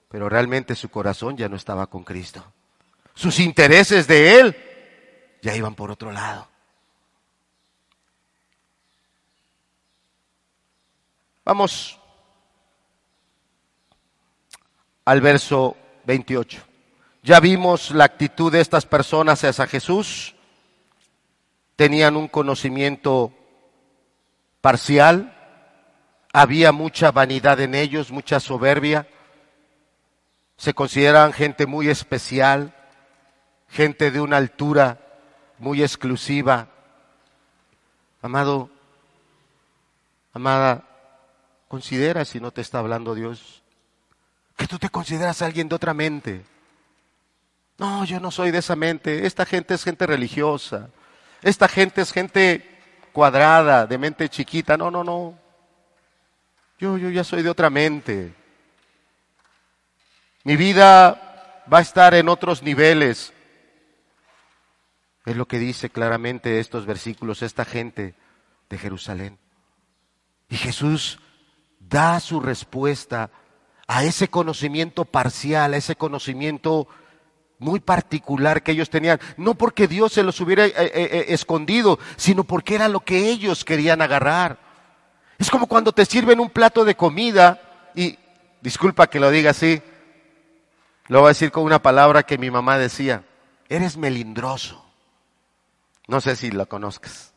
pero 0.10 0.30
realmente 0.30 0.76
su 0.76 0.90
corazón 0.90 1.36
ya 1.38 1.50
no 1.50 1.56
estaba 1.56 1.88
con 1.88 2.04
Cristo. 2.04 2.44
Sus 3.16 3.40
intereses 3.40 4.08
de 4.08 4.40
él 4.40 4.58
ya 5.42 5.56
iban 5.56 5.76
por 5.76 5.92
otro 5.92 6.12
lado. 6.12 6.48
Vamos 11.46 12.00
al 15.06 15.20
verso 15.20 15.76
28. 16.06 16.62
Ya 17.24 17.40
vimos 17.40 17.92
la 17.92 18.06
actitud 18.06 18.52
de 18.52 18.62
estas 18.62 18.86
personas 18.86 19.44
hacia 19.44 19.68
Jesús. 19.68 20.36
Tenían 21.76 22.16
un 22.16 22.28
conocimiento 22.28 23.34
parcial, 24.62 25.33
había 26.34 26.72
mucha 26.72 27.12
vanidad 27.12 27.60
en 27.62 27.76
ellos, 27.76 28.12
mucha 28.12 28.40
soberbia. 28.40 29.08
Se 30.58 30.74
consideran 30.74 31.32
gente 31.32 31.68
muy 31.68 31.90
especial, 31.90 32.76
gente 33.70 34.10
de 34.10 34.20
una 34.20 34.38
altura 34.38 35.00
muy 35.60 35.84
exclusiva. 35.84 36.68
Amado, 38.22 38.70
amada, 40.34 40.84
considera 41.68 42.26
si 42.26 42.40
no 42.40 42.52
te 42.52 42.62
está 42.62 42.80
hablando 42.80 43.14
Dios, 43.14 43.62
que 44.58 44.68
tú 44.68 44.80
te 44.80 44.90
consideras 44.90 45.42
alguien 45.42 45.70
de 45.70 45.76
otra 45.76 45.94
mente. 45.94 46.44
No, 47.78 48.06
yo 48.06 48.20
no 48.20 48.32
soy 48.32 48.52
de 48.52 48.60
esa 48.60 48.76
mente. 48.76 49.26
Esta 49.26 49.46
gente 49.46 49.74
es 49.74 49.84
gente 49.84 50.06
religiosa. 50.06 50.90
Esta 51.42 51.68
gente 51.68 52.02
es 52.02 52.12
gente 52.12 52.80
cuadrada, 53.12 53.88
de 53.88 53.98
mente 53.98 54.30
chiquita. 54.30 54.78
No, 54.78 54.92
no, 54.92 55.04
no. 55.04 55.43
Yo, 56.84 56.98
yo 56.98 57.10
ya 57.10 57.24
soy 57.24 57.44
de 57.44 57.50
otra 57.50 57.70
mente. 57.70 58.34
Mi 60.44 60.58
vida 60.58 61.64
va 61.72 61.78
a 61.78 61.82
estar 61.82 62.14
en 62.14 62.28
otros 62.28 62.62
niveles. 62.62 63.32
Es 65.26 65.38
lo 65.38 65.48
que 65.48 65.60
dice 65.60 65.90
claramente 65.90 66.60
estos 66.60 66.86
versículos, 66.86 67.42
esta 67.42 67.64
gente 67.64 68.16
de 68.70 68.78
Jerusalén. 68.78 69.40
Y 70.50 70.58
Jesús 70.58 71.22
da 71.80 72.20
su 72.20 72.42
respuesta 72.42 73.32
a 73.88 74.04
ese 74.04 74.28
conocimiento 74.28 75.06
parcial, 75.06 75.76
a 75.76 75.78
ese 75.78 75.96
conocimiento 75.96 76.90
muy 77.60 77.80
particular 77.80 78.62
que 78.62 78.74
ellos 78.74 78.90
tenían, 78.90 79.22
no 79.38 79.56
porque 79.56 79.88
Dios 79.88 80.12
se 80.12 80.24
los 80.24 80.42
hubiera 80.42 80.66
eh, 80.66 80.74
eh, 80.76 80.92
eh, 80.94 81.26
escondido, 81.30 81.98
sino 82.18 82.44
porque 82.44 82.76
era 82.76 82.90
lo 82.90 83.00
que 83.00 83.30
ellos 83.30 83.64
querían 83.64 84.02
agarrar. 84.02 84.63
Es 85.44 85.52
como 85.52 85.68
cuando 85.68 85.92
te 85.92 86.06
sirven 86.06 86.40
un 86.40 86.50
plato 86.50 86.86
de 86.86 86.96
comida 86.96 87.60
y, 87.94 88.18
disculpa 88.62 89.08
que 89.08 89.20
lo 89.20 89.30
diga 89.30 89.52
así, 89.52 89.82
lo 91.10 91.20
voy 91.20 91.26
a 91.26 91.30
decir 91.32 91.52
con 91.52 91.66
una 91.66 91.82
palabra 91.82 92.24
que 92.24 92.38
mi 92.38 92.50
mamá 92.50 92.78
decía, 92.78 93.26
eres 93.68 93.98
melindroso. 93.98 94.86
No 96.08 96.22
sé 96.22 96.38
si 96.38 96.50
lo 96.50 96.66
conozcas. 96.70 97.34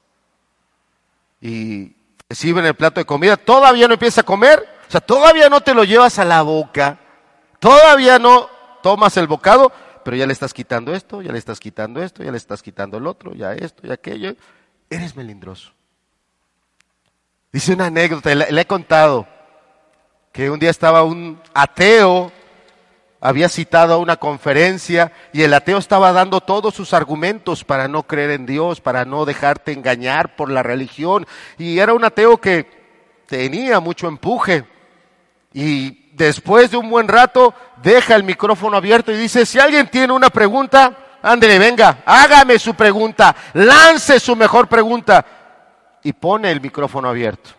Y 1.41 1.97
te 2.29 2.37
sirven 2.37 2.67
el 2.67 2.77
plato 2.77 3.01
de 3.01 3.07
comida, 3.07 3.37
todavía 3.37 3.89
no 3.89 3.95
empiezas 3.95 4.19
a 4.19 4.23
comer, 4.23 4.65
o 4.87 4.91
sea, 4.93 5.01
todavía 5.01 5.49
no 5.49 5.63
te 5.63 5.75
lo 5.75 5.83
llevas 5.83 6.21
a 6.21 6.25
la 6.25 6.43
boca, 6.43 7.01
todavía 7.59 8.21
no 8.21 8.49
tomas 8.85 9.17
el 9.17 9.27
bocado, 9.27 9.73
pero 10.05 10.17
ya 10.17 10.27
le 10.27 10.33
estás 10.33 10.55
quitando 10.55 10.95
esto, 10.95 11.23
ya 11.23 11.33
le 11.33 11.39
estás 11.39 11.59
quitando 11.59 12.01
esto, 12.01 12.23
ya 12.23 12.31
le 12.31 12.37
estás 12.37 12.63
quitando 12.63 12.99
el 12.99 13.09
otro, 13.09 13.35
ya 13.35 13.53
esto, 13.55 13.83
ya 13.85 13.95
aquello. 13.95 14.37
Eres 14.91 15.17
melindroso. 15.17 15.76
Dice 17.57 17.73
una 17.73 17.87
anécdota, 17.87 18.35
le, 18.35 18.61
he 18.61 18.67
contado, 18.67 19.27
que 20.31 20.51
un 20.51 20.59
día 20.59 20.69
estaba 20.69 21.05
un 21.05 21.41
ateo, 21.55 22.31
había 23.19 23.49
citado 23.49 23.95
a 23.95 23.97
una 23.97 24.17
conferencia 24.17 25.11
y 25.33 25.41
el 25.41 25.55
ateo 25.55 25.79
estaba 25.79 26.13
dando 26.13 26.43
todos 26.43 26.75
sus 26.75 26.93
argumentos 26.93 27.65
para 27.65 27.89
no 27.89 28.03
creer 28.03 28.33
en 28.33 28.45
Dios, 28.45 28.83
para 28.83 29.07
no 29.07 29.25
dejarte 29.25 29.73
engañar 29.73 30.37
por 30.37 30.51
la 30.51 30.63
religión. 30.63 31.27
Y 31.57 31.79
era 31.79 31.95
un 31.95 32.05
ateo 32.05 32.37
que 32.37 32.69
tenía 33.25 33.81
mucho 33.81 34.07
empuje. 34.07 34.67
Y 35.55 36.11
después 36.13 36.71
de 36.71 36.77
un 36.77 36.91
buen 36.91 37.09
rato 37.09 37.55
deja 37.83 38.17
el 38.17 38.25
micrófono 38.25 38.77
abierto 38.77 39.13
y 39.13 39.17
dice, 39.17 39.47
si 39.47 39.59
alguien 39.59 39.89
tiene 39.89 40.13
una 40.13 40.29
pregunta, 40.29 40.95
ándele, 41.23 41.59
venga, 41.59 42.03
hágame 42.05 42.59
su 42.59 42.75
pregunta, 42.75 43.35
lance 43.55 44.21
su 44.21 44.37
mejor 44.37 44.69
pregunta 44.69 45.25
y 46.07 46.13
pone 46.13 46.53
el 46.53 46.61
micrófono 46.61 47.09
abierto. 47.09 47.51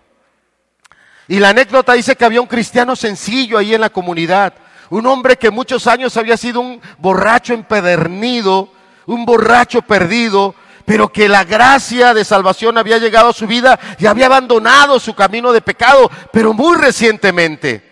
Y 1.27 1.37
la 1.37 1.49
anécdota 1.49 1.91
dice 1.91 2.15
que 2.15 2.23
había 2.23 2.39
un 2.39 2.47
cristiano 2.47 2.95
sencillo 2.95 3.57
ahí 3.57 3.73
en 3.75 3.81
la 3.81 3.89
comunidad, 3.89 4.53
un 4.89 5.05
hombre 5.05 5.35
que 5.35 5.51
muchos 5.51 5.85
años 5.85 6.15
había 6.15 6.37
sido 6.37 6.61
un 6.61 6.81
borracho 6.97 7.53
empedernido, 7.53 8.69
un 9.05 9.25
borracho 9.25 9.81
perdido, 9.81 10.55
pero 10.85 11.11
que 11.11 11.27
la 11.27 11.43
gracia 11.43 12.13
de 12.13 12.23
salvación 12.23 12.77
había 12.77 12.99
llegado 12.99 13.31
a 13.31 13.33
su 13.33 13.47
vida 13.47 13.77
y 13.99 14.05
había 14.05 14.27
abandonado 14.27 14.97
su 14.97 15.13
camino 15.13 15.51
de 15.51 15.59
pecado, 15.59 16.09
pero 16.31 16.53
muy 16.53 16.77
recientemente. 16.77 17.83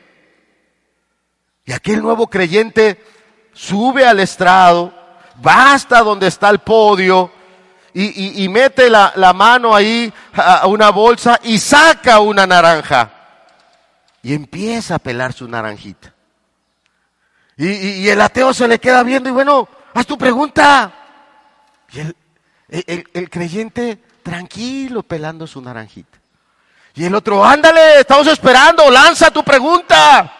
Y 1.65 1.73
aquel 1.73 2.01
nuevo 2.01 2.27
creyente 2.27 3.03
sube 3.51 4.07
al 4.07 4.21
estrado, 4.21 4.93
va 5.45 5.73
hasta 5.73 5.99
donde 5.99 6.27
está 6.27 6.49
el 6.49 6.59
podio, 6.59 7.29
y, 7.97 8.49
mete 8.49 8.89
la, 8.89 9.33
mano 9.33 9.73
ahí 9.73 10.11
a 10.33 10.67
una 10.67 10.89
bolsa 10.89 11.39
y 11.43 11.57
saca 11.59 12.19
una 12.19 12.45
naranja. 12.45 13.09
Y 14.21 14.33
empieza 14.33 14.95
a 14.95 14.99
pelar 14.99 15.31
su 15.31 15.47
naranjita. 15.47 16.13
Y, 17.55 18.07
el 18.09 18.19
ateo 18.19 18.53
se 18.53 18.67
le 18.67 18.79
queda 18.79 19.01
viendo 19.03 19.29
y 19.29 19.31
bueno, 19.31 19.69
haz 19.93 20.05
tu 20.05 20.17
pregunta. 20.17 20.91
Y 21.93 21.99
el, 21.99 23.09
el 23.13 23.29
creyente 23.29 24.03
tranquilo 24.21 25.01
pelando 25.01 25.47
su 25.47 25.61
naranjita. 25.61 26.17
Y 26.95 27.05
el 27.05 27.15
otro, 27.15 27.45
ándale, 27.45 28.01
estamos 28.01 28.27
esperando, 28.27 28.91
lanza 28.91 29.31
tu 29.31 29.41
pregunta. 29.41 30.33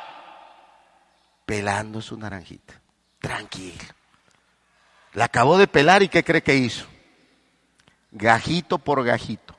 Pelando 1.45 2.01
su 2.01 2.17
naranjita. 2.17 2.73
Tranquilo. 3.19 3.83
La 5.13 5.25
acabó 5.25 5.57
de 5.57 5.67
pelar 5.67 6.03
y 6.03 6.09
¿qué 6.09 6.21
cree 6.21 6.43
que 6.43 6.55
hizo? 6.55 6.85
Gajito 8.15 8.77
por 8.77 9.03
gajito. 9.03 9.53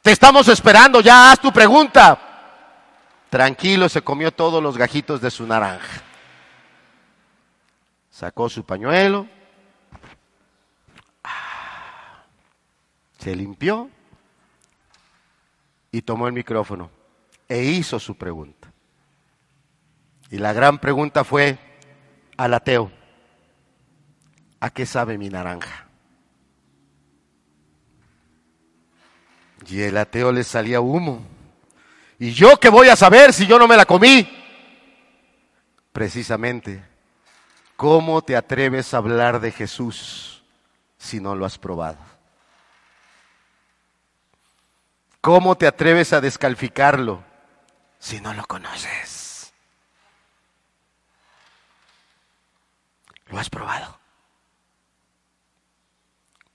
Te 0.00 0.12
estamos 0.12 0.48
esperando, 0.48 1.00
ya 1.00 1.30
haz 1.30 1.40
tu 1.40 1.52
pregunta. 1.52 2.18
Tranquilo, 3.28 3.88
se 3.88 4.02
comió 4.02 4.32
todos 4.32 4.62
los 4.62 4.78
gajitos 4.78 5.20
de 5.20 5.30
su 5.30 5.46
naranja. 5.46 6.02
Sacó 8.10 8.48
su 8.48 8.64
pañuelo, 8.64 9.26
se 13.18 13.34
limpió 13.36 13.90
y 15.92 16.02
tomó 16.02 16.26
el 16.26 16.32
micrófono 16.32 16.90
e 17.48 17.64
hizo 17.64 17.98
su 17.98 18.16
pregunta. 18.16 18.72
Y 20.30 20.38
la 20.38 20.52
gran 20.52 20.78
pregunta 20.78 21.24
fue 21.24 21.58
al 22.36 22.54
ateo, 22.54 22.90
¿a 24.60 24.70
qué 24.70 24.86
sabe 24.86 25.18
mi 25.18 25.28
naranja? 25.28 25.89
Y 29.66 29.82
el 29.82 29.96
ateo 29.96 30.32
le 30.32 30.44
salía 30.44 30.80
humo. 30.80 31.22
¿Y 32.18 32.32
yo 32.32 32.58
qué 32.58 32.68
voy 32.68 32.88
a 32.88 32.96
saber 32.96 33.32
si 33.32 33.46
yo 33.46 33.58
no 33.58 33.66
me 33.66 33.76
la 33.76 33.84
comí? 33.84 34.28
Precisamente, 35.92 36.84
¿cómo 37.76 38.22
te 38.22 38.36
atreves 38.36 38.94
a 38.94 38.98
hablar 38.98 39.40
de 39.40 39.52
Jesús 39.52 40.42
si 40.98 41.20
no 41.20 41.34
lo 41.34 41.44
has 41.44 41.58
probado? 41.58 41.98
¿Cómo 45.20 45.56
te 45.56 45.66
atreves 45.66 46.12
a 46.12 46.20
descalificarlo 46.20 47.22
si 47.98 48.20
no 48.20 48.32
lo 48.32 48.44
conoces? 48.46 49.52
¿Lo 53.26 53.38
has 53.38 53.50
probado? 53.50 53.98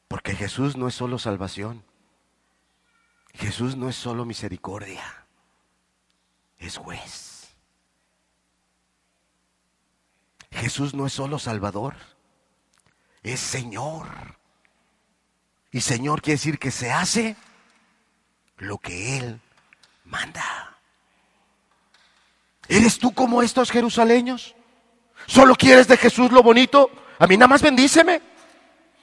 Porque 0.07 0.35
Jesús 0.35 0.75
no 0.75 0.87
es 0.87 0.95
solo 0.95 1.19
salvación. 1.19 1.83
Jesús 3.37 3.75
no 3.75 3.89
es 3.89 3.95
solo 3.95 4.25
misericordia. 4.25 5.25
Es 6.57 6.77
juez. 6.77 7.49
Jesús 10.51 10.93
no 10.93 11.05
es 11.05 11.13
solo 11.13 11.37
Salvador. 11.37 11.95
Es 13.23 13.39
Señor. 13.39 14.07
Y 15.71 15.81
Señor 15.81 16.21
quiere 16.21 16.37
decir 16.37 16.59
que 16.59 16.71
se 16.71 16.91
hace 16.91 17.35
lo 18.57 18.77
que 18.77 19.17
Él 19.17 19.41
manda. 20.05 20.77
¿Eres 22.67 22.97
tú 22.97 23.13
como 23.13 23.41
estos 23.41 23.69
jerusaleños? 23.69 24.55
¿Solo 25.27 25.55
quieres 25.55 25.87
de 25.87 25.97
Jesús 25.97 26.31
lo 26.31 26.41
bonito? 26.41 26.89
A 27.19 27.27
mí 27.27 27.35
nada 27.35 27.47
más 27.47 27.61
bendíceme. 27.61 28.21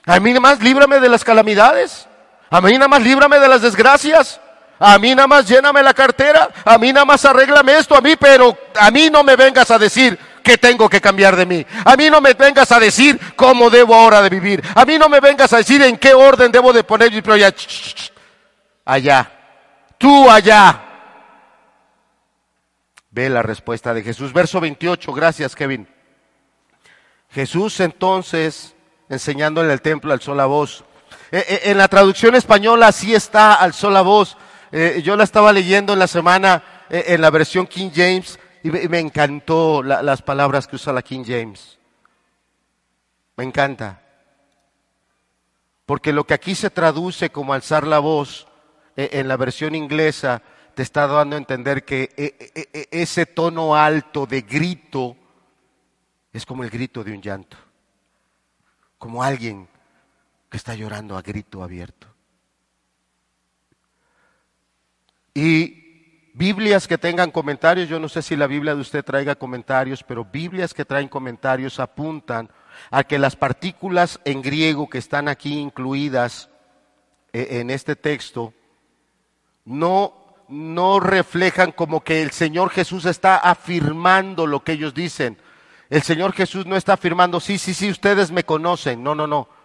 A 0.04 0.18
mí 0.18 0.30
nada 0.30 0.40
más 0.40 0.62
líbrame 0.62 1.00
de 1.00 1.08
las 1.08 1.22
calamidades. 1.22 2.08
A 2.52 2.60
mí 2.60 2.74
nada 2.74 2.86
más 2.86 3.02
líbrame 3.02 3.40
de 3.40 3.48
las 3.48 3.62
desgracias. 3.62 4.40
A 4.78 4.98
mí 4.98 5.14
nada 5.14 5.26
más 5.26 5.48
lléname 5.48 5.82
la 5.82 5.92
cartera. 5.94 6.50
A 6.64 6.78
mí 6.78 6.92
nada 6.92 7.04
más 7.04 7.24
arréglame 7.24 7.76
esto 7.76 7.96
a 7.96 8.00
mí, 8.00 8.14
pero 8.14 8.56
a 8.78 8.90
mí 8.92 9.10
no 9.10 9.24
me 9.24 9.34
vengas 9.34 9.70
a 9.72 9.78
decir 9.78 10.16
que 10.44 10.58
tengo 10.58 10.88
que 10.88 11.00
cambiar 11.00 11.34
de 11.34 11.46
mí. 11.46 11.66
A 11.84 11.96
mí 11.96 12.10
no 12.10 12.20
me 12.20 12.34
vengas 12.34 12.70
a 12.70 12.78
decir 12.78 13.18
cómo 13.34 13.70
debo 13.70 13.94
ahora 13.94 14.22
de 14.22 14.28
vivir. 14.28 14.62
A 14.74 14.84
mí 14.84 14.98
no 14.98 15.08
me 15.08 15.18
vengas 15.18 15.52
a 15.52 15.56
decir 15.56 15.82
en 15.82 15.96
qué 15.96 16.14
orden 16.14 16.52
debo 16.52 16.72
de 16.72 16.84
poner 16.84 17.10
mi 17.10 17.22
proyecto. 17.22 17.64
Allá 18.84 19.30
tú 20.02 20.28
allá. 20.28 20.82
Ve 23.12 23.28
la 23.28 23.42
respuesta 23.42 23.94
de 23.94 24.02
Jesús. 24.02 24.32
Verso 24.32 24.60
28, 24.60 25.12
gracias 25.12 25.54
Kevin. 25.54 25.86
Jesús 27.30 27.78
entonces, 27.78 28.74
enseñándole 29.08 29.72
el 29.72 29.80
templo 29.80 30.12
al 30.12 30.20
sola 30.20 30.46
voz. 30.46 30.84
Eh, 31.32 31.46
eh, 31.48 31.60
en 31.70 31.78
la 31.78 31.88
traducción 31.88 32.34
española 32.34 32.92
sí 32.92 33.14
está 33.14 33.54
al 33.54 33.72
sola 33.72 34.02
voz. 34.02 34.36
Eh, 34.70 35.00
yo 35.02 35.16
la 35.16 35.24
estaba 35.24 35.50
leyendo 35.50 35.94
en 35.94 35.98
la 35.98 36.06
semana 36.06 36.62
en 36.90 37.22
la 37.22 37.30
versión 37.30 37.66
King 37.66 37.88
James 37.94 38.38
y 38.62 38.70
me, 38.70 38.98
encantó 38.98 39.82
las 39.82 40.20
palabras 40.20 40.66
que 40.66 40.76
usa 40.76 40.92
la 40.92 41.00
King 41.00 41.24
James. 41.26 41.78
Me 43.36 43.44
encanta. 43.44 44.02
Porque 45.86 46.12
lo 46.12 46.24
que 46.24 46.34
aquí 46.34 46.54
se 46.54 46.68
traduce 46.68 47.30
como 47.30 47.54
alzar 47.54 47.86
la 47.86 47.98
voz, 47.98 48.46
en 48.94 49.26
la 49.26 49.38
versión 49.38 49.74
inglesa 49.74 50.42
te 50.74 50.82
está 50.82 51.06
dando 51.06 51.36
a 51.36 51.38
entender 51.38 51.86
que 51.86 52.10
ese 52.90 53.24
tono 53.24 53.74
alto 53.74 54.26
de 54.26 54.42
grito 54.42 55.16
es 56.30 56.44
como 56.44 56.62
el 56.62 56.68
grito 56.68 57.02
de 57.02 57.12
un 57.12 57.22
llanto, 57.22 57.56
como 58.98 59.22
alguien 59.22 59.66
que 60.52 60.58
está 60.58 60.74
llorando 60.74 61.16
a 61.16 61.22
grito 61.22 61.62
abierto. 61.62 62.06
Y 65.32 66.28
Biblias 66.34 66.86
que 66.86 66.98
tengan 66.98 67.30
comentarios, 67.30 67.88
yo 67.88 67.98
no 67.98 68.06
sé 68.06 68.20
si 68.20 68.36
la 68.36 68.46
Biblia 68.46 68.74
de 68.74 68.82
usted 68.82 69.02
traiga 69.02 69.34
comentarios, 69.34 70.02
pero 70.02 70.26
Biblias 70.26 70.74
que 70.74 70.84
traen 70.84 71.08
comentarios 71.08 71.80
apuntan 71.80 72.50
a 72.90 73.02
que 73.02 73.18
las 73.18 73.34
partículas 73.34 74.20
en 74.26 74.42
griego 74.42 74.90
que 74.90 74.98
están 74.98 75.26
aquí 75.26 75.58
incluidas 75.58 76.50
en 77.32 77.70
este 77.70 77.96
texto 77.96 78.52
no, 79.64 80.12
no 80.48 81.00
reflejan 81.00 81.72
como 81.72 82.04
que 82.04 82.20
el 82.20 82.30
Señor 82.30 82.68
Jesús 82.68 83.06
está 83.06 83.38
afirmando 83.38 84.46
lo 84.46 84.62
que 84.62 84.72
ellos 84.72 84.92
dicen. 84.92 85.38
El 85.88 86.02
Señor 86.02 86.34
Jesús 86.34 86.66
no 86.66 86.76
está 86.76 86.92
afirmando, 86.92 87.40
sí, 87.40 87.56
sí, 87.56 87.72
sí, 87.72 87.88
ustedes 87.88 88.30
me 88.30 88.44
conocen. 88.44 89.02
No, 89.02 89.14
no, 89.14 89.26
no. 89.26 89.61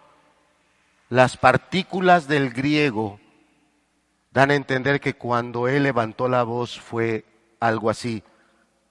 Las 1.08 1.36
partículas 1.36 2.28
del 2.28 2.50
griego 2.50 3.18
dan 4.30 4.50
a 4.50 4.54
entender 4.54 5.00
que 5.00 5.14
cuando 5.14 5.68
Él 5.68 5.84
levantó 5.84 6.28
la 6.28 6.42
voz 6.42 6.78
fue 6.78 7.24
algo 7.60 7.90
así. 7.90 8.22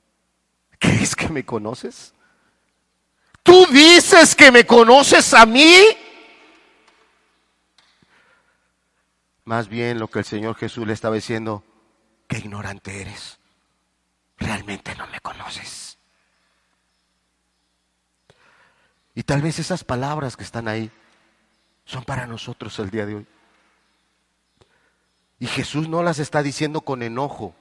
¿Crees 0.80 1.16
que 1.16 1.30
me 1.30 1.46
conoces? 1.46 2.14
¿Tú 3.44 3.66
dices 3.68 4.36
que 4.36 4.52
me 4.52 4.66
conoces 4.66 5.34
a 5.34 5.46
mí? 5.46 5.86
Más 9.46 9.70
bien 9.70 10.00
lo 10.00 10.10
que 10.10 10.20
el 10.20 10.26
Señor 10.26 10.56
Jesús 10.56 10.86
le 10.86 10.92
estaba 10.92 11.16
diciendo, 11.16 11.64
qué 12.28 12.40
ignorante 12.40 13.02
eres. 13.02 13.40
Realmente 14.38 14.94
no 14.96 15.08
me 15.08 15.22
conoces. 15.22 15.98
Y 19.16 19.24
tal 19.24 19.42
vez 19.42 19.58
esas 19.60 19.86
palabras 19.86 20.36
que 20.36 20.44
están 20.44 20.68
ahí 20.68 20.92
son 21.88 22.04
para 22.04 22.28
nosotros 22.28 22.78
el 22.80 22.92
día 22.92 23.06
de 23.06 23.16
hoy. 23.16 23.26
Y 25.40 25.48
Jesús 25.48 25.88
no 25.88 26.04
las 26.04 26.20
está 26.20 26.44
diciendo 26.44 26.82
con 26.82 27.02
enojo, 27.02 27.56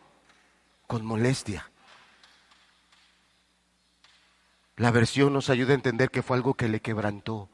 con 0.86 1.04
molestia. 1.04 1.70
La 4.76 4.90
versión 4.90 5.32
nos 5.32 5.48
ayuda 5.48 5.72
a 5.72 5.76
entender 5.76 6.10
que 6.10 6.22
fue 6.22 6.36
algo 6.36 6.54
que 6.54 6.68
le 6.68 6.80
quebrantó, 6.80 7.48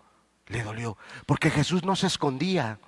le 0.48 0.62
dolió, 0.62 0.96
porque 1.26 1.50
Jesús 1.50 1.84
no 1.84 1.94
se 1.94 2.06
escondía. 2.06 2.78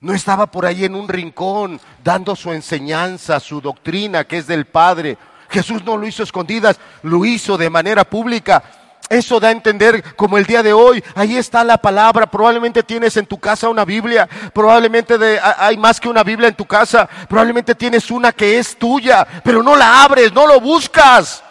No 0.00 0.12
estaba 0.12 0.46
por 0.46 0.64
ahí 0.64 0.84
en 0.84 0.94
un 0.94 1.08
rincón 1.08 1.80
dando 2.02 2.36
su 2.36 2.52
enseñanza, 2.52 3.40
su 3.40 3.60
doctrina 3.60 4.24
que 4.24 4.38
es 4.38 4.46
del 4.46 4.66
Padre. 4.66 5.18
Jesús 5.48 5.82
no 5.82 5.96
lo 5.96 6.06
hizo 6.06 6.22
escondidas, 6.22 6.78
lo 7.02 7.24
hizo 7.24 7.58
de 7.58 7.70
manera 7.70 8.04
pública. 8.04 8.83
Eso 9.08 9.38
da 9.38 9.48
a 9.48 9.52
entender 9.52 10.14
como 10.16 10.38
el 10.38 10.46
día 10.46 10.62
de 10.62 10.72
hoy, 10.72 11.04
ahí 11.14 11.36
está 11.36 11.62
la 11.62 11.76
palabra, 11.76 12.26
probablemente 12.26 12.82
tienes 12.82 13.16
en 13.16 13.26
tu 13.26 13.38
casa 13.38 13.68
una 13.68 13.84
Biblia, 13.84 14.28
probablemente 14.52 15.16
hay 15.40 15.76
más 15.76 16.00
que 16.00 16.08
una 16.08 16.24
Biblia 16.24 16.48
en 16.48 16.54
tu 16.54 16.64
casa, 16.64 17.08
probablemente 17.28 17.74
tienes 17.74 18.10
una 18.10 18.32
que 18.32 18.58
es 18.58 18.78
tuya, 18.78 19.26
pero 19.44 19.62
no 19.62 19.76
la 19.76 20.04
abres, 20.04 20.32
no 20.32 20.46
lo 20.46 20.58
buscas, 20.58 21.44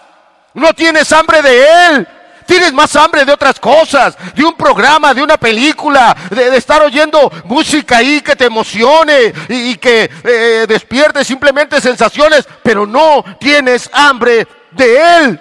no 0.56 0.74
tienes 0.74 1.12
hambre 1.12 1.44
de 1.44 1.66
Él, 1.88 2.08
Tienes 2.46 2.74
más 2.74 2.96
hambre 2.96 3.26
de 3.26 3.32
otras 3.32 3.60
cosas, 3.60 4.18
de 4.36 4.44
un 4.44 4.54
programa, 4.54 5.14
de 5.14 5.24
una 5.24 5.38
película, 5.38 6.16
de, 6.30 6.56
estar 6.58 6.82
oyendo 6.82 7.32
música 7.46 7.98
ahí 7.98 8.22
que 8.22 8.36
te 8.36 8.46
emocione 8.46 9.34
y, 9.50 9.76
que 9.78 10.10
eh, 10.24 10.66
despierte 10.68 11.24
simplemente 11.24 11.80
sensaciones, 11.80 12.48
pero 12.62 12.86
no 12.86 13.24
tienes 13.40 13.90
hambre 13.94 14.48
de 14.72 15.18
Él. 15.18 15.40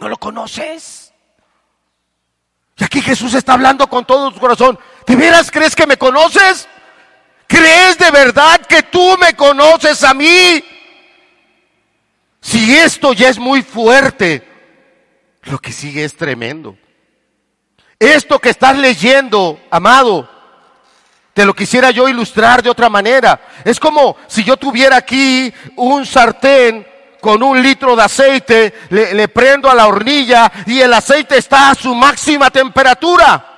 ¿No 0.00 0.08
lo 0.08 0.16
conoces? 0.16 1.01
Y 2.76 2.84
aquí 2.84 3.00
Jesús 3.00 3.34
está 3.34 3.52
hablando 3.54 3.86
con 3.86 4.04
todo 4.04 4.30
su 4.30 4.40
corazón. 4.40 4.78
¿De 5.06 5.16
veras 5.16 5.50
crees 5.50 5.76
que 5.76 5.86
me 5.86 5.96
conoces? 5.96 6.68
¿Crees 7.46 7.98
de 7.98 8.10
verdad 8.10 8.60
que 8.66 8.82
tú 8.82 9.16
me 9.18 9.34
conoces 9.34 10.02
a 10.04 10.14
mí? 10.14 10.64
Si 12.40 12.76
esto 12.76 13.12
ya 13.12 13.28
es 13.28 13.38
muy 13.38 13.62
fuerte, 13.62 14.46
lo 15.42 15.58
que 15.58 15.72
sigue 15.72 16.04
es 16.04 16.16
tremendo. 16.16 16.76
Esto 17.98 18.38
que 18.40 18.50
estás 18.50 18.76
leyendo, 18.76 19.60
amado, 19.70 20.28
te 21.34 21.44
lo 21.44 21.54
quisiera 21.54 21.90
yo 21.90 22.08
ilustrar 22.08 22.62
de 22.62 22.70
otra 22.70 22.88
manera. 22.88 23.40
Es 23.64 23.78
como 23.78 24.16
si 24.26 24.44
yo 24.44 24.56
tuviera 24.56 24.96
aquí 24.96 25.52
un 25.76 26.04
sartén 26.04 26.86
con 27.22 27.40
un 27.40 27.62
litro 27.62 27.94
de 27.94 28.02
aceite, 28.02 28.74
le, 28.90 29.28
prendo 29.28 29.70
a 29.70 29.76
la 29.76 29.86
hornilla 29.86 30.50
y 30.66 30.80
el 30.80 30.92
aceite 30.92 31.38
está 31.38 31.70
a 31.70 31.74
su 31.76 31.94
máxima 31.94 32.50
temperatura. 32.50 33.48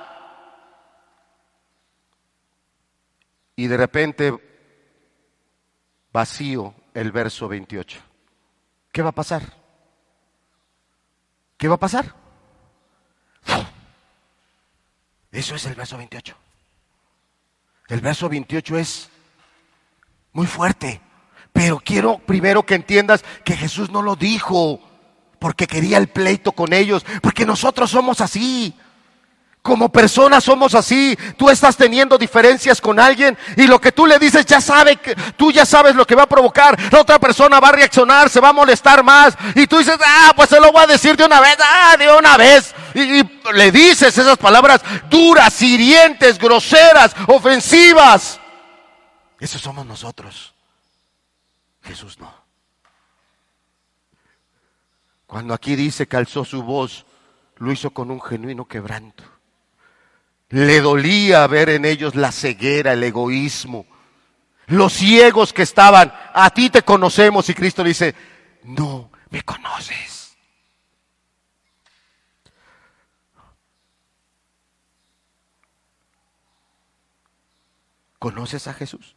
Y 3.55 3.65
de 3.65 3.75
repente 3.75 4.33
vacío 6.13 6.75
el 6.93 7.11
verso 7.11 7.47
28. 7.47 7.99
¿Qué 8.91 9.01
va 9.01 9.09
a 9.09 9.13
pasar? 9.13 9.41
¿Qué 11.57 11.67
va 11.67 11.73
a 11.73 11.79
pasar? 11.79 12.13
Eso 15.31 15.55
es 15.55 15.65
el 15.65 15.73
verso 15.73 15.97
28. 15.97 16.37
El 17.87 18.01
verso 18.01 18.29
28 18.29 18.77
es 18.77 19.09
muy 20.33 20.45
fuerte, 20.45 21.01
pero 21.55 21.79
quiero 21.79 22.17
primero 22.17 22.65
que 22.65 22.75
entiendas 22.75 23.23
que 23.45 23.55
Jesús 23.55 23.89
no 23.89 24.01
lo 24.01 24.17
dijo 24.17 24.81
porque 25.39 25.67
quería 25.67 25.97
el 25.97 26.09
pleito 26.09 26.51
con 26.51 26.73
ellos, 26.73 27.05
porque 27.21 27.45
nosotros 27.45 27.89
somos 27.89 28.19
así. 28.19 28.73
Como 29.61 29.89
personas 29.89 30.43
somos 30.43 30.75
así. 30.75 31.17
Tú 31.37 31.49
estás 31.49 31.77
teniendo 31.77 32.17
diferencias 32.17 32.81
con 32.81 32.99
alguien 32.99 33.37
y 33.55 33.67
lo 33.67 33.79
que 33.79 33.93
tú 33.93 34.05
le 34.05 34.19
dices 34.19 34.45
ya 34.45 34.59
sabe 34.59 34.97
que 34.97 35.15
tú 35.37 35.49
ya 35.49 35.65
sabes 35.65 35.95
lo 35.95 36.05
que 36.05 36.13
va 36.13 36.23
a 36.23 36.29
provocar. 36.29 36.77
La 36.91 36.99
otra 36.99 37.19
persona 37.19 37.61
va 37.61 37.69
a 37.69 37.71
reaccionar, 37.71 38.29
se 38.29 38.41
va 38.41 38.49
a 38.49 38.53
molestar 38.53 39.01
más 39.01 39.37
y 39.55 39.65
tú 39.65 39.77
dices, 39.77 39.97
"Ah, 40.05 40.33
pues 40.35 40.49
se 40.49 40.59
lo 40.59 40.73
voy 40.73 40.83
a 40.83 40.87
decir 40.87 41.15
de 41.15 41.23
una 41.23 41.39
vez, 41.39 41.55
ah, 41.61 41.95
de 41.97 42.11
una 42.11 42.35
vez." 42.35 42.75
Y, 42.93 43.23
le 43.53 43.71
dices 43.71 44.17
esas 44.17 44.37
palabras 44.37 44.81
duras, 45.09 45.61
hirientes, 45.61 46.37
groseras, 46.37 47.15
ofensivas. 47.27 48.41
Esos 49.39 49.61
somos 49.61 49.85
nosotros. 49.85 50.54
Jesús 51.85 52.19
no. 52.19 52.33
Cuando 55.27 55.53
aquí 55.53 55.75
dice 55.75 56.07
que 56.07 56.17
alzó 56.17 56.45
su 56.45 56.63
voz, 56.63 57.05
lo 57.57 57.71
hizo 57.71 57.91
con 57.91 58.11
un 58.11 58.21
genuino 58.21 58.65
quebranto. 58.65 59.23
Le 60.49 60.81
dolía 60.81 61.45
ver 61.47 61.69
en 61.69 61.85
ellos 61.85 62.15
la 62.15 62.31
ceguera, 62.31 62.93
el 62.93 63.03
egoísmo, 63.03 63.85
los 64.67 64.93
ciegos 64.93 65.53
que 65.53 65.63
estaban. 65.63 66.13
A 66.33 66.49
ti 66.51 66.69
te 66.69 66.83
conocemos 66.83 67.49
y 67.49 67.53
Cristo 67.53 67.83
dice, 67.83 68.15
no 68.63 69.11
me 69.29 69.41
conoces. 69.41 70.35
¿Conoces 78.19 78.67
a 78.67 78.73
Jesús? 78.73 79.15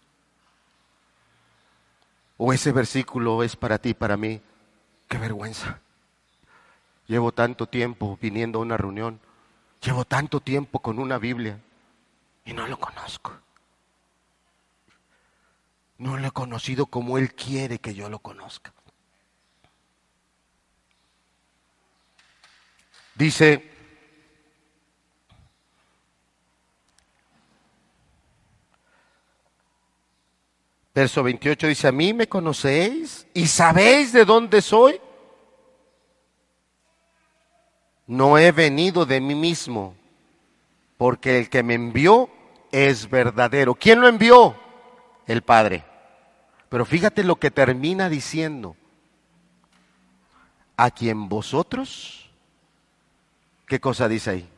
¿O 2.39 2.55
ese 2.55 2.72
versículo 2.72 3.43
es 3.43 3.55
para 3.57 3.78
ti, 3.78 3.93
para 3.93 4.16
mí? 4.16 4.41
Qué 5.09 5.18
vergüenza. 5.18 5.80
Llevo 7.07 7.32
tanto 7.32 7.66
tiempo 7.66 8.18
viniendo 8.20 8.59
a 8.59 8.62
una 8.62 8.78
reunión 8.78 9.20
Llevo 9.80 10.05
tanto 10.05 10.41
tiempo 10.41 10.80
con 10.80 10.99
una 10.99 11.18
Biblia 11.18 11.61
y 12.45 12.53
no 12.53 12.66
lo 12.66 12.78
conozco. 12.78 13.32
No 15.99 16.16
lo 16.16 16.28
he 16.28 16.30
conocido 16.30 16.86
como 16.86 17.18
Él 17.18 17.34
quiere 17.34 17.78
que 17.78 17.95
yo 17.95 18.09
lo 18.09 18.18
conozca. 18.18 18.72
Dice, 23.14 23.70
verso 30.99 31.22
28 31.22 31.68
dice, 31.68 31.86
a 31.86 31.92
mí 31.92 32.12
me 32.12 32.28
conocéis 32.28 33.24
y 33.32 33.46
sabéis 33.46 34.12
de 34.12 34.24
dónde 34.24 34.61
soy 34.61 35.01
no 38.09 38.36
he 38.36 38.51
venido 38.51 39.07
de 39.07 39.20
mí 39.20 39.36
mismo, 39.36 39.94
porque 40.96 41.38
el 41.38 41.51
que 41.51 41.62
me 41.62 41.74
envió 41.74 42.28
es 42.72 43.09
verdadero. 43.09 43.74
¿Quién 43.74 44.01
lo 44.01 44.09
envió? 44.09 44.57
El 45.26 45.42
Padre. 45.42 45.84
Pero 46.68 46.84
fíjate 46.84 47.22
lo 47.22 47.36
que 47.36 47.51
termina 47.51 48.09
diciendo. 48.09 48.74
A 50.76 50.90
quien 50.90 51.28
vosotros, 51.28 52.30
¿qué 53.66 53.78
cosa 53.78 54.09
dice 54.09 54.30
ahí? 54.30 54.49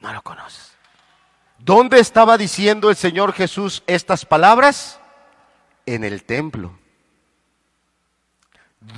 No 0.00 0.12
lo 0.12 0.22
conoces. 0.22 0.75
¿Dónde 1.58 1.98
estaba 2.00 2.38
diciendo 2.38 2.90
el 2.90 2.96
Señor 2.96 3.32
Jesús 3.32 3.82
estas 3.86 4.24
palabras? 4.24 5.00
En 5.84 6.04
el 6.04 6.24
templo. 6.24 6.78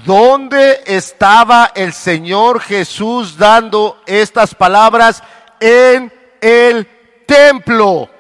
¿Dónde 0.05 0.83
estaba 0.87 1.73
el 1.75 1.93
Señor 1.93 2.61
Jesús 2.61 3.39
dando 3.39 4.03
estas 4.07 4.55
palabras? 4.55 5.23
En 5.61 6.13
el 6.41 6.87
templo. 7.27 8.11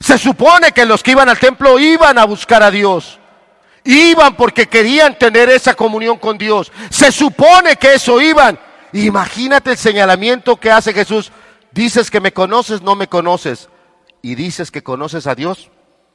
Se 0.00 0.18
supone 0.18 0.72
que 0.72 0.84
los 0.84 1.02
que 1.02 1.12
iban 1.12 1.28
al 1.28 1.38
templo 1.38 1.78
iban 1.78 2.18
a 2.18 2.24
buscar 2.24 2.62
a 2.62 2.70
Dios. 2.70 3.18
Iban 3.84 4.34
porque 4.34 4.66
querían 4.68 5.18
tener 5.18 5.48
esa 5.48 5.74
comunión 5.74 6.18
con 6.18 6.38
Dios. 6.38 6.72
Se 6.90 7.12
supone 7.12 7.76
que 7.76 7.94
eso 7.94 8.20
iban. 8.20 8.58
Imagínate 8.92 9.72
el 9.72 9.76
señalamiento 9.76 10.56
que 10.56 10.70
hace 10.70 10.92
Jesús. 10.92 11.30
Dices 11.74 12.08
que 12.08 12.20
me 12.20 12.32
conoces, 12.32 12.82
no 12.82 12.94
me 12.94 13.08
conoces. 13.08 13.68
Y 14.22 14.36
dices 14.36 14.70
que 14.70 14.84
conoces 14.84 15.26
a 15.26 15.34
Dios, 15.34 15.72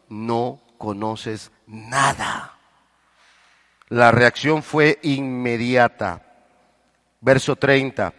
no 0.07 0.61
conoces 0.77 1.51
nada. 1.67 2.57
La 3.89 4.11
reacción 4.11 4.63
fue 4.63 4.99
inmediata. 5.03 6.25
Verso 7.19 7.57
30. 7.57 8.13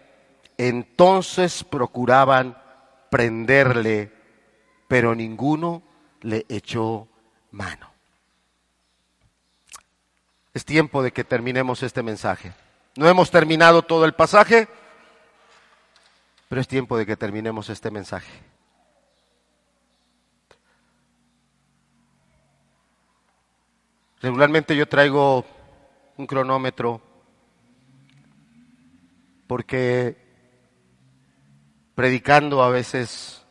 Entonces 0.59 1.65
procuraban 1.65 2.59
prenderle, 3.11 4.13
pero 4.87 5.15
ninguno 5.15 5.83
le 6.21 6.45
echó 6.51 7.09
mano. 7.53 7.91
Es 10.53 10.67
tiempo 10.67 11.03
de 11.03 11.13
que 11.13 11.25
terminemos 11.25 11.83
este 11.83 12.03
mensaje. 12.03 12.53
No 12.97 13.09
hemos 13.09 13.31
terminado 13.31 13.81
todo 13.81 14.05
el 14.05 14.13
pasaje, 14.13 14.69
pero 16.51 16.61
es 16.61 16.67
tiempo 16.67 16.99
de 16.99 17.07
que 17.07 17.17
terminemos 17.17 17.71
este 17.71 17.93
mensaje. 17.93 18.43
Regularmente 24.21 24.75
yo 24.75 24.89
traigo 24.89 25.47
un 26.17 26.27
cronómetro, 26.27 27.01
porque 29.47 30.17
predicando 31.95 32.65
a 32.65 32.71
veces 32.71 33.47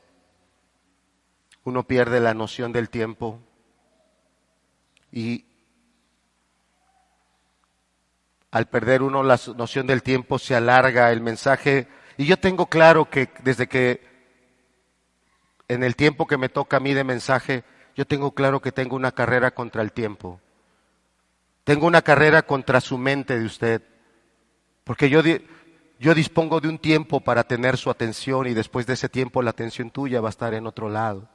uno 1.64 1.84
pierde 1.84 2.20
la 2.20 2.34
noción 2.34 2.74
del 2.74 2.90
tiempo 2.90 3.40
y 5.10 5.46
al 8.52 8.68
perder 8.68 9.04
uno 9.04 9.24
la 9.24 9.40
noción 9.56 9.88
del 9.88 10.04
tiempo 10.04 10.38
se 10.38 10.54
alarga 10.54 11.14
el 11.14 11.22
mensaje 11.22 11.88
y 12.20 12.26
yo 12.26 12.38
tengo 12.38 12.66
claro 12.66 13.10
que 13.10 13.30
desde 13.44 13.68
que 13.68 14.02
en 15.70 15.84
el 15.84 15.96
tiempo 15.96 16.28
que 16.28 16.38
me 16.38 16.50
toca 16.50 16.76
a 16.76 16.82
mí 16.82 16.94
de 16.94 17.06
mensaje, 17.06 17.64
yo 17.96 18.06
tengo 18.06 18.34
claro 18.34 18.60
que 18.60 18.74
tengo 18.74 18.98
una 18.98 19.14
carrera 19.14 19.52
contra 19.52 19.82
el 19.82 19.94
tiempo. 19.94 20.42
Tengo 21.64 21.88
una 21.88 22.02
carrera 22.02 22.42
contra 22.42 22.82
su 22.82 22.98
mente 22.98 23.40
de 23.40 23.46
usted, 23.46 23.82
porque 24.84 25.10
yo, 25.10 25.22
yo 25.98 26.14
dispongo 26.14 26.60
de 26.60 26.68
un 26.68 26.78
tiempo 26.78 27.22
para 27.22 27.46
tener 27.46 27.78
su 27.78 27.90
atención 27.90 28.48
y 28.48 28.54
después 28.54 28.86
de 28.86 28.96
ese 28.96 29.08
tiempo 29.08 29.42
la 29.42 29.52
atención 29.52 29.90
tuya 29.90 30.20
va 30.20 30.28
a 30.28 30.32
estar 30.32 30.54
en 30.54 30.68
otro 30.68 30.90
lado. 30.90 31.30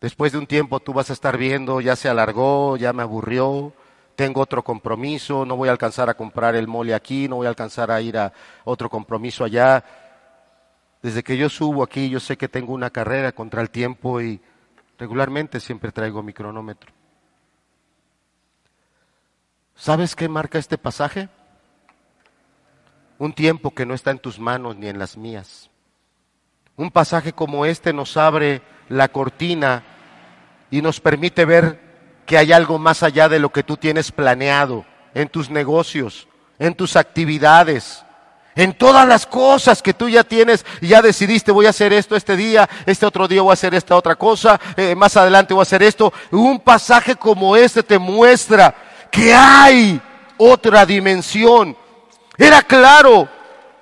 Después 0.00 0.30
de 0.30 0.38
un 0.38 0.46
tiempo 0.46 0.78
tú 0.78 0.92
vas 0.92 1.10
a 1.10 1.14
estar 1.14 1.36
viendo, 1.36 1.80
ya 1.80 1.96
se 1.96 2.08
alargó, 2.08 2.76
ya 2.76 2.92
me 2.92 3.02
aburrió, 3.02 3.74
tengo 4.18 4.40
otro 4.40 4.64
compromiso, 4.64 5.46
no 5.46 5.56
voy 5.56 5.68
a 5.68 5.70
alcanzar 5.70 6.10
a 6.10 6.14
comprar 6.14 6.56
el 6.56 6.66
mole 6.66 6.92
aquí, 6.92 7.28
no 7.28 7.36
voy 7.36 7.46
a 7.46 7.50
alcanzar 7.50 7.92
a 7.92 8.00
ir 8.00 8.18
a 8.18 8.32
otro 8.64 8.90
compromiso 8.90 9.44
allá. 9.44 9.84
Desde 11.00 11.22
que 11.22 11.36
yo 11.36 11.48
subo 11.48 11.84
aquí, 11.84 12.10
yo 12.10 12.18
sé 12.18 12.36
que 12.36 12.48
tengo 12.48 12.72
una 12.72 12.90
carrera 12.90 13.30
contra 13.30 13.62
el 13.62 13.70
tiempo 13.70 14.20
y 14.20 14.40
regularmente 14.98 15.60
siempre 15.60 15.92
traigo 15.92 16.20
mi 16.24 16.32
cronómetro. 16.32 16.90
¿Sabes 19.76 20.16
qué 20.16 20.28
marca 20.28 20.58
este 20.58 20.78
pasaje? 20.78 21.28
Un 23.18 23.32
tiempo 23.32 23.70
que 23.70 23.86
no 23.86 23.94
está 23.94 24.10
en 24.10 24.18
tus 24.18 24.40
manos 24.40 24.74
ni 24.74 24.88
en 24.88 24.98
las 24.98 25.16
mías. 25.16 25.70
Un 26.74 26.90
pasaje 26.90 27.34
como 27.34 27.66
este 27.66 27.92
nos 27.92 28.16
abre 28.16 28.62
la 28.88 29.06
cortina 29.06 29.84
y 30.72 30.82
nos 30.82 30.98
permite 30.98 31.44
ver 31.44 31.87
que 32.28 32.36
hay 32.36 32.52
algo 32.52 32.78
más 32.78 33.02
allá 33.02 33.26
de 33.30 33.38
lo 33.38 33.48
que 33.48 33.62
tú 33.62 33.78
tienes 33.78 34.12
planeado 34.12 34.84
en 35.14 35.30
tus 35.30 35.48
negocios, 35.48 36.28
en 36.58 36.74
tus 36.74 36.94
actividades, 36.94 38.04
en 38.54 38.74
todas 38.74 39.08
las 39.08 39.24
cosas 39.24 39.80
que 39.80 39.94
tú 39.94 40.10
ya 40.10 40.22
tienes 40.24 40.66
y 40.82 40.88
ya 40.88 41.00
decidiste 41.00 41.50
voy 41.50 41.64
a 41.64 41.70
hacer 41.70 41.90
esto 41.94 42.14
este 42.16 42.36
día, 42.36 42.68
este 42.84 43.06
otro 43.06 43.26
día 43.26 43.40
voy 43.40 43.52
a 43.52 43.54
hacer 43.54 43.74
esta 43.74 43.96
otra 43.96 44.14
cosa, 44.14 44.60
eh, 44.76 44.94
más 44.94 45.16
adelante 45.16 45.54
voy 45.54 45.62
a 45.62 45.62
hacer 45.62 45.82
esto. 45.82 46.12
Un 46.30 46.60
pasaje 46.60 47.16
como 47.16 47.56
este 47.56 47.82
te 47.82 47.98
muestra 47.98 48.74
que 49.10 49.32
hay 49.32 49.98
otra 50.36 50.84
dimensión. 50.84 51.74
Era 52.36 52.60
claro. 52.60 53.26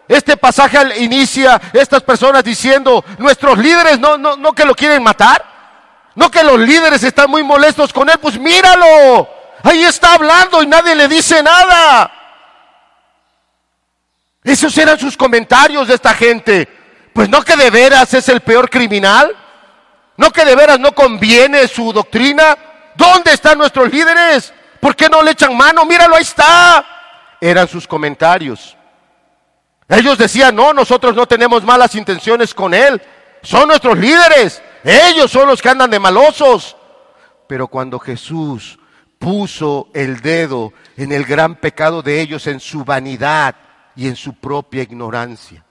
Este 0.06 0.36
pasaje 0.36 1.02
inicia 1.02 1.60
estas 1.72 2.04
personas 2.04 2.44
diciendo, 2.44 3.04
nuestros 3.18 3.58
líderes 3.58 3.98
no, 3.98 4.16
no, 4.16 4.36
no 4.36 4.52
que 4.52 4.64
lo 4.64 4.76
quieren 4.76 5.02
matar. 5.02 5.55
No 6.16 6.30
que 6.30 6.42
los 6.42 6.58
líderes 6.58 7.04
están 7.04 7.30
muy 7.30 7.44
molestos 7.44 7.92
con 7.92 8.08
él, 8.08 8.18
pues 8.18 8.38
míralo. 8.38 9.28
Ahí 9.62 9.84
está 9.84 10.14
hablando 10.14 10.62
y 10.62 10.66
nadie 10.66 10.94
le 10.94 11.06
dice 11.08 11.42
nada. 11.42 12.10
Esos 14.42 14.76
eran 14.78 14.98
sus 14.98 15.16
comentarios 15.16 15.88
de 15.88 15.94
esta 15.94 16.14
gente. 16.14 16.66
Pues 17.12 17.28
no 17.28 17.42
que 17.42 17.54
de 17.54 17.68
veras 17.68 18.14
es 18.14 18.28
el 18.30 18.40
peor 18.40 18.70
criminal. 18.70 19.36
No 20.16 20.30
que 20.30 20.44
de 20.46 20.56
veras 20.56 20.80
no 20.80 20.92
conviene 20.92 21.68
su 21.68 21.92
doctrina. 21.92 22.56
¿Dónde 22.94 23.32
están 23.34 23.58
nuestros 23.58 23.92
líderes? 23.92 24.54
¿Por 24.80 24.96
qué 24.96 25.10
no 25.10 25.22
le 25.22 25.32
echan 25.32 25.54
mano? 25.54 25.84
Míralo, 25.84 26.16
ahí 26.16 26.22
está. 26.22 26.84
Eran 27.40 27.68
sus 27.68 27.86
comentarios. 27.86 28.74
Ellos 29.86 30.16
decían, 30.16 30.56
no, 30.56 30.72
nosotros 30.72 31.14
no 31.14 31.26
tenemos 31.26 31.62
malas 31.62 31.94
intenciones 31.94 32.54
con 32.54 32.72
él. 32.72 33.02
Son 33.42 33.68
nuestros 33.68 33.98
líderes. 33.98 34.62
Ellos 34.84 35.30
son 35.30 35.48
los 35.48 35.60
que 35.60 35.68
andan 35.68 35.90
de 35.90 35.98
malosos. 35.98 36.76
Pero 37.46 37.68
cuando 37.68 37.98
Jesús 37.98 38.78
puso 39.18 39.88
el 39.94 40.20
dedo 40.20 40.72
en 40.96 41.12
el 41.12 41.24
gran 41.24 41.56
pecado 41.56 42.02
de 42.02 42.20
ellos, 42.20 42.46
en 42.46 42.60
su 42.60 42.84
vanidad 42.84 43.54
y 43.94 44.08
en 44.08 44.16
su 44.16 44.34
propia 44.34 44.82
ignorancia. 44.82 45.64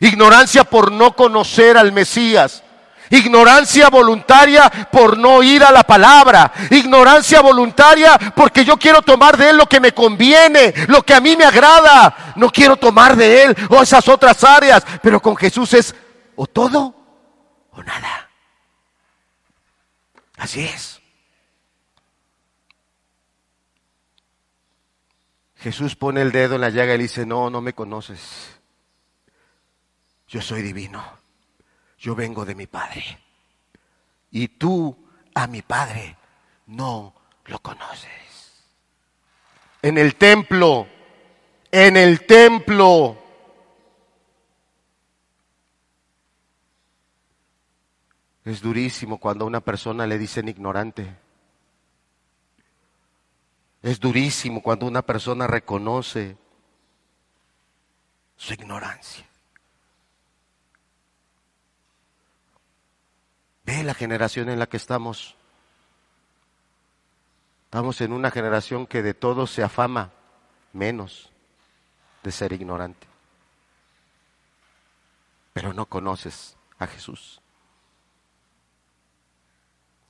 Ignorancia 0.00 0.64
por 0.64 0.90
no 0.90 1.14
conocer 1.14 1.76
al 1.76 1.92
Mesías. 1.92 2.64
Ignorancia 3.10 3.90
voluntaria 3.90 4.70
por 4.90 5.18
no 5.18 5.42
ir 5.42 5.64
a 5.64 5.72
la 5.72 5.82
palabra. 5.82 6.52
Ignorancia 6.70 7.40
voluntaria 7.40 8.16
porque 8.34 8.64
yo 8.64 8.76
quiero 8.76 9.02
tomar 9.02 9.36
de 9.36 9.50
Él 9.50 9.56
lo 9.56 9.66
que 9.66 9.80
me 9.80 9.92
conviene, 9.92 10.72
lo 10.86 11.02
que 11.02 11.12
a 11.12 11.20
mí 11.20 11.36
me 11.36 11.44
agrada. 11.44 12.32
No 12.36 12.50
quiero 12.50 12.76
tomar 12.76 13.16
de 13.16 13.44
Él 13.44 13.56
o 13.68 13.82
esas 13.82 14.08
otras 14.08 14.42
áreas. 14.44 14.86
Pero 15.02 15.20
con 15.20 15.36
Jesús 15.36 15.74
es 15.74 15.94
o 16.36 16.46
todo 16.46 16.94
o 17.72 17.82
nada. 17.82 18.29
Así 20.40 20.64
es. 20.64 21.02
Jesús 25.56 25.94
pone 25.94 26.22
el 26.22 26.32
dedo 26.32 26.54
en 26.54 26.62
la 26.62 26.70
llaga 26.70 26.94
y 26.94 26.98
dice, 26.98 27.26
no, 27.26 27.50
no 27.50 27.60
me 27.60 27.74
conoces. 27.74 28.58
Yo 30.28 30.40
soy 30.40 30.62
divino. 30.62 31.04
Yo 31.98 32.14
vengo 32.14 32.46
de 32.46 32.54
mi 32.54 32.66
Padre. 32.66 33.04
Y 34.30 34.48
tú 34.48 35.06
a 35.34 35.46
mi 35.46 35.60
Padre 35.60 36.16
no 36.68 37.14
lo 37.44 37.58
conoces. 37.58 38.64
En 39.82 39.98
el 39.98 40.16
templo, 40.16 40.88
en 41.70 41.98
el 41.98 42.24
templo. 42.24 43.19
Es 48.44 48.62
durísimo 48.62 49.18
cuando 49.18 49.44
a 49.44 49.48
una 49.48 49.60
persona 49.60 50.06
le 50.06 50.18
dicen 50.18 50.48
ignorante. 50.48 51.14
Es 53.82 54.00
durísimo 54.00 54.62
cuando 54.62 54.86
una 54.86 55.02
persona 55.02 55.46
reconoce 55.46 56.36
su 58.36 58.54
ignorancia. 58.54 59.26
Ve 63.64 63.82
la 63.82 63.94
generación 63.94 64.48
en 64.48 64.58
la 64.58 64.66
que 64.66 64.78
estamos. 64.78 65.36
Estamos 67.64 68.00
en 68.00 68.12
una 68.12 68.30
generación 68.30 68.86
que 68.86 69.02
de 69.02 69.14
todo 69.14 69.46
se 69.46 69.62
afama, 69.62 70.10
menos 70.72 71.30
de 72.22 72.32
ser 72.32 72.52
ignorante. 72.52 73.06
Pero 75.52 75.72
no 75.72 75.86
conoces 75.86 76.56
a 76.78 76.86
Jesús. 76.86 77.40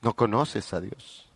No 0.02 0.14
conoces 0.14 0.72
a 0.72 0.80
Dios. 0.80 1.30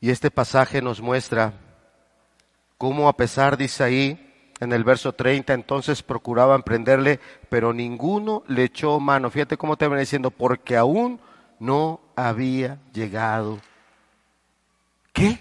Y 0.00 0.10
este 0.10 0.30
pasaje 0.30 0.80
nos 0.80 1.00
muestra 1.00 1.52
cómo 2.76 3.08
a 3.08 3.16
pesar, 3.16 3.56
dice 3.56 3.82
ahí 3.82 4.24
en 4.60 4.72
el 4.72 4.84
verso 4.84 5.12
30, 5.12 5.54
entonces 5.54 6.02
procuraban 6.02 6.62
prenderle, 6.62 7.20
pero 7.48 7.72
ninguno 7.72 8.42
le 8.46 8.64
echó 8.64 9.00
mano. 9.00 9.30
Fíjate 9.30 9.56
cómo 9.56 9.76
te 9.76 9.86
viene 9.86 10.00
diciendo, 10.00 10.30
porque 10.30 10.76
aún 10.76 11.20
no 11.58 12.00
había 12.14 12.78
llegado. 12.92 13.60
¿Qué? 15.12 15.40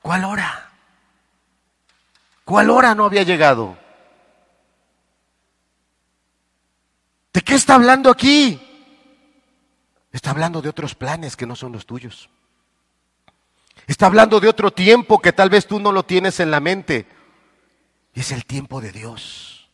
¿Cuál 0.00 0.24
hora? 0.24 0.73
¿Cuál 2.44 2.70
hora 2.70 2.94
no 2.94 3.04
había 3.04 3.22
llegado? 3.22 3.76
¿De 7.32 7.40
qué 7.40 7.54
está 7.54 7.74
hablando 7.74 8.10
aquí? 8.10 8.60
Está 10.12 10.30
hablando 10.30 10.62
de 10.62 10.68
otros 10.68 10.94
planes 10.94 11.36
que 11.36 11.46
no 11.46 11.56
son 11.56 11.72
los 11.72 11.86
tuyos. 11.86 12.28
Está 13.86 14.06
hablando 14.06 14.40
de 14.40 14.48
otro 14.48 14.72
tiempo 14.72 15.18
que 15.20 15.32
tal 15.32 15.50
vez 15.50 15.66
tú 15.66 15.80
no 15.80 15.90
lo 15.90 16.04
tienes 16.04 16.38
en 16.40 16.50
la 16.50 16.60
mente. 16.60 17.06
Y 18.14 18.20
es 18.20 18.30
el 18.30 18.44
tiempo 18.44 18.80
de 18.80 18.92
Dios. 18.92 19.68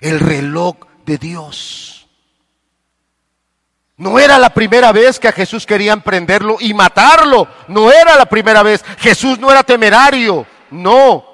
El 0.00 0.18
reloj 0.18 0.76
de 1.04 1.18
Dios. 1.18 2.08
No 3.98 4.18
era 4.18 4.38
la 4.38 4.50
primera 4.50 4.92
vez 4.92 5.18
que 5.18 5.28
a 5.28 5.32
Jesús 5.32 5.64
querían 5.64 6.02
prenderlo 6.02 6.56
y 6.60 6.74
matarlo. 6.74 7.48
No 7.68 7.90
era 7.90 8.16
la 8.16 8.26
primera 8.26 8.62
vez. 8.62 8.84
Jesús 8.98 9.38
no 9.38 9.50
era 9.50 9.62
temerario. 9.62 10.46
No. 10.70 11.25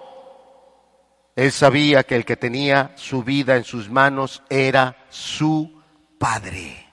Él 1.35 1.51
sabía 1.51 2.05
que 2.05 2.17
el 2.17 2.25
que 2.25 2.37
tenía 2.37 2.93
su 2.97 3.23
vida 3.23 3.57
en 3.57 3.65
sus 3.65 3.89
manos 3.89 4.43
era 4.51 4.97
su 5.09 5.83
Padre. 6.19 6.87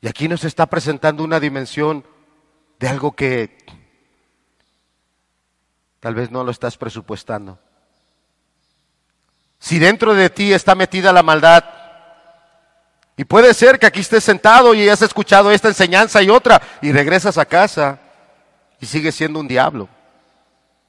Y 0.00 0.08
aquí 0.08 0.28
nos 0.28 0.44
está 0.44 0.66
presentando 0.66 1.24
una 1.24 1.40
dimensión 1.40 2.04
de 2.78 2.88
algo 2.88 3.12
que 3.12 3.58
tal 6.00 6.14
vez 6.14 6.30
no 6.30 6.44
lo 6.44 6.50
estás 6.50 6.76
presupuestando. 6.76 7.58
Si 9.58 9.78
dentro 9.78 10.14
de 10.14 10.30
ti 10.30 10.52
está 10.52 10.74
metida 10.74 11.12
la 11.12 11.22
maldad, 11.22 11.64
y 13.16 13.24
puede 13.24 13.52
ser 13.52 13.80
que 13.80 13.86
aquí 13.86 14.00
estés 14.00 14.22
sentado 14.22 14.74
y 14.74 14.88
has 14.88 15.02
escuchado 15.02 15.50
esta 15.50 15.66
enseñanza 15.66 16.22
y 16.22 16.30
otra, 16.30 16.62
y 16.80 16.92
regresas 16.92 17.36
a 17.36 17.44
casa 17.44 17.98
y 18.80 18.86
sigues 18.86 19.16
siendo 19.16 19.40
un 19.40 19.48
diablo, 19.48 19.88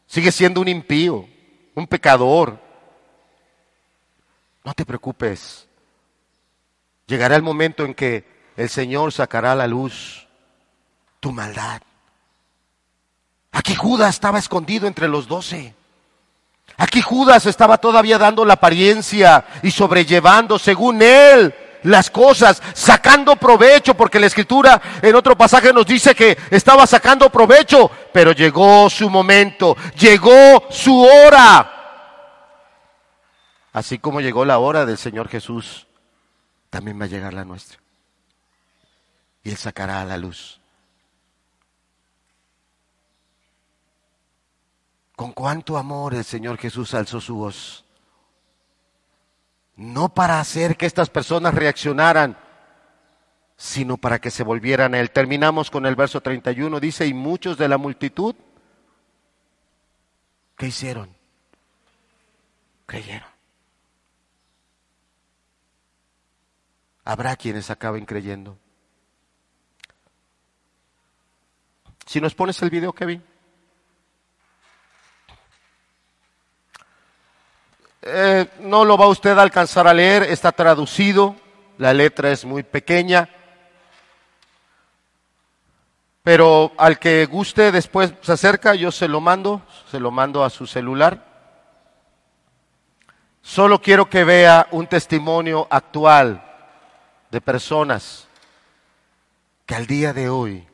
sigues 0.10 0.36
siendo 0.36 0.60
un 0.60 0.68
impío, 0.68 1.26
un 1.76 1.88
pecador. 1.88 2.60
No 4.66 4.74
te 4.74 4.86
preocupes. 4.86 5.68
Llegará 7.08 7.36
el 7.36 7.44
momento 7.44 7.86
en 7.86 7.94
que 7.94 8.26
el 8.58 8.70
Señor 8.70 9.14
sacará 9.14 9.54
a 9.54 9.56
la 9.56 9.68
luz 9.68 10.28
tu 11.20 11.32
maldad. 11.32 11.82
Aquí 13.52 13.76
Judas 13.76 14.16
estaba 14.16 14.40
escondido 14.40 14.88
entre 14.88 15.08
los 15.08 15.28
doce. 15.28 15.74
Aquí 16.78 17.02
Judas 17.02 17.46
estaba 17.46 17.78
todavía 17.78 18.18
dando 18.18 18.46
la 18.46 18.54
apariencia 18.54 19.46
y 19.64 19.72
sobrellevando 19.72 20.60
según 20.60 21.02
él 21.02 21.54
las 21.84 22.10
cosas, 22.10 22.62
sacando 22.74 23.36
provecho, 23.36 23.96
porque 23.96 24.20
la 24.20 24.28
escritura 24.28 24.82
en 25.02 25.16
otro 25.16 25.38
pasaje 25.38 25.74
nos 25.74 25.86
dice 25.86 26.16
que 26.16 26.38
estaba 26.50 26.86
sacando 26.88 27.30
provecho, 27.30 27.90
pero 28.14 28.32
llegó 28.32 28.90
su 28.90 29.10
momento, 29.10 29.76
llegó 29.98 30.68
su 30.70 31.02
hora. 31.02 31.76
Así 33.72 34.00
como 34.00 34.22
llegó 34.22 34.46
la 34.46 34.60
hora 34.60 34.86
del 34.86 34.98
Señor 34.98 35.30
Jesús, 35.30 35.88
también 36.70 37.00
va 37.00 37.06
a 37.06 37.10
llegar 37.10 37.34
la 37.34 37.46
nuestra 37.46 37.80
y 39.44 39.50
Él 39.52 39.58
sacará 39.58 40.02
a 40.02 40.06
la 40.06 40.18
luz. 40.18 40.60
Con 45.16 45.34
cuánto 45.34 45.78
amor 45.78 46.14
el 46.14 46.24
Señor 46.24 46.58
Jesús 46.58 46.94
alzó 46.94 47.20
su 47.20 47.36
voz. 47.36 47.84
No 49.80 50.14
para 50.14 50.42
hacer 50.42 50.76
que 50.76 50.86
estas 50.86 51.10
personas 51.10 51.54
reaccionaran, 51.54 52.38
sino 53.56 53.96
para 53.96 54.20
que 54.20 54.30
se 54.30 54.44
volvieran 54.44 54.94
a 54.94 55.00
Él. 55.00 55.10
Terminamos 55.12 55.72
con 55.72 55.86
el 55.86 55.96
verso 55.96 56.20
31, 56.20 56.82
dice, 56.82 57.08
y 57.08 57.14
muchos 57.14 57.58
de 57.58 57.70
la 57.70 57.78
multitud, 57.78 58.36
¿qué 60.58 60.68
hicieron? 60.68 61.16
Creyeron. 62.88 63.30
Habrá 67.06 67.38
quienes 67.38 67.70
acaben 67.70 68.06
creyendo. 68.06 68.58
Si 72.06 72.20
nos 72.20 72.36
pones 72.36 72.62
el 72.62 72.70
video, 72.70 72.92
Kevin. 72.92 73.24
Eh, 78.02 78.48
no 78.62 78.86
lo 78.86 78.98
va 78.98 79.08
usted 79.08 79.38
a 79.38 79.42
alcanzar 79.42 79.88
a 79.88 79.94
leer, 79.94 80.24
está 80.24 80.52
traducido, 80.52 81.36
la 81.78 81.94
letra 81.94 82.32
es 82.32 82.46
muy 82.46 82.64
pequeña. 82.64 83.30
Pero 86.24 86.72
al 86.78 87.00
que 87.00 87.26
guste 87.26 87.72
después 87.72 88.14
se 88.22 88.32
acerca, 88.32 88.76
yo 88.76 88.92
se 88.92 89.08
lo 89.08 89.20
mando, 89.20 89.62
se 89.90 90.00
lo 90.00 90.12
mando 90.12 90.44
a 90.44 90.50
su 90.50 90.68
celular. 90.68 91.26
Solo 93.42 93.82
quiero 93.82 94.10
que 94.10 94.24
vea 94.24 94.68
un 94.72 94.88
testimonio 94.88 95.68
actual 95.70 96.46
de 97.32 97.42
personas 97.42 98.28
que 99.66 99.76
al 99.76 99.88
día 99.88 100.14
de 100.14 100.30
hoy 100.30 100.68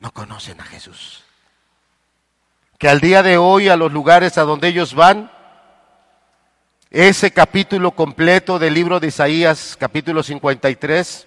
no 0.00 0.12
conocen 0.12 0.60
a 0.60 0.64
Jesús. 0.64 1.24
Que 2.78 2.88
al 2.88 3.00
día 3.00 3.22
de 3.22 3.38
hoy 3.38 3.68
a 3.68 3.76
los 3.76 3.92
lugares 3.92 4.38
a 4.38 4.42
donde 4.42 4.68
ellos 4.68 4.94
van, 4.94 5.30
ese 6.94 7.32
capítulo 7.32 7.90
completo 7.90 8.60
del 8.60 8.72
libro 8.72 9.00
de 9.00 9.08
Isaías, 9.08 9.76
capítulo 9.76 10.22
53, 10.22 11.26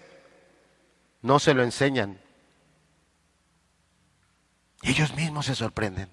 no 1.24 1.40
se 1.40 1.54
lo 1.54 1.62
enseñan. 1.62 2.22
Ellos 4.82 5.14
mismos 5.14 5.46
se 5.46 5.56
sorprenden. 5.56 6.10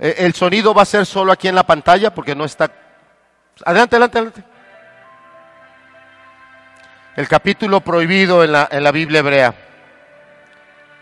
Eh, 0.00 0.16
el 0.18 0.34
sonido 0.34 0.74
va 0.74 0.82
a 0.82 0.86
ser 0.86 1.06
solo 1.06 1.30
aquí 1.30 1.46
en 1.46 1.54
la 1.54 1.62
pantalla 1.62 2.12
porque 2.12 2.34
no 2.34 2.44
está... 2.44 2.72
Adelante, 3.64 3.94
adelante, 3.94 4.18
adelante. 4.18 4.44
El 7.14 7.28
capítulo 7.28 7.80
prohibido 7.80 8.42
en 8.42 8.50
la, 8.50 8.68
en 8.72 8.82
la 8.82 8.90
Biblia 8.90 9.20
hebrea. 9.20 9.54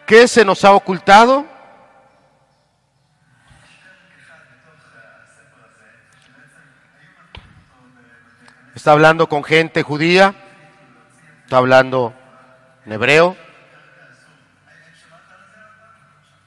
¿Qué 0.07 0.29
se 0.29 0.45
nos 0.45 0.63
ha 0.67 0.73
ocultado? 0.75 1.60
Está 8.81 8.93
hablando 8.93 9.29
con 9.29 9.45
gente 9.45 9.83
judía, 9.83 10.35
está 11.45 11.59
hablando 11.59 12.15
en 12.87 12.93
hebreo. 12.93 13.37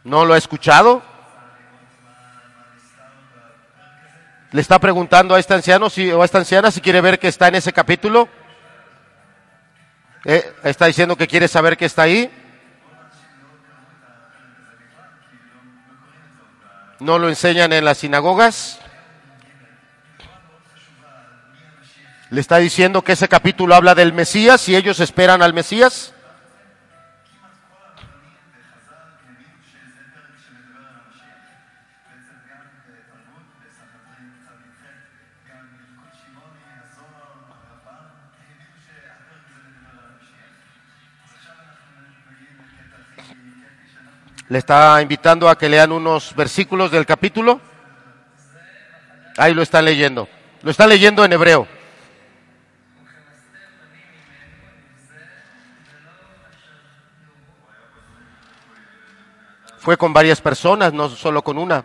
¿No 0.04 0.26
lo 0.26 0.34
ha 0.34 0.40
escuchado? 0.40 1.04
Le 4.50 4.62
está 4.62 4.80
preguntando 4.80 5.36
a 5.36 5.40
este 5.40 5.54
anciano 5.54 5.92
si, 5.92 6.12
o 6.12 6.24
a 6.24 6.26
esta 6.26 6.40
anciana 6.40 6.72
si 6.72 6.82
quiere 6.82 7.02
ver 7.02 7.20
que 7.20 7.28
está 7.28 7.50
en 7.50 7.54
ese 7.54 7.72
capítulo. 7.72 8.28
Eh, 10.26 10.56
está 10.64 10.88
diciendo 10.88 11.16
que 11.16 11.28
quiere 11.28 11.48
saber 11.48 11.78
que 11.78 11.86
está 11.86 12.02
ahí. 12.02 12.32
No 17.00 17.20
lo 17.20 17.30
enseñan 17.30 17.74
en 17.74 17.86
las 17.86 18.00
sinagogas. 18.00 18.83
Le 22.34 22.42
está 22.42 22.58
diciendo 22.58 23.04
que 23.04 23.12
ese 23.12 23.28
capítulo 23.28 23.76
habla 23.76 23.94
del 23.94 24.12
Mesías 24.12 24.68
y 24.68 24.76
ellos 24.76 25.00
esperan 25.00 25.44
al 25.44 25.54
Mesías. 25.54 26.16
Le 44.50 44.58
está 44.58 45.00
invitando 45.04 45.48
a 45.48 45.56
que 45.56 45.70
lean 45.70 45.92
unos 45.92 46.34
versículos 46.36 46.90
del 46.90 47.06
capítulo. 47.06 47.62
Ahí 49.38 49.54
lo 49.54 49.62
están 49.62 49.86
leyendo. 49.86 50.28
Lo 50.64 50.72
está 50.72 50.88
leyendo 50.88 51.24
en 51.24 51.34
hebreo. 51.34 51.73
Fue 59.84 59.98
con 59.98 60.14
varias 60.14 60.40
personas, 60.40 60.94
no 60.94 61.10
solo 61.10 61.44
con 61.44 61.58
una. 61.58 61.84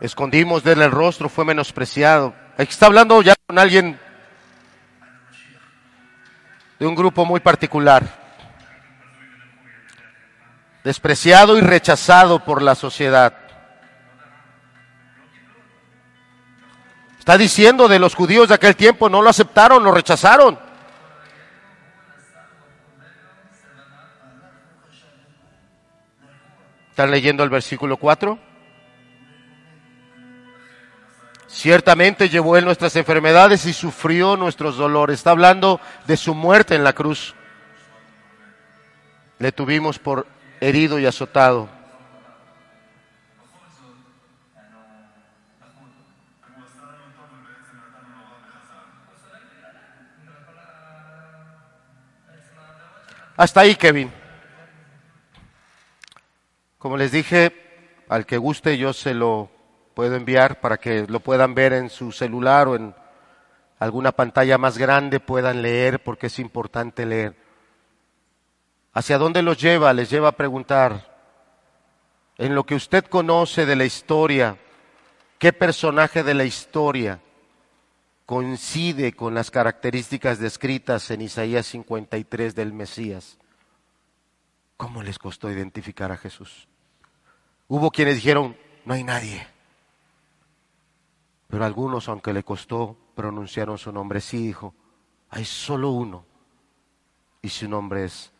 Escondimos 0.00 0.64
de 0.64 0.72
el 0.72 0.90
rostro, 0.90 1.28
fue 1.28 1.44
menospreciado. 1.44 2.34
Aquí 2.56 2.70
está 2.70 2.86
hablando 2.86 3.20
ya 3.20 3.34
con 3.46 3.58
alguien 3.58 4.00
de 6.78 6.86
un 6.86 6.94
grupo 6.94 7.26
muy 7.26 7.40
particular 7.40 8.02
despreciado 10.82 11.58
y 11.58 11.60
rechazado 11.60 12.42
por 12.42 12.62
la 12.62 12.74
sociedad. 12.74 13.34
Está 17.18 17.36
diciendo 17.36 17.88
de 17.88 17.98
los 17.98 18.14
judíos 18.14 18.48
de 18.48 18.54
aquel 18.54 18.74
tiempo, 18.74 19.10
no 19.10 19.20
lo 19.20 19.28
aceptaron, 19.28 19.84
lo 19.84 19.92
rechazaron. 19.92 20.65
¿Están 26.96 27.10
leyendo 27.10 27.44
el 27.44 27.50
versículo 27.50 27.98
4? 27.98 28.38
Ciertamente 31.46 32.30
llevó 32.30 32.56
él 32.56 32.64
nuestras 32.64 32.96
enfermedades 32.96 33.66
y 33.66 33.74
sufrió 33.74 34.34
nuestros 34.34 34.78
dolores. 34.78 35.18
Está 35.18 35.32
hablando 35.32 35.78
de 36.06 36.16
su 36.16 36.34
muerte 36.34 36.74
en 36.74 36.84
la 36.84 36.94
cruz. 36.94 37.34
Le 39.38 39.52
tuvimos 39.52 39.98
por 39.98 40.26
herido 40.58 40.98
y 40.98 41.04
azotado. 41.04 41.68
Hasta 53.36 53.60
ahí, 53.60 53.76
Kevin. 53.76 54.10
Como 56.78 56.96
les 56.96 57.10
dije, 57.10 58.04
al 58.08 58.26
que 58.26 58.36
guste 58.36 58.76
yo 58.76 58.92
se 58.92 59.14
lo 59.14 59.50
puedo 59.94 60.14
enviar 60.14 60.60
para 60.60 60.76
que 60.76 61.06
lo 61.08 61.20
puedan 61.20 61.54
ver 61.54 61.72
en 61.72 61.88
su 61.88 62.12
celular 62.12 62.68
o 62.68 62.76
en 62.76 62.94
alguna 63.78 64.12
pantalla 64.12 64.58
más 64.58 64.76
grande, 64.76 65.18
puedan 65.20 65.62
leer 65.62 66.02
porque 66.02 66.26
es 66.26 66.38
importante 66.38 67.06
leer. 67.06 67.34
¿Hacia 68.92 69.18
dónde 69.18 69.42
los 69.42 69.58
lleva? 69.58 69.92
Les 69.92 70.10
lleva 70.10 70.28
a 70.28 70.36
preguntar, 70.36 71.16
en 72.36 72.54
lo 72.54 72.64
que 72.64 72.74
usted 72.74 73.04
conoce 73.04 73.64
de 73.64 73.76
la 73.76 73.84
historia, 73.84 74.58
¿qué 75.38 75.52
personaje 75.52 76.22
de 76.22 76.34
la 76.34 76.44
historia 76.44 77.20
coincide 78.26 79.12
con 79.12 79.34
las 79.34 79.50
características 79.50 80.38
descritas 80.38 81.10
en 81.10 81.22
Isaías 81.22 81.66
53 81.66 82.54
del 82.54 82.74
Mesías? 82.74 83.38
¿Cómo 84.76 85.02
les 85.02 85.18
costó 85.18 85.50
identificar 85.50 86.12
a 86.12 86.16
Jesús? 86.16 86.68
Hubo 87.68 87.90
quienes 87.90 88.16
dijeron, 88.16 88.56
no 88.84 88.94
hay 88.94 89.04
nadie. 89.04 89.46
Pero 91.48 91.64
algunos, 91.64 92.08
aunque 92.08 92.32
le 92.32 92.42
costó, 92.42 92.96
pronunciaron 93.14 93.78
su 93.78 93.92
nombre. 93.92 94.20
Sí, 94.20 94.46
dijo, 94.46 94.74
hay 95.30 95.44
solo 95.44 95.90
uno. 95.90 96.24
Y 97.42 97.48
su 97.48 97.68
nombre 97.68 98.04
es 98.04 98.32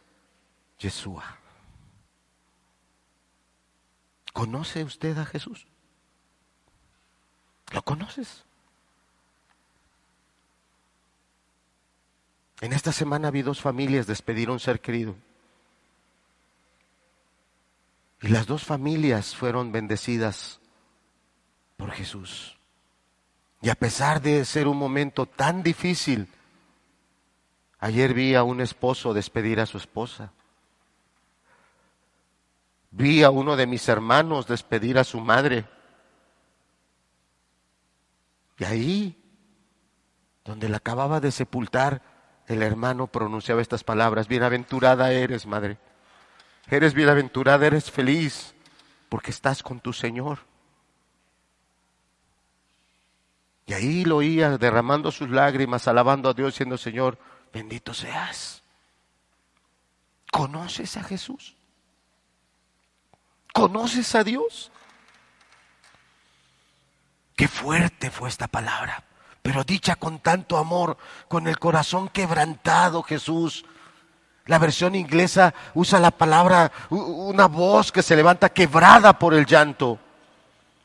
Yeshua. 0.78 1.38
¿Conoce 4.32 4.84
usted 4.84 5.16
a 5.16 5.24
Jesús? 5.24 5.66
¿Lo 7.72 7.82
conoces? 7.82 8.44
En 12.60 12.72
esta 12.72 12.92
semana 12.92 13.30
vi 13.30 13.42
dos 13.42 13.60
familias 13.60 14.06
despedir 14.06 14.48
a 14.48 14.52
un 14.52 14.60
ser 14.60 14.80
querido. 14.80 15.14
Y 18.26 18.28
las 18.28 18.48
dos 18.48 18.64
familias 18.64 19.36
fueron 19.36 19.70
bendecidas 19.70 20.58
por 21.76 21.92
Jesús. 21.92 22.58
Y 23.62 23.68
a 23.68 23.76
pesar 23.76 24.20
de 24.20 24.44
ser 24.44 24.66
un 24.66 24.76
momento 24.76 25.26
tan 25.26 25.62
difícil, 25.62 26.26
ayer 27.78 28.14
vi 28.14 28.34
a 28.34 28.42
un 28.42 28.60
esposo 28.60 29.14
despedir 29.14 29.60
a 29.60 29.66
su 29.66 29.78
esposa. 29.78 30.32
Vi 32.90 33.22
a 33.22 33.30
uno 33.30 33.54
de 33.54 33.68
mis 33.68 33.88
hermanos 33.88 34.48
despedir 34.48 34.98
a 34.98 35.04
su 35.04 35.20
madre. 35.20 35.64
Y 38.58 38.64
ahí, 38.64 39.22
donde 40.44 40.68
la 40.68 40.78
acababa 40.78 41.20
de 41.20 41.30
sepultar, 41.30 42.02
el 42.48 42.64
hermano 42.64 43.06
pronunciaba 43.06 43.62
estas 43.62 43.84
palabras, 43.84 44.26
bienaventurada 44.26 45.12
eres, 45.12 45.46
madre. 45.46 45.78
Eres 46.68 46.94
bienaventurada, 46.94 47.66
eres 47.66 47.90
feliz, 47.90 48.54
porque 49.08 49.30
estás 49.30 49.62
con 49.62 49.80
tu 49.80 49.92
Señor. 49.92 50.40
Y 53.66 53.72
ahí 53.72 54.04
lo 54.04 54.16
oía 54.18 54.58
derramando 54.58 55.10
sus 55.10 55.28
lágrimas, 55.28 55.88
alabando 55.88 56.28
a 56.28 56.34
Dios, 56.34 56.54
diciendo, 56.54 56.78
Señor, 56.78 57.18
bendito 57.52 57.94
seas. 57.94 58.62
¿Conoces 60.30 60.96
a 60.96 61.02
Jesús? 61.02 61.56
¿Conoces 63.52 64.14
a 64.14 64.22
Dios? 64.22 64.70
Qué 67.36 67.48
fuerte 67.48 68.10
fue 68.10 68.28
esta 68.28 68.48
palabra. 68.48 69.02
pero 69.42 69.62
dicha 69.62 69.94
con 69.94 70.18
tanto 70.18 70.58
amor, 70.58 70.98
con 71.28 71.46
el 71.46 71.60
corazón 71.60 72.08
quebrantado, 72.08 73.04
Jesús. 73.04 73.64
La 74.46 74.58
versión 74.58 74.94
inglesa 74.94 75.52
usa 75.74 75.98
la 75.98 76.12
palabra, 76.12 76.70
una 76.90 77.46
voz 77.46 77.90
que 77.90 78.02
se 78.02 78.14
levanta 78.14 78.48
quebrada 78.48 79.18
por 79.18 79.34
el 79.34 79.44
llanto. 79.44 79.98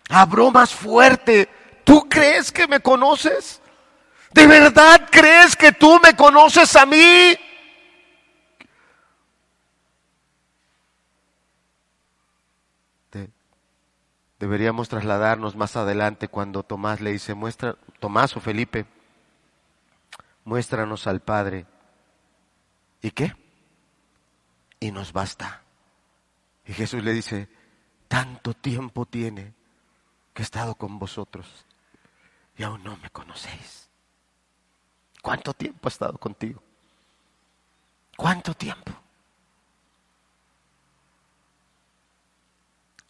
Habló 0.10 0.52
más 0.52 0.74
fuerte. 0.74 1.48
¿Tú 1.84 2.08
crees 2.10 2.52
que 2.52 2.68
me 2.68 2.80
conoces? 2.80 3.62
¿De 4.32 4.48
verdad 4.48 5.08
crees 5.12 5.56
que 5.56 5.72
tú 5.72 6.00
me 6.04 6.16
conoces 6.16 6.76
a 6.76 6.86
mí? 6.86 7.38
deberíamos 14.42 14.90
trasladarnos 14.90 15.56
más 15.56 15.76
adelante 15.76 16.28
cuando 16.28 16.64
Tomás 16.64 17.00
le 17.00 17.12
dice, 17.12 17.36
muestra, 17.36 17.76
Tomás 18.00 18.36
o 18.36 18.40
Felipe, 18.40 18.88
muéstranos 20.46 21.06
al 21.06 21.20
Padre. 21.20 21.68
¿Y 23.04 23.12
qué? 23.12 23.36
Y 24.82 24.92
nos 24.92 25.14
basta. 25.14 25.62
Y 26.66 26.74
Jesús 26.74 27.02
le 27.02 27.14
dice, 27.14 27.48
tanto 28.10 28.54
tiempo 28.54 29.06
tiene 29.06 29.54
que 30.34 30.42
he 30.42 30.44
estado 30.44 30.76
con 30.76 31.00
vosotros 31.00 31.48
y 32.58 32.64
aún 32.64 32.84
no 32.84 32.98
me 32.98 33.10
conocéis. 33.10 33.90
¿Cuánto 35.22 35.54
tiempo 35.54 35.88
ha 35.88 35.90
estado 35.90 36.18
contigo? 36.18 36.62
¿Cuánto 38.18 38.54
tiempo? 38.54 38.92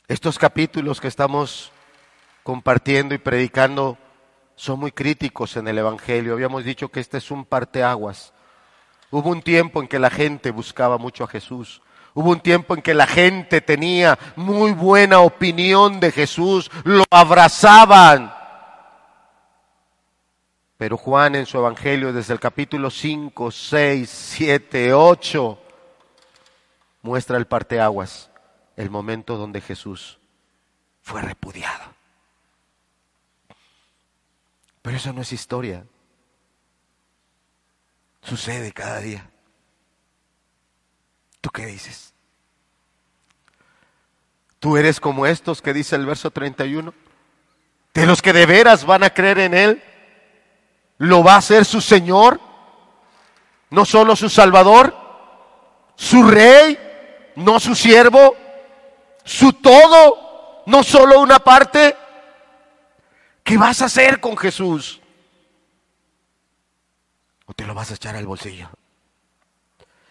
Estos 0.07 0.37
capítulos 0.37 0.99
que 0.99 1.07
estamos 1.07 1.71
compartiendo 2.43 3.15
y 3.15 3.17
predicando 3.17 3.97
son 4.55 4.79
muy 4.79 4.91
críticos 4.91 5.55
en 5.55 5.67
el 5.67 5.77
Evangelio. 5.77 6.33
Habíamos 6.33 6.65
dicho 6.65 6.89
que 6.89 6.99
este 6.99 7.17
es 7.17 7.31
un 7.31 7.45
parteaguas. 7.45 8.33
Hubo 9.11 9.29
un 9.29 9.41
tiempo 9.41 9.81
en 9.81 9.87
que 9.87 9.99
la 9.99 10.09
gente 10.09 10.51
buscaba 10.51 10.97
mucho 10.97 11.25
a 11.25 11.27
Jesús. 11.27 11.81
Hubo 12.13 12.31
un 12.31 12.39
tiempo 12.39 12.75
en 12.75 12.81
que 12.81 12.93
la 12.93 13.07
gente 13.07 13.61
tenía 13.61 14.17
muy 14.35 14.71
buena 14.71 15.19
opinión 15.19 15.99
de 15.99 16.11
Jesús, 16.11 16.71
lo 16.83 17.03
abrazaban. 17.09 18.33
Pero 20.77 20.97
Juan 20.97 21.35
en 21.35 21.45
su 21.45 21.57
Evangelio, 21.57 22.11
desde 22.11 22.33
el 22.33 22.39
capítulo 22.39 22.89
5, 22.89 23.51
6, 23.51 24.09
7, 24.09 24.93
8, 24.93 25.59
muestra 27.03 27.37
el 27.37 27.45
parteaguas 27.45 28.29
el 28.75 28.89
momento 28.89 29.37
donde 29.37 29.61
Jesús 29.61 30.17
fue 31.01 31.21
repudiado. 31.21 31.93
Pero 34.81 34.97
eso 34.97 35.13
no 35.13 35.21
es 35.21 35.31
historia. 35.31 35.85
Sucede 38.21 38.71
cada 38.71 38.99
día. 38.99 39.29
¿Tú 41.41 41.49
qué 41.49 41.65
dices? 41.65 42.13
¿Tú 44.59 44.77
eres 44.77 44.99
como 44.99 45.25
estos 45.25 45.61
que 45.61 45.73
dice 45.73 45.95
el 45.95 46.05
verso 46.05 46.29
31? 46.29 46.93
De 47.93 48.05
los 48.05 48.21
que 48.21 48.31
de 48.31 48.45
veras 48.45 48.85
van 48.85 49.03
a 49.03 49.09
creer 49.09 49.39
en 49.39 49.53
Él, 49.55 49.83
lo 50.99 51.23
va 51.23 51.35
a 51.35 51.41
ser 51.41 51.65
su 51.65 51.81
Señor, 51.81 52.39
no 53.71 53.85
solo 53.85 54.15
su 54.15 54.29
Salvador, 54.29 54.95
su 55.95 56.23
Rey, 56.23 56.77
no 57.35 57.59
su 57.59 57.73
siervo, 57.73 58.35
su 59.23 59.53
todo, 59.53 60.63
no 60.67 60.83
solo 60.83 61.19
una 61.19 61.39
parte. 61.39 61.97
¿Qué 63.43 63.57
vas 63.57 63.81
a 63.81 63.85
hacer 63.85 64.19
con 64.19 64.37
Jesús? 64.37 65.00
¿O 67.61 67.63
te 67.63 67.67
lo 67.67 67.75
vas 67.75 67.91
a 67.91 67.93
echar 67.93 68.15
al 68.15 68.25
bolsillo? 68.25 68.71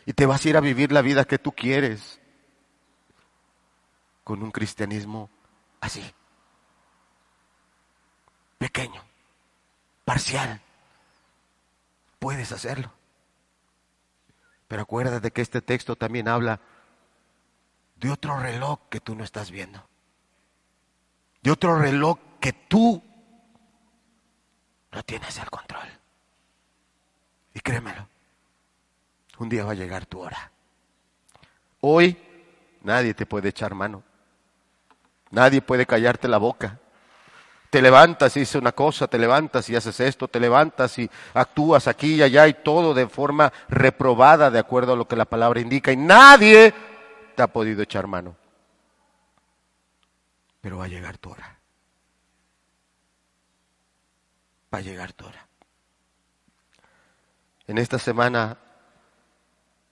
Y 0.07 0.13
te 0.13 0.25
vas 0.25 0.45
a 0.45 0.49
ir 0.49 0.57
a 0.57 0.61
vivir 0.61 0.93
la 0.93 1.03
vida 1.03 1.25
que 1.25 1.37
tú 1.37 1.51
quieres 1.51 2.21
con 4.23 4.41
un 4.45 4.53
cristianismo 4.53 5.29
así, 5.81 6.15
pequeño, 8.57 9.03
parcial. 10.05 10.61
Puedes 12.21 12.53
hacerlo. 12.53 12.93
Pero 14.69 14.83
acuérdate 14.83 15.33
que 15.33 15.43
este 15.43 15.61
texto 15.61 15.97
también 15.97 16.29
habla 16.29 16.61
de 17.97 18.13
otro 18.13 18.39
reloj 18.39 18.79
que 18.89 19.01
tú 19.01 19.17
no 19.17 19.25
estás 19.25 19.51
viendo. 19.51 19.85
De 21.43 21.51
otro 21.51 21.77
reloj 21.77 22.17
que 22.39 22.53
tú 22.53 23.03
no 24.93 25.03
tienes 25.03 25.37
el 25.39 25.51
control. 25.51 26.00
Y 27.55 27.61
créemelo, 27.61 28.07
un 29.39 29.49
día 29.49 29.65
va 29.65 29.73
a 29.73 29.75
llegar 29.75 30.07
tu 30.07 30.21
hora. 30.21 30.51
Hoy 31.81 32.17
nadie 32.83 33.15
te 33.15 33.27
puede 33.27 33.49
echar 33.49 33.75
mano. 33.75 34.03
Nadie 35.31 35.63
puede 35.63 35.87
callarte 35.87 36.29
la 36.29 36.39
boca. 36.39 36.79
Te 37.71 37.81
levantas 37.81 38.37
y 38.37 38.41
dices 38.41 38.57
una 38.57 38.73
cosa, 38.73 39.07
te 39.07 39.17
levantas 39.17 39.71
y 39.71 39.77
haces 39.77 40.01
esto, 40.01 40.27
te 40.27 40.41
levantas 40.41 40.99
y 40.99 41.09
actúas 41.35 41.87
aquí 41.87 42.17
y 42.17 42.23
allá 42.23 42.49
y 42.49 42.55
todo 42.55 42.95
de 42.95 43.09
forma 43.09 43.53
reprobada 43.69 44.51
de 44.51 44.59
acuerdo 44.59 44.95
a 44.95 44.97
lo 44.97 45.07
que 45.07 45.15
la 45.15 45.25
palabra 45.25 45.61
indica. 45.61 45.93
Y 45.93 45.97
nadie 45.97 46.75
ha 47.37 47.47
podido 47.47 47.83
echar 47.83 48.07
mano. 48.07 48.37
Pero 50.61 50.79
va 50.79 50.85
a 50.85 50.89
llegar 50.89 51.17
tu 51.19 51.31
hora. 51.31 51.59
Va 54.73 54.79
a 54.79 54.83
llegar 54.83 55.13
tu 55.13 55.27
hora. 55.27 55.47
En 57.71 57.79
esta 57.79 58.01
semana 58.01 58.59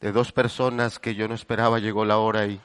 de 0.01 0.11
dos 0.11 0.33
personas 0.33 0.99
que 0.99 1.15
yo 1.15 1.29
no 1.29 1.35
esperaba 1.37 1.79
llegó 1.79 2.05
la 2.05 2.19
hora 2.19 2.45
y, 2.45 2.61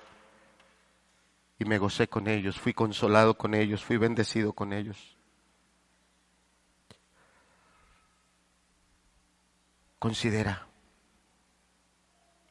y 1.60 1.66
me 1.66 1.78
gocé 1.78 2.08
con 2.08 2.28
ellos, 2.28 2.60
fui 2.60 2.74
consolado 2.74 3.38
con 3.38 3.54
ellos, 3.54 3.86
fui 3.86 3.98
bendecido 3.98 4.54
con 4.54 4.74
ellos. 4.74 5.16
Considera, 10.00 10.66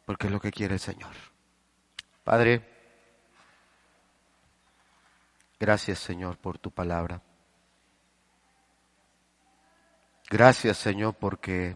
porque 0.06 0.28
es 0.28 0.32
lo 0.32 0.38
que 0.38 0.52
quiere 0.52 0.74
el 0.74 0.80
Señor. 0.80 1.16
Padre, 2.22 2.64
gracias 5.58 5.98
Señor 5.98 6.38
por 6.38 6.58
tu 6.58 6.70
palabra. 6.70 7.20
Gracias 10.30 10.78
Señor 10.78 11.14
porque 11.14 11.74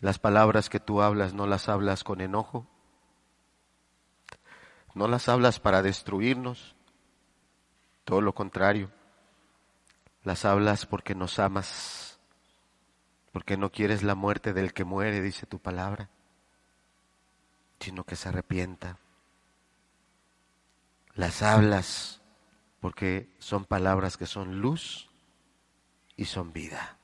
las 0.00 0.18
palabras 0.18 0.68
que 0.68 0.80
tú 0.80 1.02
hablas 1.02 1.34
no 1.34 1.46
las 1.46 1.68
hablas 1.68 2.04
con 2.04 2.20
enojo, 2.20 2.66
no 4.94 5.08
las 5.08 5.28
hablas 5.28 5.60
para 5.60 5.82
destruirnos, 5.82 6.74
todo 8.04 8.20
lo 8.20 8.34
contrario, 8.34 8.90
las 10.22 10.44
hablas 10.44 10.86
porque 10.86 11.14
nos 11.14 11.38
amas, 11.38 12.18
porque 13.32 13.56
no 13.56 13.70
quieres 13.70 14.02
la 14.02 14.14
muerte 14.14 14.52
del 14.52 14.72
que 14.72 14.84
muere, 14.84 15.20
dice 15.20 15.46
tu 15.46 15.58
palabra, 15.58 16.08
sino 17.80 18.04
que 18.04 18.16
se 18.16 18.28
arrepienta. 18.28 18.98
Las 21.14 21.42
hablas 21.42 22.20
porque 22.80 23.34
son 23.38 23.64
palabras 23.64 24.16
que 24.16 24.26
son 24.26 24.60
luz 24.60 25.10
y 26.16 26.26
son 26.26 26.52
vida. 26.52 26.95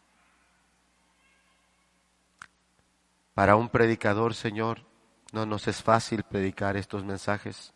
Para 3.35 3.57
un 3.57 3.69
predicador, 3.69 4.35
Señor, 4.35 4.85
no 5.33 5.47
nos 5.47 5.67
es 5.67 5.83
fácil 5.83 6.23
predicar 6.23 6.77
estos 6.77 7.05
mensajes, 7.05 7.73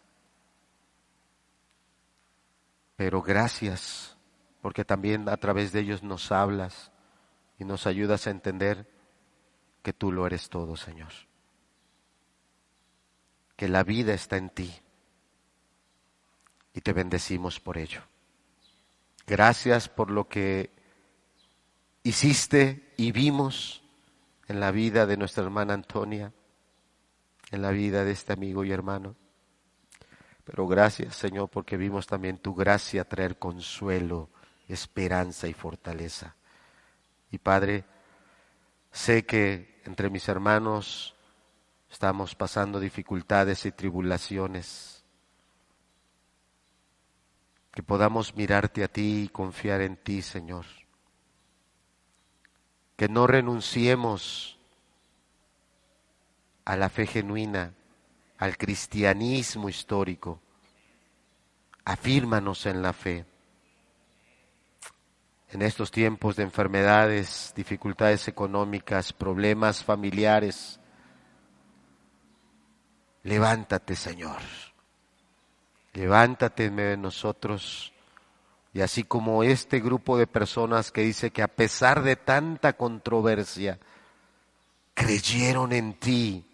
pero 2.97 3.23
gracias 3.23 4.17
porque 4.61 4.85
también 4.85 5.29
a 5.29 5.37
través 5.37 5.73
de 5.73 5.81
ellos 5.81 6.03
nos 6.03 6.33
hablas 6.33 6.91
y 7.59 7.65
nos 7.65 7.87
ayudas 7.87 8.27
a 8.27 8.31
entender 8.31 8.91
que 9.83 9.93
tú 9.93 10.11
lo 10.11 10.27
eres 10.27 10.51
todo, 10.51 10.77
Señor. 10.77 11.13
Que 13.57 13.69
la 13.69 13.85
vida 13.85 14.13
está 14.13 14.37
en 14.37 14.51
ti 14.51 14.75
y 16.75 16.81
te 16.81 16.93
bendecimos 16.93 17.61
por 17.61 17.79
ello. 17.79 18.03
Gracias 19.27 19.89
por 19.89 20.11
lo 20.11 20.29
que 20.29 20.71
hiciste 22.03 22.93
y 22.97 23.13
vimos 23.13 23.83
en 24.49 24.61
la 24.61 24.71
vida 24.71 25.07
de 25.07 25.17
nuestra 25.17 25.45
hermana 25.45 25.75
Antonia, 25.75 26.33
en 27.51 27.63
la 27.63 27.71
vida 27.71 28.05
de 28.05 28.13
este 28.13 28.33
amigo 28.33 28.65
y 28.65 28.73
hermano. 28.73 29.17
Pero 30.45 30.67
gracias, 30.67 31.17
Señor, 31.17 31.49
porque 31.49 31.77
vimos 31.77 32.07
también 32.07 32.39
tu 32.39 32.55
gracia 32.55 33.09
traer 33.09 33.39
consuelo, 33.39 34.31
esperanza 34.69 35.49
y 35.49 35.53
fortaleza. 35.53 36.37
Y 37.31 37.39
Padre, 37.39 37.85
sé 38.93 39.27
que 39.27 39.83
entre 39.85 40.09
mis 40.11 40.29
hermanos 40.29 41.17
estamos 41.91 42.35
pasando 42.35 42.79
dificultades 42.79 43.67
y 43.67 43.73
tribulaciones 43.73 45.05
que 47.73 47.83
podamos 47.83 48.35
mirarte 48.35 48.85
a 48.85 48.89
ti 48.89 49.25
y 49.25 49.29
confiar 49.29 49.83
en 49.83 49.97
ti, 49.97 50.23
Señor. 50.23 50.65
Que 52.97 53.09
no 53.09 53.27
renunciemos 53.27 54.59
a 56.65 56.77
la 56.77 56.89
fe 56.89 57.07
genuina, 57.07 57.75
al 58.39 58.57
cristianismo 58.57 59.69
histórico. 59.69 60.41
Afírmanos 61.85 62.67
en 62.67 62.83
la 62.83 62.93
fe. 62.93 63.25
En 65.51 65.63
estos 65.63 65.91
tiempos 65.91 66.37
de 66.37 66.43
enfermedades, 66.43 67.53
dificultades 67.55 68.27
económicas, 68.27 69.13
problemas 69.13 69.85
familiares, 69.85 70.81
levántate, 73.23 73.95
Señor. 73.95 74.41
Levántate 75.93 76.67
en 76.67 76.75
medio 76.75 76.91
de 76.91 76.97
nosotros. 76.97 77.93
Y 78.77 78.83
así 78.83 79.05
como 79.05 79.43
este 79.43 79.81
grupo 79.81 80.19
de 80.19 80.27
personas 80.27 80.93
que 80.93 81.01
dice 81.01 81.31
que 81.31 81.41
a 81.41 81.49
pesar 81.49 82.03
de 82.03 82.15
tanta 82.15 82.75
controversia, 82.75 83.79
creyeron 84.93 85.73
en 85.73 85.95
ti, 85.95 86.45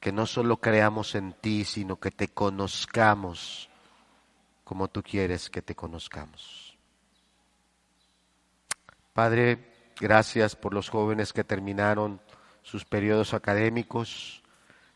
que 0.00 0.10
no 0.10 0.26
solo 0.26 0.56
creamos 0.56 1.14
en 1.14 1.32
ti, 1.32 1.64
sino 1.64 1.94
que 1.94 2.10
te 2.10 2.26
conozcamos 2.26 3.70
como 4.64 4.88
tú 4.88 5.04
quieres 5.04 5.48
que 5.48 5.62
te 5.62 5.76
conozcamos. 5.76 6.76
Padre, 9.12 9.92
gracias 10.00 10.56
por 10.56 10.74
los 10.74 10.88
jóvenes 10.88 11.32
que 11.32 11.44
terminaron 11.44 12.20
sus 12.64 12.84
periodos 12.84 13.32
académicos, 13.32 14.42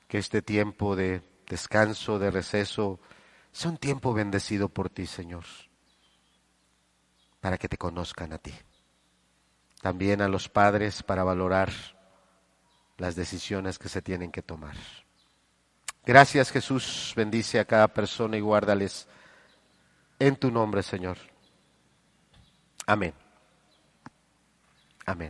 que 0.09 0.19
este 0.19 0.43
tiempo 0.43 0.97
de 0.97 1.23
descanso, 1.47 2.19
de 2.19 2.33
receso, 2.33 2.99
sea 3.53 3.71
un 3.71 3.77
tiempo 3.77 4.13
bendecido 4.13 4.69
por 4.69 4.91
ti, 4.91 5.07
Señor, 5.07 5.45
para 7.41 7.59
que 7.59 7.69
te 7.69 7.79
conozcan 7.79 8.33
a 8.33 8.39
ti. 8.39 8.55
También 9.81 10.21
a 10.21 10.29
los 10.29 10.49
padres 10.49 11.03
para 11.03 11.25
valorar 11.25 11.71
las 12.99 13.17
decisiones 13.17 13.79
que 13.79 13.89
se 13.89 14.03
tienen 14.03 14.31
que 14.31 14.43
tomar. 14.43 14.77
Gracias 16.05 16.51
Jesús, 16.51 17.13
bendice 17.17 17.59
a 17.59 17.65
cada 17.65 17.89
persona 17.89 18.37
y 18.37 18.41
guárdales 18.41 19.07
en 20.19 20.37
tu 20.37 20.51
nombre, 20.51 20.83
Señor. 20.83 21.19
Amén. 22.87 23.15